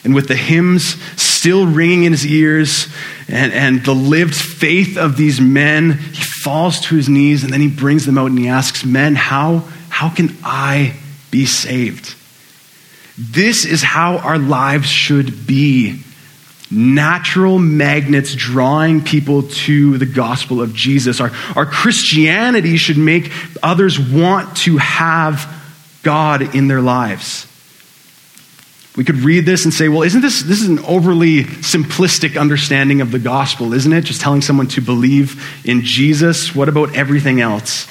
And 0.04 0.14
with 0.14 0.28
the 0.28 0.36
hymns 0.36 1.00
still 1.20 1.66
ringing 1.66 2.04
in 2.04 2.12
his 2.12 2.26
ears 2.26 2.88
and, 3.28 3.52
and 3.52 3.84
the 3.84 3.94
lived 3.94 4.34
faith 4.34 4.96
of 4.96 5.16
these 5.16 5.40
men, 5.40 5.92
he 5.92 6.22
falls 6.42 6.80
to 6.82 6.94
his 6.94 7.08
knees 7.08 7.44
and 7.44 7.52
then 7.52 7.60
he 7.60 7.68
brings 7.68 8.06
them 8.06 8.18
out 8.18 8.26
and 8.26 8.38
he 8.38 8.48
asks, 8.48 8.84
Men, 8.84 9.14
how, 9.14 9.64
how 9.88 10.08
can 10.08 10.36
I 10.44 10.94
be 11.30 11.46
saved? 11.46 12.14
This 13.18 13.64
is 13.64 13.82
how 13.82 14.18
our 14.18 14.38
lives 14.38 14.88
should 14.88 15.46
be 15.46 16.02
natural 16.70 17.58
magnets 17.58 18.34
drawing 18.34 19.02
people 19.02 19.42
to 19.42 19.98
the 19.98 20.06
gospel 20.06 20.60
of 20.60 20.74
Jesus. 20.74 21.20
Our, 21.20 21.32
our 21.56 21.66
Christianity 21.66 22.76
should 22.76 22.98
make 22.98 23.32
others 23.62 23.98
want 23.98 24.56
to 24.58 24.76
have 24.76 25.52
God 26.02 26.54
in 26.54 26.68
their 26.68 26.80
lives. 26.80 27.47
We 28.98 29.04
could 29.04 29.18
read 29.18 29.46
this 29.46 29.64
and 29.64 29.72
say, 29.72 29.88
well, 29.88 30.02
isn't 30.02 30.22
this, 30.22 30.42
this 30.42 30.60
is 30.60 30.68
an 30.68 30.80
overly 30.80 31.44
simplistic 31.44 32.38
understanding 32.38 33.00
of 33.00 33.12
the 33.12 33.20
gospel, 33.20 33.72
isn't 33.72 33.92
it? 33.92 34.00
Just 34.00 34.20
telling 34.20 34.42
someone 34.42 34.66
to 34.66 34.80
believe 34.80 35.40
in 35.64 35.82
Jesus. 35.82 36.52
What 36.52 36.68
about 36.68 36.96
everything 36.96 37.40
else? 37.40 37.86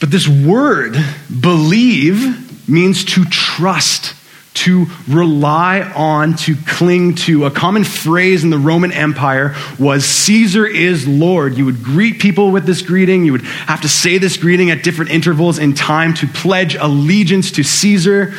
But 0.00 0.10
this 0.10 0.26
word, 0.26 0.96
believe, 1.40 2.68
means 2.68 3.04
to 3.04 3.24
trust, 3.26 4.16
to 4.54 4.86
rely 5.06 5.82
on, 5.82 6.34
to 6.38 6.56
cling 6.66 7.14
to. 7.14 7.44
A 7.44 7.52
common 7.52 7.84
phrase 7.84 8.42
in 8.42 8.50
the 8.50 8.58
Roman 8.58 8.90
Empire 8.90 9.54
was 9.78 10.04
Caesar 10.04 10.66
is 10.66 11.06
Lord. 11.06 11.56
You 11.56 11.66
would 11.66 11.84
greet 11.84 12.18
people 12.18 12.50
with 12.50 12.66
this 12.66 12.82
greeting. 12.82 13.24
You 13.24 13.30
would 13.30 13.42
have 13.42 13.82
to 13.82 13.88
say 13.88 14.18
this 14.18 14.38
greeting 14.38 14.72
at 14.72 14.82
different 14.82 15.12
intervals 15.12 15.60
in 15.60 15.72
time 15.72 16.14
to 16.14 16.26
pledge 16.26 16.74
allegiance 16.74 17.52
to 17.52 17.62
Caesar. 17.62 18.34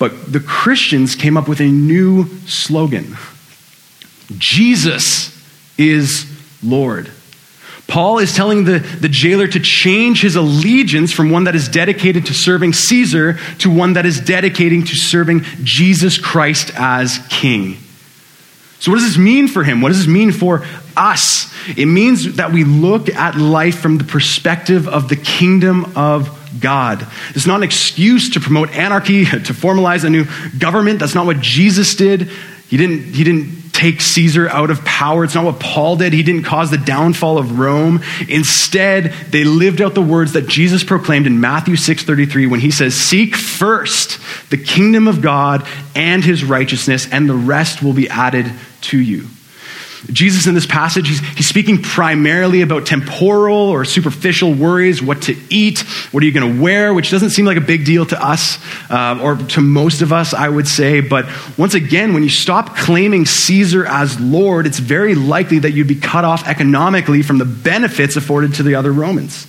But 0.00 0.32
the 0.32 0.40
Christians 0.40 1.14
came 1.14 1.36
up 1.36 1.46
with 1.46 1.60
a 1.60 1.66
new 1.66 2.24
slogan 2.46 3.16
Jesus 4.38 5.36
is 5.76 6.26
Lord. 6.62 7.10
Paul 7.88 8.18
is 8.18 8.34
telling 8.36 8.64
the, 8.64 8.78
the 8.78 9.08
jailer 9.08 9.48
to 9.48 9.58
change 9.58 10.22
his 10.22 10.36
allegiance 10.36 11.12
from 11.12 11.30
one 11.30 11.44
that 11.44 11.56
is 11.56 11.68
dedicated 11.68 12.26
to 12.26 12.34
serving 12.34 12.72
Caesar 12.72 13.38
to 13.58 13.70
one 13.70 13.94
that 13.94 14.06
is 14.06 14.20
dedicating 14.20 14.84
to 14.84 14.94
serving 14.94 15.42
Jesus 15.64 16.16
Christ 16.16 16.70
as 16.76 17.18
king. 17.28 17.76
So, 18.78 18.92
what 18.92 18.98
does 18.98 19.08
this 19.08 19.18
mean 19.18 19.48
for 19.48 19.64
him? 19.64 19.80
What 19.80 19.88
does 19.88 19.98
this 19.98 20.06
mean 20.06 20.30
for 20.30 20.64
us? 20.96 21.52
It 21.76 21.86
means 21.86 22.36
that 22.36 22.52
we 22.52 22.62
look 22.62 23.08
at 23.08 23.36
life 23.36 23.80
from 23.80 23.98
the 23.98 24.04
perspective 24.04 24.86
of 24.86 25.08
the 25.08 25.16
kingdom 25.16 25.92
of 25.96 26.39
God. 26.58 27.06
It's 27.30 27.46
not 27.46 27.56
an 27.56 27.62
excuse 27.62 28.30
to 28.30 28.40
promote 28.40 28.70
anarchy, 28.70 29.24
to 29.26 29.52
formalize 29.52 30.04
a 30.04 30.10
new 30.10 30.26
government. 30.58 30.98
That's 30.98 31.14
not 31.14 31.26
what 31.26 31.40
Jesus 31.40 31.94
did. 31.94 32.22
He 32.68 32.76
didn't, 32.76 33.14
he 33.14 33.24
didn't 33.24 33.60
take 33.72 34.00
Caesar 34.00 34.48
out 34.48 34.70
of 34.70 34.84
power. 34.84 35.24
It's 35.24 35.34
not 35.34 35.44
what 35.44 35.58
Paul 35.58 35.96
did. 35.96 36.12
He 36.12 36.22
didn't 36.22 36.44
cause 36.44 36.70
the 36.70 36.78
downfall 36.78 37.38
of 37.38 37.58
Rome. 37.58 38.02
Instead, 38.28 39.12
they 39.30 39.42
lived 39.42 39.80
out 39.80 39.94
the 39.94 40.02
words 40.02 40.34
that 40.34 40.46
Jesus 40.46 40.84
proclaimed 40.84 41.26
in 41.26 41.40
Matthew 41.40 41.76
6:33 41.76 42.46
when 42.46 42.60
he 42.60 42.70
says, 42.70 42.94
"Seek 42.94 43.34
first 43.34 44.18
the 44.50 44.58
kingdom 44.58 45.08
of 45.08 45.22
God 45.22 45.66
and 45.94 46.24
his 46.24 46.44
righteousness, 46.44 47.08
and 47.10 47.28
the 47.28 47.34
rest 47.34 47.82
will 47.82 47.94
be 47.94 48.08
added 48.08 48.50
to 48.82 48.98
you." 48.98 49.28
Jesus, 50.06 50.46
in 50.46 50.54
this 50.54 50.66
passage, 50.66 51.08
he's, 51.08 51.20
he's 51.36 51.46
speaking 51.46 51.82
primarily 51.82 52.62
about 52.62 52.86
temporal 52.86 53.68
or 53.68 53.84
superficial 53.84 54.54
worries 54.54 55.02
what 55.02 55.22
to 55.22 55.36
eat, 55.50 55.80
what 56.10 56.22
are 56.22 56.26
you 56.26 56.32
going 56.32 56.56
to 56.56 56.62
wear, 56.62 56.94
which 56.94 57.10
doesn't 57.10 57.30
seem 57.30 57.44
like 57.44 57.56
a 57.56 57.62
big 57.62 57.84
deal 57.84 58.06
to 58.06 58.24
us, 58.24 58.58
uh, 58.90 59.18
or 59.22 59.36
to 59.36 59.60
most 59.60 60.00
of 60.00 60.12
us, 60.12 60.32
I 60.32 60.48
would 60.48 60.66
say. 60.66 61.00
But 61.00 61.26
once 61.58 61.74
again, 61.74 62.14
when 62.14 62.22
you 62.22 62.30
stop 62.30 62.76
claiming 62.76 63.26
Caesar 63.26 63.86
as 63.86 64.18
Lord, 64.18 64.66
it's 64.66 64.78
very 64.78 65.14
likely 65.14 65.58
that 65.60 65.72
you'd 65.72 65.88
be 65.88 65.96
cut 65.96 66.24
off 66.24 66.48
economically 66.48 67.22
from 67.22 67.38
the 67.38 67.44
benefits 67.44 68.16
afforded 68.16 68.54
to 68.54 68.62
the 68.62 68.74
other 68.76 68.92
Romans. 68.92 69.46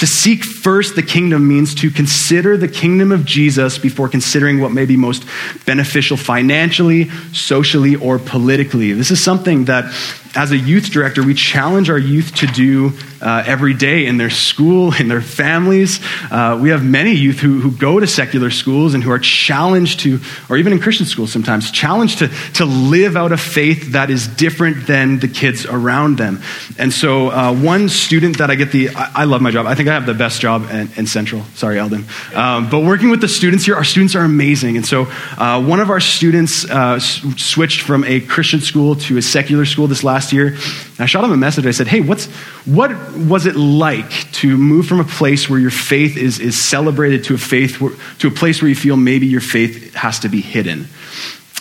To 0.00 0.06
seek 0.06 0.44
first 0.44 0.96
the 0.96 1.02
kingdom 1.02 1.46
means 1.46 1.74
to 1.74 1.90
consider 1.90 2.56
the 2.56 2.68
kingdom 2.68 3.12
of 3.12 3.26
Jesus 3.26 3.76
before 3.76 4.08
considering 4.08 4.58
what 4.58 4.72
may 4.72 4.86
be 4.86 4.96
most 4.96 5.26
beneficial 5.66 6.16
financially, 6.16 7.10
socially, 7.34 7.96
or 7.96 8.18
politically. 8.18 8.94
This 8.94 9.10
is 9.10 9.22
something 9.22 9.66
that 9.66 9.92
as 10.34 10.52
a 10.52 10.56
youth 10.56 10.90
director, 10.90 11.24
we 11.24 11.34
challenge 11.34 11.90
our 11.90 11.98
youth 11.98 12.34
to 12.36 12.46
do 12.46 12.92
uh, 13.20 13.44
every 13.46 13.74
day 13.74 14.06
in 14.06 14.16
their 14.16 14.30
school, 14.30 14.94
in 14.98 15.08
their 15.08 15.20
families. 15.20 16.00
Uh, 16.30 16.58
we 16.60 16.70
have 16.70 16.84
many 16.84 17.12
youth 17.12 17.38
who, 17.40 17.60
who 17.60 17.70
go 17.70 18.00
to 18.00 18.06
secular 18.06 18.50
schools 18.50 18.94
and 18.94 19.02
who 19.02 19.10
are 19.10 19.18
challenged 19.18 20.00
to, 20.00 20.20
or 20.48 20.56
even 20.56 20.72
in 20.72 20.80
Christian 20.80 21.06
schools 21.06 21.32
sometimes, 21.32 21.70
challenged 21.70 22.20
to, 22.20 22.28
to 22.54 22.64
live 22.64 23.16
out 23.16 23.32
a 23.32 23.36
faith 23.36 23.92
that 23.92 24.10
is 24.10 24.26
different 24.26 24.86
than 24.86 25.18
the 25.18 25.28
kids 25.28 25.66
around 25.66 26.18
them. 26.18 26.40
And 26.78 26.92
so, 26.92 27.30
uh, 27.30 27.54
one 27.54 27.88
student 27.88 28.38
that 28.38 28.50
I 28.50 28.54
get 28.54 28.72
the, 28.72 28.90
I, 28.90 29.10
I, 29.14 29.24
love 29.24 29.42
my 29.42 29.50
job. 29.50 29.66
I 29.66 29.74
think 29.74 29.88
I 29.88 29.94
have 29.94 30.06
the 30.06 30.14
best 30.14 30.40
job 30.40 30.70
in, 30.70 30.90
in 30.96 31.06
Central. 31.06 31.42
Sorry, 31.54 31.78
Eldon. 31.78 32.04
Um, 32.34 32.70
but 32.70 32.80
working 32.80 33.10
with 33.10 33.20
the 33.20 33.28
students 33.28 33.64
here, 33.64 33.74
our 33.74 33.84
students 33.84 34.14
are 34.14 34.24
amazing. 34.24 34.76
And 34.76 34.86
so, 34.86 35.06
uh, 35.36 35.62
one 35.62 35.80
of 35.80 35.90
our 35.90 36.00
students 36.00 36.68
uh, 36.70 36.94
s- 36.96 37.22
switched 37.36 37.82
from 37.82 38.04
a 38.04 38.20
Christian 38.20 38.60
school 38.60 38.94
to 38.96 39.16
a 39.18 39.22
secular 39.22 39.64
school 39.64 39.86
this 39.86 40.04
last 40.04 40.19
last 40.20 40.34
year. 40.34 40.54
I 40.98 41.06
shot 41.06 41.24
him 41.24 41.32
a 41.32 41.36
message. 41.36 41.66
I 41.66 41.70
said, 41.70 41.86
Hey, 41.86 42.00
what's, 42.00 42.26
what 42.66 42.90
was 43.16 43.46
it 43.46 43.56
like 43.56 44.30
to 44.32 44.58
move 44.58 44.86
from 44.86 45.00
a 45.00 45.04
place 45.04 45.48
where 45.48 45.58
your 45.58 45.70
faith 45.70 46.18
is, 46.18 46.38
is 46.38 46.62
celebrated 46.62 47.24
to 47.24 47.34
a, 47.34 47.38
faith 47.38 47.80
where, 47.80 47.92
to 48.18 48.28
a 48.28 48.30
place 48.30 48.60
where 48.60 48.68
you 48.68 48.74
feel 48.74 48.96
maybe 48.96 49.26
your 49.26 49.40
faith 49.40 49.94
has 49.94 50.18
to 50.20 50.28
be 50.28 50.42
hidden? 50.42 50.88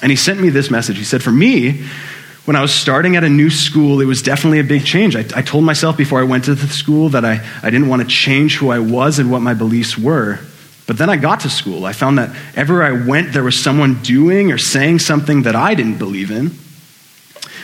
And 0.01 0.11
he 0.11 0.17
sent 0.17 0.41
me 0.41 0.49
this 0.49 0.69
message. 0.69 0.97
He 0.97 1.05
said, 1.05 1.23
For 1.23 1.31
me, 1.31 1.85
when 2.43 2.57
I 2.57 2.61
was 2.61 2.73
starting 2.73 3.15
at 3.15 3.23
a 3.23 3.29
new 3.29 3.49
school, 3.49 4.01
it 4.01 4.05
was 4.05 4.21
definitely 4.21 4.59
a 4.59 4.65
big 4.65 4.83
change. 4.83 5.15
I, 5.15 5.23
I 5.33 5.41
told 5.41 5.63
myself 5.63 5.95
before 5.95 6.19
I 6.19 6.23
went 6.23 6.45
to 6.45 6.55
the 6.55 6.67
school 6.67 7.09
that 7.09 7.23
I, 7.23 7.39
I 7.63 7.69
didn't 7.69 7.87
want 7.87 8.01
to 8.01 8.07
change 8.09 8.57
who 8.57 8.71
I 8.71 8.79
was 8.79 9.19
and 9.19 9.31
what 9.31 9.41
my 9.41 9.53
beliefs 9.53 9.97
were. 9.97 10.39
But 10.85 10.97
then 10.97 11.09
I 11.09 11.15
got 11.15 11.41
to 11.41 11.49
school. 11.49 11.85
I 11.85 11.93
found 11.93 12.17
that 12.17 12.35
everywhere 12.57 12.83
I 12.83 13.07
went, 13.07 13.31
there 13.31 13.43
was 13.43 13.57
someone 13.57 14.01
doing 14.01 14.51
or 14.51 14.57
saying 14.57 14.99
something 14.99 15.43
that 15.43 15.55
I 15.55 15.75
didn't 15.75 15.97
believe 15.97 16.29
in. 16.29 16.51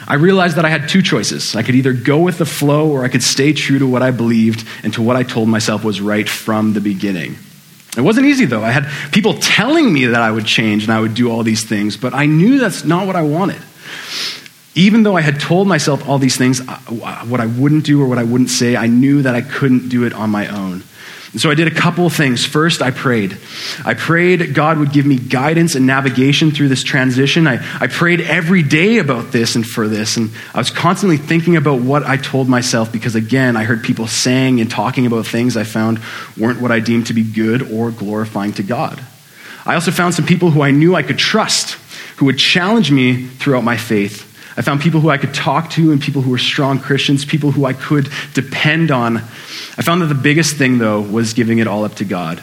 I 0.08 0.16
realized 0.16 0.58
that 0.58 0.66
I 0.66 0.70
had 0.70 0.88
two 0.88 1.02
choices. 1.02 1.56
I 1.56 1.64
could 1.64 1.76
either 1.76 1.94
go 1.94 2.20
with 2.20 2.38
the 2.38 2.46
flow 2.46 2.92
or 2.92 3.04
I 3.04 3.08
could 3.08 3.24
stay 3.24 3.54
true 3.54 3.80
to 3.80 3.88
what 3.88 4.04
I 4.04 4.12
believed 4.12 4.68
and 4.84 4.94
to 4.94 5.02
what 5.02 5.16
I 5.16 5.24
told 5.24 5.50
myself 5.50 5.84
was 5.84 6.00
right 6.00 6.30
from 6.30 6.74
the 6.74 6.82
beginning. 6.82 7.38
It 7.98 8.02
wasn't 8.02 8.28
easy 8.28 8.46
though. 8.46 8.64
I 8.64 8.72
had 8.72 8.88
people 9.12 9.36
telling 9.36 9.92
me 9.92 10.06
that 10.08 10.22
I 10.22 10.30
would 10.30 10.46
change 10.46 10.84
and 10.84 10.92
I 10.92 11.00
would 11.00 11.16
do 11.16 11.32
all 11.32 11.44
these 11.44 11.64
things, 11.64 11.98
but 11.98 12.14
I 12.14 12.26
knew 12.26 12.60
that's 12.60 12.84
not 12.84 13.08
what 13.08 13.16
I 13.16 13.24
wanted. 13.24 13.62
Even 14.76 15.04
though 15.04 15.16
I 15.16 15.22
had 15.22 15.40
told 15.40 15.68
myself 15.68 16.08
all 16.08 16.20
these 16.20 16.38
things, 16.38 16.60
what 16.60 17.40
I 17.40 17.46
wouldn't 17.46 17.86
do 17.86 18.02
or 18.02 18.08
what 18.08 18.18
I 18.18 18.24
wouldn't 18.24 18.50
say, 18.50 18.76
I 18.76 18.88
knew 18.88 19.22
that 19.22 19.34
I 19.34 19.42
couldn't 19.42 19.88
do 19.88 20.04
it 20.04 20.14
on 20.14 20.30
my 20.30 20.48
own. 20.48 20.84
And 21.36 21.42
so 21.42 21.52
I 21.52 21.54
did 21.54 21.68
a 21.68 21.72
couple 21.72 22.06
of 22.06 22.14
things. 22.14 22.46
First, 22.46 22.82
I 22.82 22.92
prayed. 22.92 23.38
I 23.84 23.94
prayed 23.94 24.54
God 24.54 24.78
would 24.78 24.94
give 24.94 25.06
me 25.06 25.18
guidance 25.18 25.76
and 25.76 25.86
navigation 25.86 26.52
through 26.52 26.70
this 26.70 26.82
transition. 26.82 27.46
I, 27.46 27.56
I 27.78 27.88
prayed 27.88 28.22
every 28.22 28.64
day 28.64 29.00
about 29.00 29.34
this 29.34 29.58
and 29.58 29.68
for 29.68 29.90
this. 29.90 30.16
And 30.16 30.32
I 30.54 30.60
was 30.60 30.70
constantly 30.70 31.18
thinking 31.18 31.58
about 31.58 31.82
what 31.82 32.06
I 32.06 32.16
told 32.16 32.48
myself 32.48 32.90
because, 32.90 33.16
again, 33.16 33.58
I 33.58 33.66
heard 33.66 33.84
people 33.84 34.08
saying 34.08 34.62
and 34.62 34.72
talking 34.72 35.06
about 35.06 35.28
things 35.28 35.58
I 35.58 35.66
found 35.66 36.00
weren't 36.40 36.62
what 36.62 36.72
I 36.72 36.80
deemed 36.80 37.08
to 37.08 37.14
be 37.14 37.24
good 37.24 37.70
or 37.70 37.92
glorifying 37.92 38.54
to 38.54 38.64
God. 38.64 39.04
I 39.66 39.74
also 39.74 39.92
found 39.92 40.14
some 40.14 40.26
people 40.26 40.52
who 40.52 40.62
I 40.62 40.72
knew 40.72 40.96
I 40.96 41.04
could 41.04 41.20
trust, 41.20 41.72
who 42.16 42.28
would 42.28 42.40
challenge 42.40 42.92
me 42.92 43.26
throughout 43.26 43.66
my 43.66 43.76
faith. 43.76 44.35
I 44.58 44.62
found 44.62 44.80
people 44.82 45.02
who 45.02 45.10
I 45.10 45.18
could 45.18 45.34
talk 45.34 45.70
to 45.72 45.92
and 45.92 46.02
people 46.02 46.22
who 46.22 46.32
were 46.32 46.38
strong 46.38 46.80
Christians, 46.80 47.26
people 47.26 47.52
who 47.52 47.66
I 47.66 47.74
could 47.74 48.10
depend 48.34 48.90
on. 48.90 49.18
I 49.18 49.82
found 49.82 50.02
that 50.02 50.08
the 50.08 50.16
biggest 50.16 50.56
thing, 50.56 50.78
though, 50.78 51.02
was 51.02 51.34
giving 51.34 51.60
it 51.60 51.68
all 51.68 51.84
up 51.84 51.96
to 51.96 52.06
God. 52.06 52.42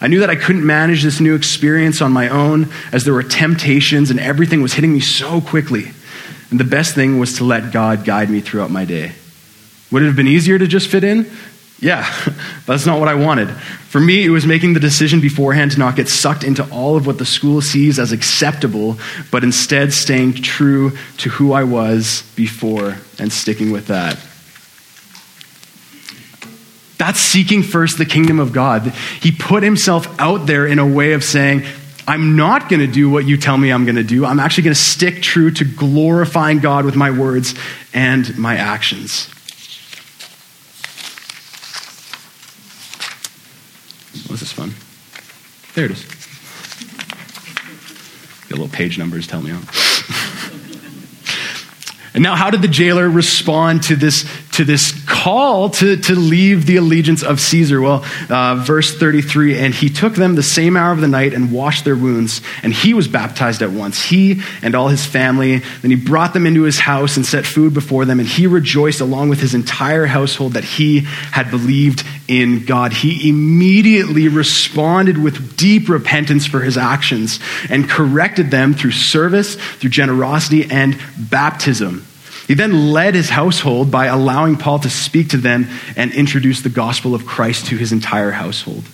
I 0.00 0.08
knew 0.08 0.20
that 0.20 0.28
I 0.28 0.36
couldn't 0.36 0.66
manage 0.66 1.02
this 1.02 1.20
new 1.20 1.34
experience 1.34 2.02
on 2.02 2.12
my 2.12 2.28
own 2.28 2.68
as 2.92 3.04
there 3.04 3.14
were 3.14 3.22
temptations 3.22 4.10
and 4.10 4.20
everything 4.20 4.60
was 4.60 4.74
hitting 4.74 4.92
me 4.92 5.00
so 5.00 5.40
quickly. 5.40 5.90
And 6.50 6.60
the 6.60 6.64
best 6.64 6.94
thing 6.94 7.18
was 7.18 7.38
to 7.38 7.44
let 7.44 7.72
God 7.72 8.04
guide 8.04 8.28
me 8.28 8.40
throughout 8.40 8.70
my 8.70 8.84
day. 8.84 9.12
Would 9.90 10.02
it 10.02 10.06
have 10.06 10.16
been 10.16 10.28
easier 10.28 10.58
to 10.58 10.66
just 10.66 10.88
fit 10.88 11.04
in? 11.04 11.30
Yeah, 11.78 12.10
that's 12.66 12.86
not 12.86 12.98
what 12.98 13.08
I 13.08 13.14
wanted. 13.14 13.50
For 13.50 14.00
me, 14.00 14.24
it 14.24 14.30
was 14.30 14.46
making 14.46 14.74
the 14.74 14.80
decision 14.80 15.20
beforehand 15.20 15.72
to 15.72 15.78
not 15.78 15.96
get 15.96 16.08
sucked 16.08 16.44
into 16.44 16.68
all 16.70 16.96
of 16.96 17.06
what 17.06 17.18
the 17.18 17.26
school 17.26 17.60
sees 17.60 17.98
as 17.98 18.12
acceptable, 18.12 18.98
but 19.30 19.44
instead 19.44 19.92
staying 19.92 20.34
true 20.34 20.96
to 21.18 21.28
who 21.30 21.52
I 21.52 21.64
was 21.64 22.22
before 22.34 22.96
and 23.18 23.32
sticking 23.32 23.72
with 23.72 23.88
that. 23.88 24.18
That's 26.98 27.20
seeking 27.20 27.62
first 27.62 27.98
the 27.98 28.06
kingdom 28.06 28.40
of 28.40 28.52
God. 28.52 28.88
He 29.20 29.30
put 29.30 29.62
himself 29.62 30.08
out 30.18 30.46
there 30.46 30.66
in 30.66 30.78
a 30.78 30.86
way 30.86 31.12
of 31.12 31.22
saying, 31.22 31.64
I'm 32.08 32.36
not 32.36 32.68
going 32.68 32.80
to 32.80 32.86
do 32.86 33.10
what 33.10 33.26
you 33.26 33.36
tell 33.36 33.58
me 33.58 33.70
I'm 33.70 33.84
going 33.84 33.96
to 33.96 34.04
do. 34.04 34.24
I'm 34.24 34.40
actually 34.40 34.64
going 34.64 34.74
to 34.74 34.80
stick 34.80 35.22
true 35.22 35.50
to 35.50 35.64
glorifying 35.64 36.60
God 36.60 36.84
with 36.84 36.96
my 36.96 37.10
words 37.10 37.54
and 37.92 38.36
my 38.38 38.56
actions. 38.56 39.28
This 44.36 44.50
is 44.50 44.52
fun. 44.52 44.74
There 45.74 45.86
it 45.86 45.92
is. 45.92 46.04
The 48.48 48.54
little 48.54 48.68
page 48.68 48.98
numbers 48.98 49.26
tell 49.26 49.40
me. 49.40 49.50
On. 49.50 49.62
And 52.14 52.22
now, 52.22 52.34
how 52.34 52.48
did 52.48 52.62
the 52.62 52.68
jailer 52.68 53.10
respond 53.10 53.82
to 53.84 53.94
this, 53.94 54.26
to 54.56 54.64
this 54.64 54.92
call? 55.06 55.70
To, 55.70 55.96
to 55.96 56.14
leave 56.14 56.66
the 56.66 56.76
allegiance 56.76 57.22
of 57.22 57.40
Caesar? 57.40 57.80
Well, 57.80 58.04
uh, 58.28 58.56
verse 58.56 58.96
33 58.96 59.56
and 59.58 59.74
he 59.74 59.88
took 59.88 60.14
them 60.14 60.34
the 60.34 60.42
same 60.42 60.76
hour 60.76 60.92
of 60.92 61.00
the 61.00 61.08
night 61.08 61.32
and 61.34 61.52
washed 61.52 61.84
their 61.84 61.96
wounds, 61.96 62.40
and 62.62 62.72
he 62.72 62.94
was 62.94 63.08
baptized 63.08 63.62
at 63.62 63.70
once, 63.70 64.02
he 64.02 64.42
and 64.62 64.74
all 64.74 64.88
his 64.88 65.04
family. 65.04 65.58
Then 65.82 65.90
he 65.90 65.96
brought 65.96 66.32
them 66.32 66.46
into 66.46 66.62
his 66.62 66.78
house 66.78 67.16
and 67.16 67.26
set 67.26 67.46
food 67.46 67.74
before 67.74 68.04
them, 68.04 68.20
and 68.20 68.28
he 68.28 68.46
rejoiced 68.46 69.00
along 69.00 69.28
with 69.28 69.40
his 69.40 69.54
entire 69.54 70.06
household 70.06 70.54
that 70.54 70.64
he 70.64 71.00
had 71.00 71.50
believed 71.50 72.04
in 72.28 72.64
God. 72.64 72.92
He 72.92 73.28
immediately 73.28 74.28
responded 74.28 75.18
with 75.18 75.56
deep 75.56 75.88
repentance 75.88 76.46
for 76.46 76.60
his 76.60 76.76
actions 76.76 77.40
and 77.68 77.88
corrected 77.88 78.50
them 78.50 78.74
through 78.74 78.92
service, 78.92 79.54
through 79.54 79.90
generosity, 79.90 80.70
and 80.70 80.98
baptism. 81.18 82.06
He 82.46 82.54
then 82.54 82.92
led 82.92 83.14
his 83.14 83.30
household 83.30 83.90
by 83.90 84.06
allowing 84.06 84.56
Paul 84.56 84.78
to 84.80 84.90
speak 84.90 85.30
to 85.30 85.36
them 85.36 85.68
and 85.96 86.12
introduce 86.12 86.62
the 86.62 86.68
gospel 86.68 87.14
of 87.14 87.26
Christ 87.26 87.66
to 87.66 87.76
his 87.76 87.92
entire 87.92 88.30
household. 88.30 88.84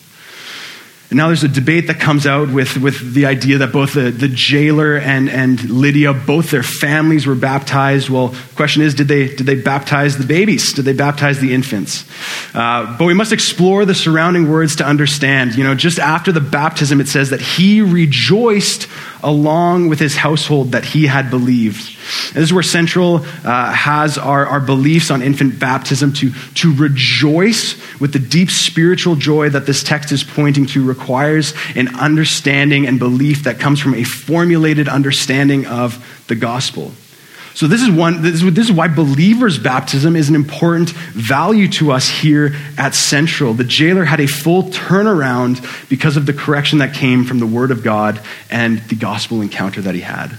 And 1.12 1.18
now 1.18 1.26
there's 1.26 1.44
a 1.44 1.48
debate 1.48 1.88
that 1.88 2.00
comes 2.00 2.26
out 2.26 2.50
with, 2.50 2.78
with 2.78 3.12
the 3.12 3.26
idea 3.26 3.58
that 3.58 3.70
both 3.70 3.92
the, 3.92 4.10
the 4.10 4.28
jailer 4.28 4.96
and, 4.96 5.28
and 5.28 5.62
Lydia, 5.68 6.14
both 6.14 6.50
their 6.50 6.62
families 6.62 7.26
were 7.26 7.34
baptized. 7.34 8.08
Well, 8.08 8.28
the 8.28 8.54
question 8.56 8.80
is, 8.80 8.94
did 8.94 9.08
they, 9.08 9.26
did 9.28 9.44
they 9.44 9.56
baptize 9.56 10.16
the 10.16 10.24
babies? 10.24 10.72
Did 10.72 10.86
they 10.86 10.94
baptize 10.94 11.38
the 11.38 11.52
infants? 11.52 12.06
Uh, 12.54 12.96
but 12.96 13.04
we 13.04 13.12
must 13.12 13.30
explore 13.30 13.84
the 13.84 13.94
surrounding 13.94 14.48
words 14.48 14.76
to 14.76 14.86
understand. 14.86 15.54
You 15.54 15.64
know, 15.64 15.74
just 15.74 15.98
after 15.98 16.32
the 16.32 16.40
baptism, 16.40 16.98
it 16.98 17.08
says 17.08 17.28
that 17.28 17.42
he 17.42 17.82
rejoiced 17.82 18.88
along 19.22 19.88
with 19.88 20.00
his 20.00 20.16
household 20.16 20.72
that 20.72 20.84
he 20.84 21.06
had 21.06 21.30
believed. 21.30 21.96
And 22.28 22.36
this 22.36 22.44
is 22.44 22.52
where 22.52 22.62
Central 22.62 23.16
uh, 23.44 23.72
has 23.72 24.18
our, 24.18 24.46
our 24.46 24.60
beliefs 24.60 25.10
on 25.10 25.22
infant 25.22 25.60
baptism 25.60 26.12
to, 26.14 26.32
to 26.54 26.74
rejoice 26.74 27.76
with 28.00 28.12
the 28.12 28.18
deep 28.18 28.50
spiritual 28.50 29.14
joy 29.14 29.48
that 29.50 29.66
this 29.66 29.82
text 29.82 30.10
is 30.10 30.24
pointing 30.24 30.66
to 30.66 30.84
requires 31.02 31.54
an 31.74 31.96
understanding 31.96 32.86
and 32.86 32.98
belief 32.98 33.44
that 33.44 33.58
comes 33.58 33.80
from 33.80 33.94
a 33.94 34.04
formulated 34.04 34.88
understanding 34.88 35.66
of 35.66 36.24
the 36.28 36.34
gospel. 36.34 36.92
So, 37.54 37.66
this 37.66 37.82
is, 37.82 37.90
one, 37.90 38.22
this 38.22 38.42
is, 38.42 38.72
why 38.72 38.88
believers' 38.88 39.58
baptism 39.58 40.16
is 40.16 40.30
an 40.30 40.34
important 40.34 40.88
value 40.90 41.68
to 41.72 41.92
us 41.92 42.08
here 42.08 42.56
at 42.78 42.94
Central. 42.94 43.52
The 43.52 43.64
jailer 43.64 44.04
had 44.04 44.20
a 44.20 44.26
full 44.26 44.64
turnaround 44.64 45.88
because 45.90 46.16
of 46.16 46.24
the 46.24 46.32
correction 46.32 46.78
that 46.78 46.94
came 46.94 47.24
from 47.24 47.40
the 47.40 47.46
Word 47.46 47.70
of 47.70 47.82
God 47.82 48.22
and 48.48 48.78
the 48.88 48.96
gospel 48.96 49.42
encounter 49.42 49.82
that 49.82 49.94
he 49.94 50.00
had. 50.00 50.32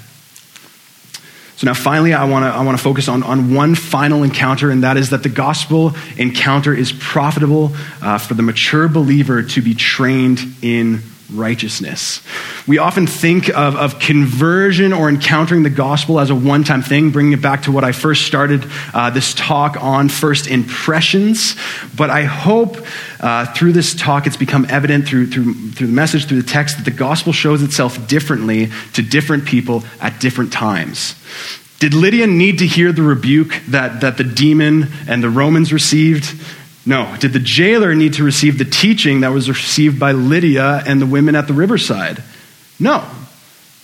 So, 1.55 1.67
now 1.67 1.73
finally, 1.73 2.13
I 2.13 2.25
want 2.25 2.43
to 2.43 2.49
I 2.49 2.63
wanna 2.63 2.77
focus 2.77 3.07
on, 3.07 3.23
on 3.23 3.53
one 3.53 3.75
final 3.75 4.23
encounter, 4.23 4.71
and 4.71 4.83
that 4.83 4.97
is 4.97 5.11
that 5.11 5.23
the 5.23 5.29
gospel 5.29 5.95
encounter 6.17 6.73
is 6.73 6.91
profitable 6.91 7.71
uh, 8.01 8.17
for 8.17 8.33
the 8.33 8.43
mature 8.43 8.87
believer 8.87 9.43
to 9.43 9.61
be 9.61 9.75
trained 9.75 10.39
in 10.61 11.03
righteousness. 11.31 12.21
We 12.67 12.77
often 12.77 13.07
think 13.07 13.49
of, 13.49 13.75
of 13.75 13.99
conversion 13.99 14.93
or 14.93 15.09
encountering 15.09 15.63
the 15.63 15.69
gospel 15.69 16.19
as 16.19 16.29
a 16.29 16.35
one 16.35 16.63
time 16.63 16.81
thing, 16.81 17.11
bringing 17.11 17.33
it 17.33 17.41
back 17.41 17.63
to 17.63 17.71
what 17.71 17.83
I 17.83 17.91
first 17.91 18.25
started 18.25 18.65
uh, 18.93 19.09
this 19.09 19.33
talk 19.33 19.81
on 19.81 20.09
first 20.09 20.47
impressions. 20.47 21.55
But 21.95 22.09
I 22.09 22.23
hope 22.23 22.77
uh, 23.19 23.53
through 23.53 23.73
this 23.73 23.95
talk 23.95 24.27
it's 24.27 24.37
become 24.37 24.65
evident 24.69 25.07
through, 25.07 25.27
through, 25.27 25.53
through 25.53 25.87
the 25.87 25.93
message, 25.93 26.27
through 26.27 26.41
the 26.41 26.49
text, 26.49 26.77
that 26.77 26.85
the 26.85 26.91
gospel 26.91 27.33
shows 27.33 27.61
itself 27.63 28.07
differently 28.07 28.69
to 28.93 29.01
different 29.01 29.45
people 29.45 29.83
at 30.01 30.19
different 30.19 30.53
times. 30.53 31.15
Did 31.79 31.93
Lydia 31.93 32.27
need 32.27 32.59
to 32.59 32.65
hear 32.65 32.93
the 32.93 33.01
rebuke 33.01 33.59
that, 33.67 34.01
that 34.01 34.17
the 34.17 34.23
demon 34.23 34.87
and 35.05 35.21
the 35.21 35.29
Romans 35.29 35.73
received? 35.73 36.33
No. 36.85 37.15
Did 37.19 37.33
the 37.33 37.39
jailer 37.39 37.95
need 37.95 38.15
to 38.15 38.23
receive 38.23 38.57
the 38.57 38.65
teaching 38.65 39.21
that 39.21 39.29
was 39.29 39.47
received 39.49 39.99
by 39.99 40.11
Lydia 40.11 40.83
and 40.85 41.01
the 41.01 41.05
women 41.05 41.35
at 41.35 41.47
the 41.47 41.53
riverside? 41.53 42.21
No. 42.79 43.07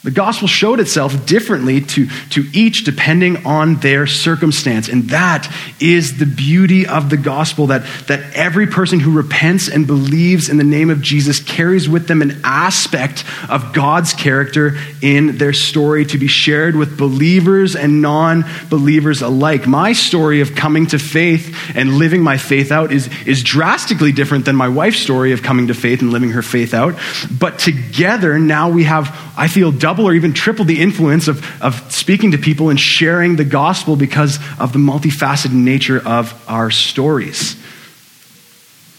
The 0.02 0.12
gospel 0.12 0.48
showed 0.48 0.80
itself 0.80 1.26
differently 1.26 1.82
to, 1.82 2.08
to 2.30 2.46
each 2.54 2.86
depending 2.86 3.46
on 3.46 3.76
their 3.76 4.08
circumstance. 4.08 4.88
And 4.88 5.10
that 5.10 5.54
is 5.82 6.18
the 6.18 6.26
beauty 6.26 6.88
of 6.88 7.10
the 7.10 7.18
gospel 7.18 7.68
that, 7.68 7.84
that 8.08 8.34
every 8.34 8.68
person 8.68 9.02
who 9.02 9.12
repents 9.12 9.68
and 9.68 9.86
believes 9.86 10.48
in 10.48 10.56
the 10.56 10.64
name 10.64 10.90
of 10.90 11.02
Jesus 11.02 11.42
carries 11.42 11.90
with 11.90 12.08
them 12.08 12.22
an 12.22 12.40
aspect 12.46 13.26
of 13.50 13.74
God's 13.74 14.14
character 14.14 14.78
in 15.02 15.38
their 15.38 15.52
story 15.52 16.06
to 16.06 16.18
be 16.18 16.28
shared 16.28 16.78
with 16.78 16.98
believers 16.98 17.76
and 17.76 18.02
non 18.02 18.46
believers 18.70 19.22
alike. 19.22 19.68
My 19.68 19.92
story 19.92 20.40
of 20.40 20.56
coming 20.56 20.88
to 20.88 21.00
faith 21.00 21.76
and 21.76 21.98
living 21.98 22.24
my 22.24 22.38
faith 22.38 22.72
out 22.72 22.94
is, 22.94 23.10
is 23.26 23.44
drastically 23.44 24.14
different 24.14 24.46
than 24.46 24.56
my 24.56 24.70
wife's 24.70 25.00
story 25.00 25.34
of 25.34 25.44
coming 25.44 25.68
to 25.68 25.74
faith 25.74 26.02
and 26.02 26.14
living 26.14 26.32
her 26.32 26.42
faith 26.42 26.74
out. 26.74 26.98
But 27.30 27.60
together, 27.60 28.40
now 28.40 28.70
we 28.70 28.86
have, 28.86 29.14
I 29.36 29.50
feel, 29.50 29.74
double 29.90 30.08
or 30.08 30.14
even 30.14 30.34
triple 30.34 30.66
the 30.66 30.80
influence 30.80 31.28
of, 31.28 31.44
of 31.64 31.92
speaking 31.92 32.30
to 32.30 32.38
people 32.38 32.70
and 32.70 32.80
sharing 32.80 33.38
the 33.38 33.44
gospel 33.44 33.96
because 33.96 34.38
of 34.60 34.72
the 34.72 34.78
multifaceted 34.78 35.52
nature 35.52 36.00
of 36.06 36.32
our 36.48 36.70
stories. 36.70 37.56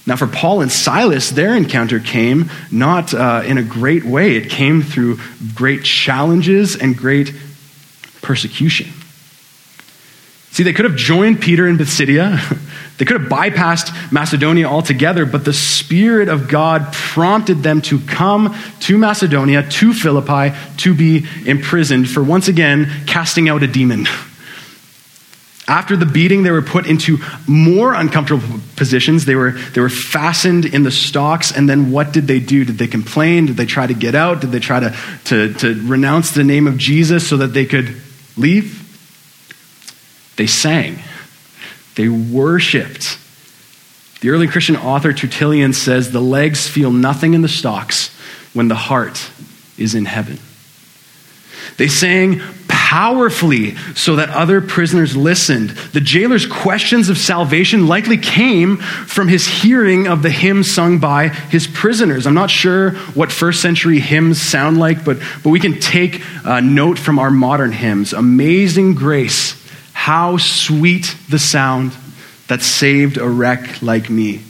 Now, 0.04 0.16
for 0.16 0.26
Paul 0.26 0.62
and 0.62 0.72
Silas, 0.72 1.30
their 1.30 1.54
encounter 1.54 2.00
came 2.00 2.50
not 2.72 3.14
uh, 3.14 3.44
in 3.46 3.56
a 3.56 3.62
great 3.62 4.04
way. 4.04 4.34
It 4.34 4.50
came 4.50 4.82
through 4.82 5.20
great 5.54 5.84
challenges 5.84 6.74
and 6.74 6.96
great 6.96 7.32
persecution. 8.20 8.88
See, 10.52 10.62
they 10.62 10.72
could 10.72 10.84
have 10.84 10.96
joined 10.96 11.40
Peter 11.40 11.66
in 11.68 11.78
Pisidia. 11.78 12.40
They 13.00 13.06
could 13.06 13.22
have 13.22 13.30
bypassed 13.30 14.12
Macedonia 14.12 14.66
altogether, 14.66 15.24
but 15.24 15.46
the 15.46 15.54
Spirit 15.54 16.28
of 16.28 16.48
God 16.48 16.92
prompted 16.92 17.62
them 17.62 17.80
to 17.82 17.98
come 17.98 18.54
to 18.80 18.98
Macedonia, 18.98 19.66
to 19.66 19.94
Philippi, 19.94 20.54
to 20.76 20.94
be 20.94 21.26
imprisoned 21.46 22.10
for 22.10 22.22
once 22.22 22.48
again 22.48 22.92
casting 23.06 23.48
out 23.48 23.62
a 23.62 23.66
demon. 23.66 24.06
After 25.66 25.96
the 25.96 26.04
beating, 26.04 26.42
they 26.42 26.50
were 26.50 26.60
put 26.60 26.86
into 26.86 27.16
more 27.46 27.94
uncomfortable 27.94 28.60
positions. 28.76 29.24
They 29.24 29.34
were, 29.34 29.52
they 29.52 29.80
were 29.80 29.88
fastened 29.88 30.66
in 30.66 30.82
the 30.82 30.90
stocks. 30.90 31.56
And 31.56 31.66
then 31.70 31.92
what 31.92 32.12
did 32.12 32.26
they 32.26 32.38
do? 32.38 32.66
Did 32.66 32.76
they 32.76 32.86
complain? 32.86 33.46
Did 33.46 33.56
they 33.56 33.64
try 33.64 33.86
to 33.86 33.94
get 33.94 34.14
out? 34.14 34.42
Did 34.42 34.50
they 34.50 34.58
try 34.58 34.80
to, 34.80 34.96
to, 35.26 35.54
to 35.54 35.88
renounce 35.88 36.32
the 36.32 36.44
name 36.44 36.66
of 36.66 36.76
Jesus 36.76 37.26
so 37.26 37.38
that 37.38 37.54
they 37.54 37.64
could 37.64 37.96
leave? 38.36 38.79
They 40.40 40.46
sang. 40.46 40.98
They 41.96 42.08
worshiped. 42.08 43.18
The 44.22 44.30
early 44.30 44.48
Christian 44.48 44.74
author 44.74 45.12
Tertullian 45.12 45.74
says 45.74 46.12
the 46.12 46.20
legs 46.22 46.66
feel 46.66 46.90
nothing 46.90 47.34
in 47.34 47.42
the 47.42 47.48
stocks 47.48 48.08
when 48.54 48.68
the 48.68 48.74
heart 48.74 49.30
is 49.76 49.94
in 49.94 50.06
heaven. 50.06 50.38
They 51.76 51.88
sang 51.88 52.40
powerfully 52.68 53.76
so 53.94 54.16
that 54.16 54.30
other 54.30 54.62
prisoners 54.62 55.14
listened. 55.14 55.70
The 55.92 56.00
jailer's 56.00 56.46
questions 56.46 57.10
of 57.10 57.18
salvation 57.18 57.86
likely 57.86 58.16
came 58.16 58.78
from 58.78 59.28
his 59.28 59.46
hearing 59.46 60.08
of 60.08 60.22
the 60.22 60.30
hymn 60.30 60.64
sung 60.64 61.00
by 61.00 61.28
his 61.28 61.66
prisoners. 61.66 62.26
I'm 62.26 62.32
not 62.32 62.48
sure 62.48 62.92
what 63.12 63.30
first 63.30 63.60
century 63.60 64.00
hymns 64.00 64.40
sound 64.40 64.78
like, 64.78 65.04
but, 65.04 65.18
but 65.44 65.50
we 65.50 65.60
can 65.60 65.78
take 65.80 66.22
a 66.46 66.62
note 66.62 66.98
from 66.98 67.18
our 67.18 67.30
modern 67.30 67.72
hymns. 67.72 68.14
Amazing 68.14 68.94
grace 68.94 69.59
how 70.00 70.38
sweet 70.38 71.14
the 71.28 71.38
sound 71.38 71.94
that 72.48 72.62
saved 72.62 73.18
a 73.18 73.28
wreck 73.28 73.82
like 73.82 74.08
me. 74.08 74.40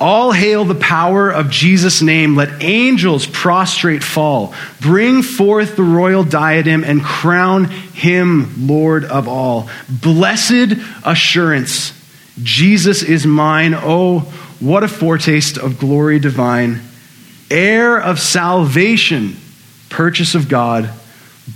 All 0.00 0.30
hail 0.30 0.64
the 0.64 0.76
power 0.76 1.28
of 1.28 1.50
Jesus' 1.50 2.00
name. 2.00 2.36
Let 2.36 2.62
angels 2.62 3.26
prostrate 3.26 4.04
fall. 4.04 4.54
Bring 4.80 5.22
forth 5.22 5.74
the 5.74 5.82
royal 5.82 6.22
diadem 6.22 6.84
and 6.84 7.02
crown 7.02 7.64
him 7.64 8.68
Lord 8.68 9.04
of 9.04 9.26
all. 9.26 9.68
Blessed 9.88 10.78
assurance, 11.04 11.92
Jesus 12.40 13.02
is 13.02 13.26
mine. 13.26 13.74
Oh, 13.74 14.20
what 14.60 14.84
a 14.84 14.88
foretaste 14.88 15.58
of 15.58 15.80
glory 15.80 16.20
divine. 16.20 16.82
Heir 17.50 18.00
of 18.00 18.20
salvation, 18.20 19.38
purchase 19.88 20.36
of 20.36 20.48
God, 20.48 20.88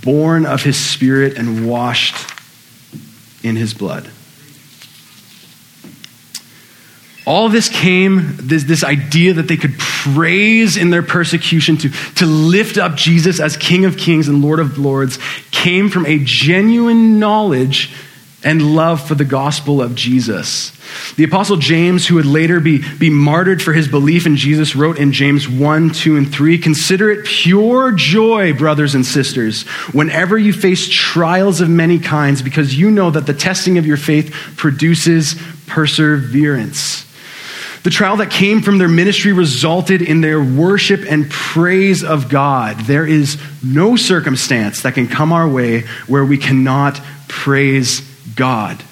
born 0.03 0.45
of 0.45 0.63
his 0.63 0.77
spirit 0.77 1.37
and 1.37 1.69
washed 1.69 2.32
in 3.43 3.55
his 3.55 3.73
blood. 3.73 4.09
All 7.25 7.47
this 7.47 7.69
came, 7.69 8.35
this, 8.37 8.65
this 8.65 8.83
idea 8.83 9.33
that 9.33 9.47
they 9.47 9.55
could 9.55 9.77
praise 9.77 10.75
in 10.75 10.89
their 10.89 11.03
persecution 11.03 11.77
to, 11.77 11.89
to 12.15 12.25
lift 12.25 12.77
up 12.77 12.95
Jesus 12.95 13.39
as 13.39 13.55
King 13.55 13.85
of 13.85 13.97
Kings 13.97 14.27
and 14.27 14.41
Lord 14.41 14.59
of 14.59 14.77
Lords, 14.77 15.19
came 15.51 15.89
from 15.89 16.05
a 16.05 16.19
genuine 16.19 17.19
knowledge 17.19 17.93
and 18.43 18.75
love 18.75 19.05
for 19.05 19.15
the 19.15 19.25
gospel 19.25 19.81
of 19.81 19.95
Jesus. 19.95 20.71
The 21.15 21.23
apostle 21.23 21.57
James, 21.57 22.05
who 22.05 22.15
would 22.15 22.25
later 22.25 22.59
be, 22.59 22.83
be 22.97 23.09
martyred 23.09 23.61
for 23.61 23.73
his 23.73 23.87
belief 23.87 24.25
in 24.25 24.35
Jesus, 24.35 24.75
wrote 24.75 24.97
in 24.97 25.11
James 25.11 25.47
1, 25.47 25.91
2, 25.91 26.17
and 26.17 26.31
3 26.31 26.57
Consider 26.57 27.11
it 27.11 27.25
pure 27.25 27.91
joy, 27.91 28.53
brothers 28.53 28.95
and 28.95 29.05
sisters, 29.05 29.63
whenever 29.91 30.37
you 30.37 30.53
face 30.53 30.87
trials 30.89 31.61
of 31.61 31.69
many 31.69 31.99
kinds, 31.99 32.41
because 32.41 32.77
you 32.77 32.91
know 32.91 33.11
that 33.11 33.25
the 33.25 33.33
testing 33.33 33.77
of 33.77 33.85
your 33.85 33.97
faith 33.97 34.33
produces 34.57 35.35
perseverance. 35.67 37.03
The 37.83 37.89
trial 37.89 38.15
that 38.17 38.31
came 38.31 38.61
from 38.61 38.77
their 38.77 38.87
ministry 38.87 39.33
resulted 39.33 40.01
in 40.01 40.21
their 40.21 40.41
worship 40.41 41.01
and 41.09 41.29
praise 41.29 42.01
of 42.01 42.29
God. 42.29 42.79
There 42.81 43.05
is 43.05 43.37
no 43.61 43.97
circumstance 43.97 44.83
that 44.83 44.93
can 44.93 45.07
come 45.07 45.33
our 45.33 45.47
way 45.47 45.81
where 46.07 46.23
we 46.23 46.37
cannot 46.37 47.01
praise 47.27 48.12
God. 48.35 48.83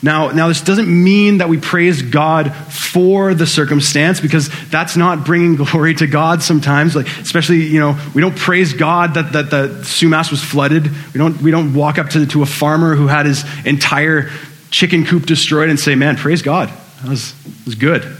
Now, 0.00 0.30
now, 0.30 0.46
this 0.46 0.60
doesn't 0.60 0.88
mean 0.88 1.38
that 1.38 1.48
we 1.48 1.58
praise 1.58 2.02
God 2.02 2.54
for 2.54 3.34
the 3.34 3.46
circumstance 3.46 4.20
because 4.20 4.48
that's 4.70 4.96
not 4.96 5.24
bringing 5.24 5.56
glory 5.64 5.94
to 5.94 6.06
God 6.06 6.42
sometimes. 6.42 6.94
Like, 6.94 7.08
especially, 7.18 7.64
you 7.64 7.80
know, 7.80 7.98
we 8.14 8.20
don't 8.20 8.36
praise 8.36 8.72
God 8.72 9.14
that, 9.14 9.32
that 9.32 9.50
the 9.50 9.80
Sumas 9.82 10.30
was 10.30 10.42
flooded. 10.42 10.84
We 10.84 11.18
don't, 11.18 11.42
we 11.42 11.50
don't 11.50 11.74
walk 11.74 11.98
up 11.98 12.10
to, 12.10 12.26
to 12.26 12.42
a 12.42 12.46
farmer 12.46 12.94
who 12.94 13.08
had 13.08 13.26
his 13.26 13.44
entire 13.64 14.30
chicken 14.70 15.04
coop 15.04 15.26
destroyed 15.26 15.68
and 15.68 15.80
say, 15.80 15.96
man, 15.96 16.16
praise 16.16 16.42
God. 16.42 16.68
That 17.02 17.10
was, 17.10 17.32
that 17.42 17.66
was 17.66 17.74
good. 17.74 18.16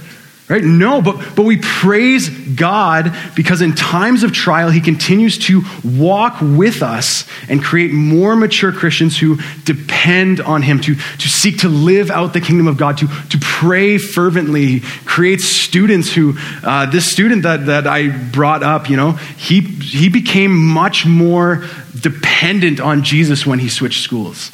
Right? 0.49 0.64
No, 0.64 1.03
but, 1.03 1.36
but 1.36 1.42
we 1.42 1.59
praise 1.59 2.30
God 2.30 3.14
because 3.36 3.61
in 3.61 3.74
times 3.74 4.22
of 4.22 4.32
trial, 4.32 4.70
He 4.70 4.80
continues 4.80 5.36
to 5.40 5.62
walk 5.84 6.38
with 6.40 6.82
us 6.82 7.28
and 7.51 7.62
create 7.62 7.92
more 7.92 8.34
mature 8.34 8.72
Christians 8.72 9.18
who 9.18 9.36
depend 9.64 10.40
on 10.40 10.62
Him, 10.62 10.80
to, 10.80 10.94
to 10.94 11.28
seek 11.28 11.59
to 11.59 11.68
live 11.68 12.11
out 12.11 12.32
the 12.32 12.40
kingdom 12.40 12.66
of 12.66 12.78
God, 12.78 12.96
to, 12.99 13.09
to 13.28 13.38
pray 13.38 13.99
fervently, 13.99 14.80
create 15.05 15.42
students 15.42 16.14
who, 16.14 16.34
uh, 16.62 16.86
this 16.86 17.12
student 17.12 17.42
that, 17.42 17.66
that 17.66 17.86
I 17.86 18.09
brought 18.09 18.62
up, 18.62 18.88
you 18.88 18.96
know, 18.96 19.12
he, 19.12 19.61
he 19.61 20.09
became 20.09 20.57
much 20.57 21.05
more 21.05 21.62
dependent 22.01 22.80
on 22.80 23.03
Jesus 23.03 23.44
when 23.44 23.59
he 23.59 23.68
switched 23.68 24.03
schools. 24.03 24.51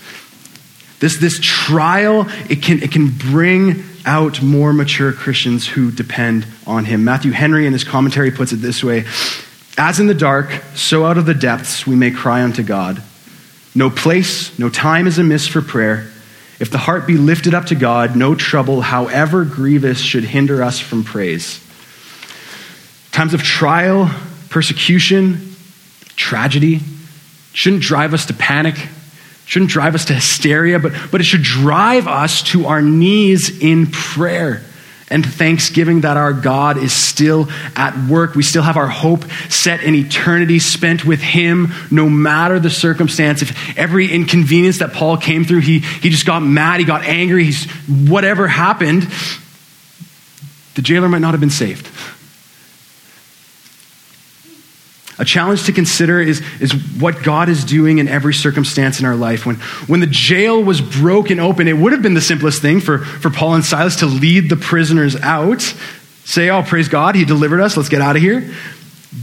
This, 0.98 1.18
this 1.18 1.38
trial, 1.40 2.26
it 2.50 2.62
can, 2.62 2.82
it 2.82 2.90
can 2.90 3.10
bring 3.10 3.84
out 4.06 4.42
more 4.42 4.72
mature 4.72 5.12
Christians 5.12 5.66
who 5.66 5.90
depend 5.90 6.46
on 6.66 6.84
him. 6.84 7.04
Matthew 7.04 7.32
Henry, 7.32 7.66
in 7.66 7.72
his 7.72 7.84
commentary, 7.84 8.30
puts 8.30 8.52
it 8.52 8.56
this 8.56 8.84
way 8.84 9.04
As 9.76 10.00
in 10.00 10.06
the 10.06 10.14
dark, 10.14 10.50
so 10.74 11.04
out 11.04 11.18
of 11.18 11.26
the 11.26 11.34
depths 11.34 11.86
we 11.86 11.96
may 11.96 12.10
cry 12.10 12.42
unto 12.42 12.62
God. 12.62 13.02
No 13.74 13.90
place, 13.90 14.56
no 14.58 14.68
time 14.68 15.06
is 15.06 15.18
amiss 15.18 15.48
for 15.48 15.60
prayer. 15.60 16.10
If 16.60 16.70
the 16.70 16.78
heart 16.78 17.06
be 17.06 17.16
lifted 17.16 17.52
up 17.52 17.66
to 17.66 17.74
God, 17.74 18.14
no 18.16 18.34
trouble, 18.34 18.80
however 18.80 19.44
grievous, 19.44 20.00
should 20.00 20.24
hinder 20.24 20.62
us 20.62 20.78
from 20.78 21.02
praise. 21.02 21.60
Times 23.10 23.34
of 23.34 23.42
trial, 23.42 24.10
persecution, 24.50 25.56
tragedy 26.14 26.80
shouldn't 27.52 27.82
drive 27.82 28.14
us 28.14 28.26
to 28.26 28.34
panic 28.34 28.76
shouldn't 29.46 29.70
drive 29.70 29.94
us 29.94 30.06
to 30.06 30.14
hysteria, 30.14 30.78
but, 30.78 30.92
but 31.10 31.20
it 31.20 31.24
should 31.24 31.42
drive 31.42 32.08
us 32.08 32.42
to 32.42 32.66
our 32.66 32.82
knees 32.82 33.60
in 33.60 33.86
prayer 33.90 34.62
and 35.08 35.24
thanksgiving 35.24 36.00
that 36.00 36.16
our 36.16 36.32
God 36.32 36.76
is 36.76 36.92
still 36.92 37.48
at 37.76 37.96
work. 38.08 38.34
We 38.34 38.42
still 38.42 38.62
have 38.62 38.76
our 38.76 38.88
hope 38.88 39.24
set 39.50 39.82
in 39.82 39.94
eternity 39.94 40.58
spent 40.58 41.04
with 41.04 41.20
Him, 41.20 41.72
no 41.90 42.08
matter 42.08 42.58
the 42.58 42.70
circumstance. 42.70 43.42
If 43.42 43.78
every 43.78 44.10
inconvenience 44.10 44.78
that 44.78 44.92
Paul 44.92 45.16
came 45.18 45.44
through, 45.44 45.60
he, 45.60 45.80
he 45.80 46.10
just 46.10 46.26
got 46.26 46.40
mad, 46.40 46.80
he 46.80 46.86
got 46.86 47.04
angry, 47.04 47.44
he's, 47.44 47.70
whatever 47.86 48.48
happened, 48.48 49.06
the 50.74 50.82
jailer 50.82 51.08
might 51.08 51.20
not 51.20 51.32
have 51.32 51.40
been 51.40 51.50
saved. 51.50 51.86
A 55.18 55.24
challenge 55.24 55.64
to 55.66 55.72
consider 55.72 56.20
is, 56.20 56.42
is 56.60 56.72
what 56.98 57.22
God 57.22 57.48
is 57.48 57.64
doing 57.64 57.98
in 57.98 58.08
every 58.08 58.34
circumstance 58.34 58.98
in 58.98 59.06
our 59.06 59.14
life. 59.14 59.46
When, 59.46 59.56
when 59.86 60.00
the 60.00 60.08
jail 60.08 60.62
was 60.62 60.80
broken 60.80 61.38
open, 61.38 61.68
it 61.68 61.76
would 61.76 61.92
have 61.92 62.02
been 62.02 62.14
the 62.14 62.20
simplest 62.20 62.60
thing 62.60 62.80
for, 62.80 62.98
for 62.98 63.30
Paul 63.30 63.54
and 63.54 63.64
Silas 63.64 63.96
to 63.96 64.06
lead 64.06 64.50
the 64.50 64.56
prisoners 64.56 65.14
out, 65.16 65.62
say, 66.24 66.50
Oh, 66.50 66.62
praise 66.62 66.88
God, 66.88 67.14
he 67.14 67.24
delivered 67.24 67.60
us, 67.60 67.76
let's 67.76 67.88
get 67.88 68.00
out 68.00 68.16
of 68.16 68.22
here. 68.22 68.52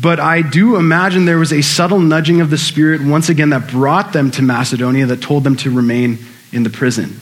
But 0.02 0.22
I 0.22 0.42
do 0.42 0.78
imagine 0.78 1.26
there 1.26 1.38
was 1.38 1.52
a 1.52 1.62
subtle 1.62 2.00
nudging 2.00 2.40
of 2.40 2.50
the 2.50 2.58
Spirit 2.58 3.02
once 3.02 3.28
again 3.28 3.50
that 3.50 3.70
brought 3.70 4.14
them 4.14 4.32
to 4.32 4.42
Macedonia 4.42 5.06
that 5.08 5.22
told 5.22 5.44
them 5.44 5.58
to 5.58 5.72
remain 5.72 6.20
in 6.54 6.64
the 6.64 6.70
prison. 6.70 7.20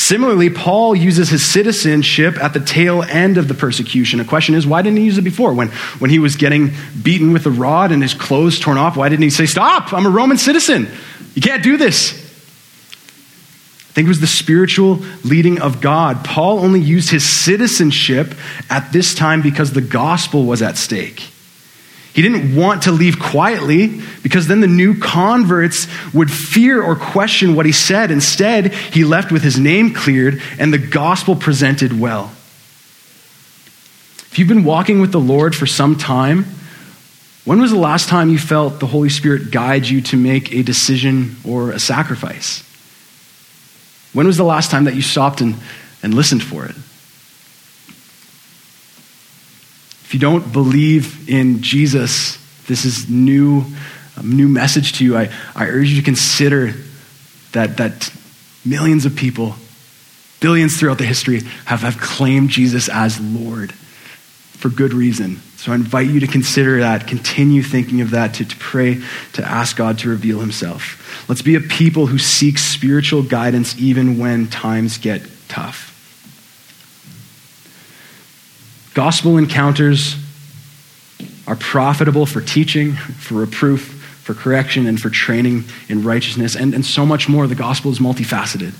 Similarly, 0.00 0.48
Paul 0.48 0.96
uses 0.96 1.28
his 1.28 1.44
citizenship 1.44 2.42
at 2.42 2.54
the 2.54 2.58
tail 2.58 3.02
end 3.02 3.36
of 3.36 3.48
the 3.48 3.54
persecution. 3.54 4.18
A 4.18 4.24
question 4.24 4.54
is, 4.54 4.66
why 4.66 4.80
didn't 4.80 4.96
he 4.96 5.04
use 5.04 5.18
it 5.18 5.22
before? 5.22 5.52
When, 5.52 5.68
when 5.98 6.08
he 6.08 6.18
was 6.18 6.36
getting 6.36 6.72
beaten 7.02 7.34
with 7.34 7.44
a 7.44 7.50
rod 7.50 7.92
and 7.92 8.02
his 8.02 8.14
clothes 8.14 8.58
torn 8.58 8.78
off, 8.78 8.96
why 8.96 9.10
didn't 9.10 9.24
he 9.24 9.30
say, 9.30 9.44
Stop, 9.44 9.92
I'm 9.92 10.06
a 10.06 10.10
Roman 10.10 10.38
citizen. 10.38 10.88
You 11.34 11.42
can't 11.42 11.62
do 11.62 11.76
this. 11.76 12.14
I 12.14 13.92
think 13.92 14.06
it 14.06 14.08
was 14.08 14.20
the 14.20 14.26
spiritual 14.26 15.00
leading 15.22 15.60
of 15.60 15.82
God. 15.82 16.24
Paul 16.24 16.60
only 16.60 16.80
used 16.80 17.10
his 17.10 17.28
citizenship 17.28 18.34
at 18.70 18.92
this 18.92 19.14
time 19.14 19.42
because 19.42 19.74
the 19.74 19.82
gospel 19.82 20.46
was 20.46 20.62
at 20.62 20.78
stake. 20.78 21.28
He 22.12 22.22
didn't 22.22 22.56
want 22.56 22.82
to 22.82 22.92
leave 22.92 23.20
quietly 23.20 24.00
because 24.22 24.48
then 24.48 24.60
the 24.60 24.66
new 24.66 24.98
converts 24.98 25.86
would 26.12 26.30
fear 26.30 26.82
or 26.82 26.96
question 26.96 27.54
what 27.54 27.66
he 27.66 27.72
said. 27.72 28.10
Instead, 28.10 28.74
he 28.74 29.04
left 29.04 29.30
with 29.30 29.42
his 29.42 29.58
name 29.58 29.94
cleared 29.94 30.42
and 30.58 30.72
the 30.72 30.78
gospel 30.78 31.36
presented 31.36 31.98
well. 31.98 32.32
If 34.32 34.38
you've 34.38 34.48
been 34.48 34.64
walking 34.64 35.00
with 35.00 35.12
the 35.12 35.20
Lord 35.20 35.54
for 35.54 35.66
some 35.66 35.96
time, 35.96 36.46
when 37.44 37.60
was 37.60 37.70
the 37.70 37.78
last 37.78 38.08
time 38.08 38.30
you 38.30 38.38
felt 38.38 38.80
the 38.80 38.86
Holy 38.86 39.08
Spirit 39.08 39.50
guide 39.50 39.86
you 39.86 40.00
to 40.02 40.16
make 40.16 40.52
a 40.52 40.62
decision 40.62 41.36
or 41.44 41.70
a 41.70 41.78
sacrifice? 41.78 42.64
When 44.12 44.26
was 44.26 44.36
the 44.36 44.44
last 44.44 44.70
time 44.70 44.84
that 44.84 44.94
you 44.94 45.02
stopped 45.02 45.40
and, 45.40 45.56
and 46.02 46.12
listened 46.12 46.42
for 46.42 46.66
it? 46.66 46.74
If 50.10 50.14
you 50.14 50.18
don't 50.18 50.52
believe 50.52 51.28
in 51.30 51.62
Jesus, 51.62 52.36
this 52.66 52.84
is 52.84 53.08
new, 53.08 53.64
a 54.16 54.24
new 54.24 54.48
message 54.48 54.94
to 54.94 55.04
you. 55.04 55.16
I, 55.16 55.30
I 55.54 55.68
urge 55.68 55.90
you 55.90 55.98
to 55.98 56.02
consider 56.02 56.74
that, 57.52 57.76
that 57.76 58.12
millions 58.64 59.06
of 59.06 59.14
people, 59.14 59.54
billions 60.40 60.76
throughout 60.76 60.98
the 60.98 61.06
history, 61.06 61.42
have, 61.64 61.82
have 61.82 62.00
claimed 62.00 62.50
Jesus 62.50 62.88
as 62.88 63.20
Lord 63.20 63.70
for 63.70 64.68
good 64.68 64.92
reason. 64.92 65.36
So 65.58 65.70
I 65.70 65.76
invite 65.76 66.08
you 66.08 66.18
to 66.18 66.26
consider 66.26 66.80
that, 66.80 67.06
continue 67.06 67.62
thinking 67.62 68.00
of 68.00 68.10
that, 68.10 68.34
to, 68.34 68.44
to 68.44 68.56
pray, 68.56 69.00
to 69.34 69.44
ask 69.44 69.76
God 69.76 70.00
to 70.00 70.08
reveal 70.08 70.40
himself. 70.40 71.24
Let's 71.28 71.42
be 71.42 71.54
a 71.54 71.60
people 71.60 72.08
who 72.08 72.18
seek 72.18 72.58
spiritual 72.58 73.22
guidance 73.22 73.78
even 73.78 74.18
when 74.18 74.48
times 74.48 74.98
get 74.98 75.22
tough. 75.46 75.89
Gospel 78.94 79.38
encounters 79.38 80.16
are 81.46 81.56
profitable 81.56 82.26
for 82.26 82.40
teaching, 82.40 82.92
for 82.94 83.34
reproof, 83.34 84.00
for 84.22 84.34
correction, 84.34 84.86
and 84.86 85.00
for 85.00 85.10
training 85.10 85.64
in 85.88 86.02
righteousness, 86.02 86.56
and, 86.56 86.74
and 86.74 86.84
so 86.84 87.06
much 87.06 87.28
more. 87.28 87.46
The 87.46 87.54
gospel 87.54 87.90
is 87.90 87.98
multifaceted. 87.98 88.72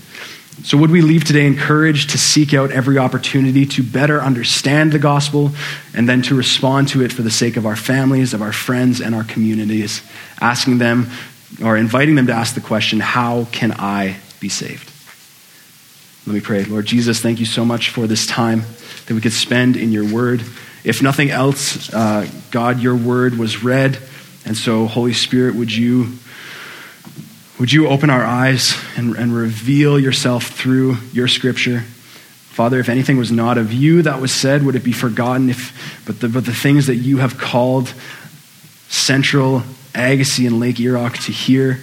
So, 0.65 0.77
would 0.77 0.91
we 0.91 1.01
leave 1.01 1.25
today 1.25 1.47
encouraged 1.47 2.11
to 2.11 2.19
seek 2.19 2.53
out 2.53 2.71
every 2.71 2.99
opportunity 2.99 3.65
to 3.67 3.83
better 3.83 4.21
understand 4.21 4.93
the 4.93 4.99
gospel 4.99 5.53
and 5.95 6.09
then 6.09 6.23
to 6.23 6.35
respond 6.35 6.89
to 6.89 7.03
it 7.03 7.13
for 7.13 7.23
the 7.23 7.31
sake 7.31 7.57
of 7.57 7.65
our 7.65 7.77
families, 7.77 8.35
of 8.35 8.43
our 8.43 8.53
friends, 8.53 9.01
and 9.01 9.15
our 9.15 9.25
communities, 9.25 10.03
asking 10.41 10.79
them 10.79 11.09
or 11.65 11.77
inviting 11.77 12.15
them 12.15 12.27
to 12.27 12.33
ask 12.33 12.55
the 12.55 12.61
question, 12.61 13.01
How 13.01 13.47
can 13.53 13.73
I 13.73 14.19
be 14.39 14.49
saved? 14.49 14.93
Let 16.27 16.35
me 16.35 16.41
pray. 16.41 16.65
Lord 16.65 16.85
Jesus, 16.85 17.21
thank 17.21 17.41
you 17.41 17.47
so 17.47 17.65
much 17.65 17.89
for 17.89 18.07
this 18.07 18.27
time 18.27 18.63
that 19.11 19.17
we 19.17 19.21
could 19.21 19.33
spend 19.33 19.77
in 19.77 19.91
your 19.91 20.05
word. 20.05 20.41
If 20.85 21.03
nothing 21.03 21.31
else, 21.31 21.93
uh, 21.93 22.29
God, 22.53 22.79
your 22.79 22.95
word 22.95 23.37
was 23.37 23.61
read. 23.61 23.99
And 24.45 24.57
so, 24.57 24.87
Holy 24.87 25.15
Spirit, 25.15 25.57
would 25.57 25.75
you, 25.75 26.13
would 27.59 27.73
you 27.73 27.89
open 27.89 28.09
our 28.09 28.25
eyes 28.25 28.81
and, 28.97 29.17
and 29.17 29.35
reveal 29.35 29.99
yourself 29.99 30.45
through 30.45 30.97
your 31.13 31.27
scripture? 31.27 31.81
Father, 31.81 32.79
if 32.79 32.89
anything 32.89 33.17
was 33.17 33.33
not 33.33 33.59
of 33.59 33.73
you 33.73 34.03
that 34.03 34.21
was 34.21 34.33
said, 34.33 34.63
would 34.65 34.77
it 34.77 34.85
be 34.85 34.93
forgotten? 34.93 35.51
If, 35.51 36.05
but, 36.07 36.21
the, 36.21 36.29
but 36.29 36.45
the 36.45 36.55
things 36.55 36.87
that 36.87 36.95
you 36.95 37.17
have 37.17 37.37
called 37.37 37.93
Central, 38.87 39.65
Agassiz, 39.93 40.47
and 40.47 40.61
Lake 40.61 40.77
Errock 40.77 41.21
to 41.25 41.33
hear, 41.33 41.81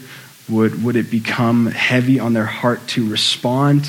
would, 0.48 0.82
would 0.82 0.96
it 0.96 1.12
become 1.12 1.66
heavy 1.66 2.22
on 2.22 2.32
their 2.32 2.46
heart 2.46 2.88
to 2.88 3.06
respond? 3.10 3.86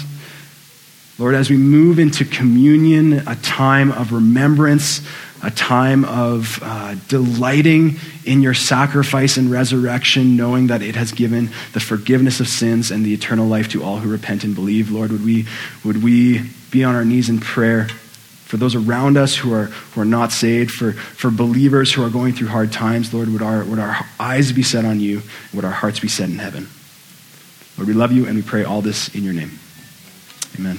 Lord, 1.18 1.34
as 1.34 1.50
we 1.50 1.56
move 1.56 1.98
into 1.98 2.24
communion, 2.24 3.28
a 3.28 3.36
time 3.36 3.90
of 3.90 4.12
remembrance 4.12 5.00
a 5.42 5.50
time 5.50 6.04
of 6.04 6.58
uh, 6.62 6.96
delighting 7.06 7.96
in 8.24 8.42
your 8.42 8.54
sacrifice 8.54 9.36
and 9.36 9.50
resurrection, 9.50 10.36
knowing 10.36 10.66
that 10.68 10.82
it 10.82 10.96
has 10.96 11.12
given 11.12 11.50
the 11.72 11.80
forgiveness 11.80 12.40
of 12.40 12.48
sins 12.48 12.90
and 12.90 13.04
the 13.04 13.14
eternal 13.14 13.46
life 13.46 13.68
to 13.68 13.82
all 13.82 13.98
who 13.98 14.10
repent 14.10 14.44
and 14.44 14.54
believe. 14.54 14.90
Lord, 14.90 15.12
would 15.12 15.24
we, 15.24 15.46
would 15.84 16.02
we 16.02 16.50
be 16.70 16.82
on 16.84 16.94
our 16.94 17.04
knees 17.04 17.28
in 17.28 17.38
prayer 17.38 17.88
for 17.88 18.56
those 18.56 18.74
around 18.74 19.16
us 19.16 19.36
who 19.36 19.52
are, 19.52 19.66
who 19.66 20.00
are 20.00 20.06
not 20.06 20.32
saved, 20.32 20.70
for, 20.70 20.92
for 20.92 21.30
believers 21.30 21.92
who 21.92 22.04
are 22.04 22.10
going 22.10 22.32
through 22.32 22.48
hard 22.48 22.72
times? 22.72 23.14
Lord, 23.14 23.28
would 23.32 23.42
our, 23.42 23.62
would 23.64 23.78
our 23.78 24.04
eyes 24.18 24.52
be 24.52 24.62
set 24.62 24.84
on 24.84 24.98
you? 24.98 25.22
Would 25.54 25.64
our 25.64 25.70
hearts 25.70 26.00
be 26.00 26.08
set 26.08 26.30
in 26.30 26.38
heaven? 26.38 26.68
Lord, 27.76 27.86
we 27.86 27.94
love 27.94 28.10
you 28.10 28.26
and 28.26 28.34
we 28.34 28.42
pray 28.42 28.64
all 28.64 28.82
this 28.82 29.14
in 29.14 29.22
your 29.22 29.34
name. 29.34 29.58
Amen. 30.58 30.78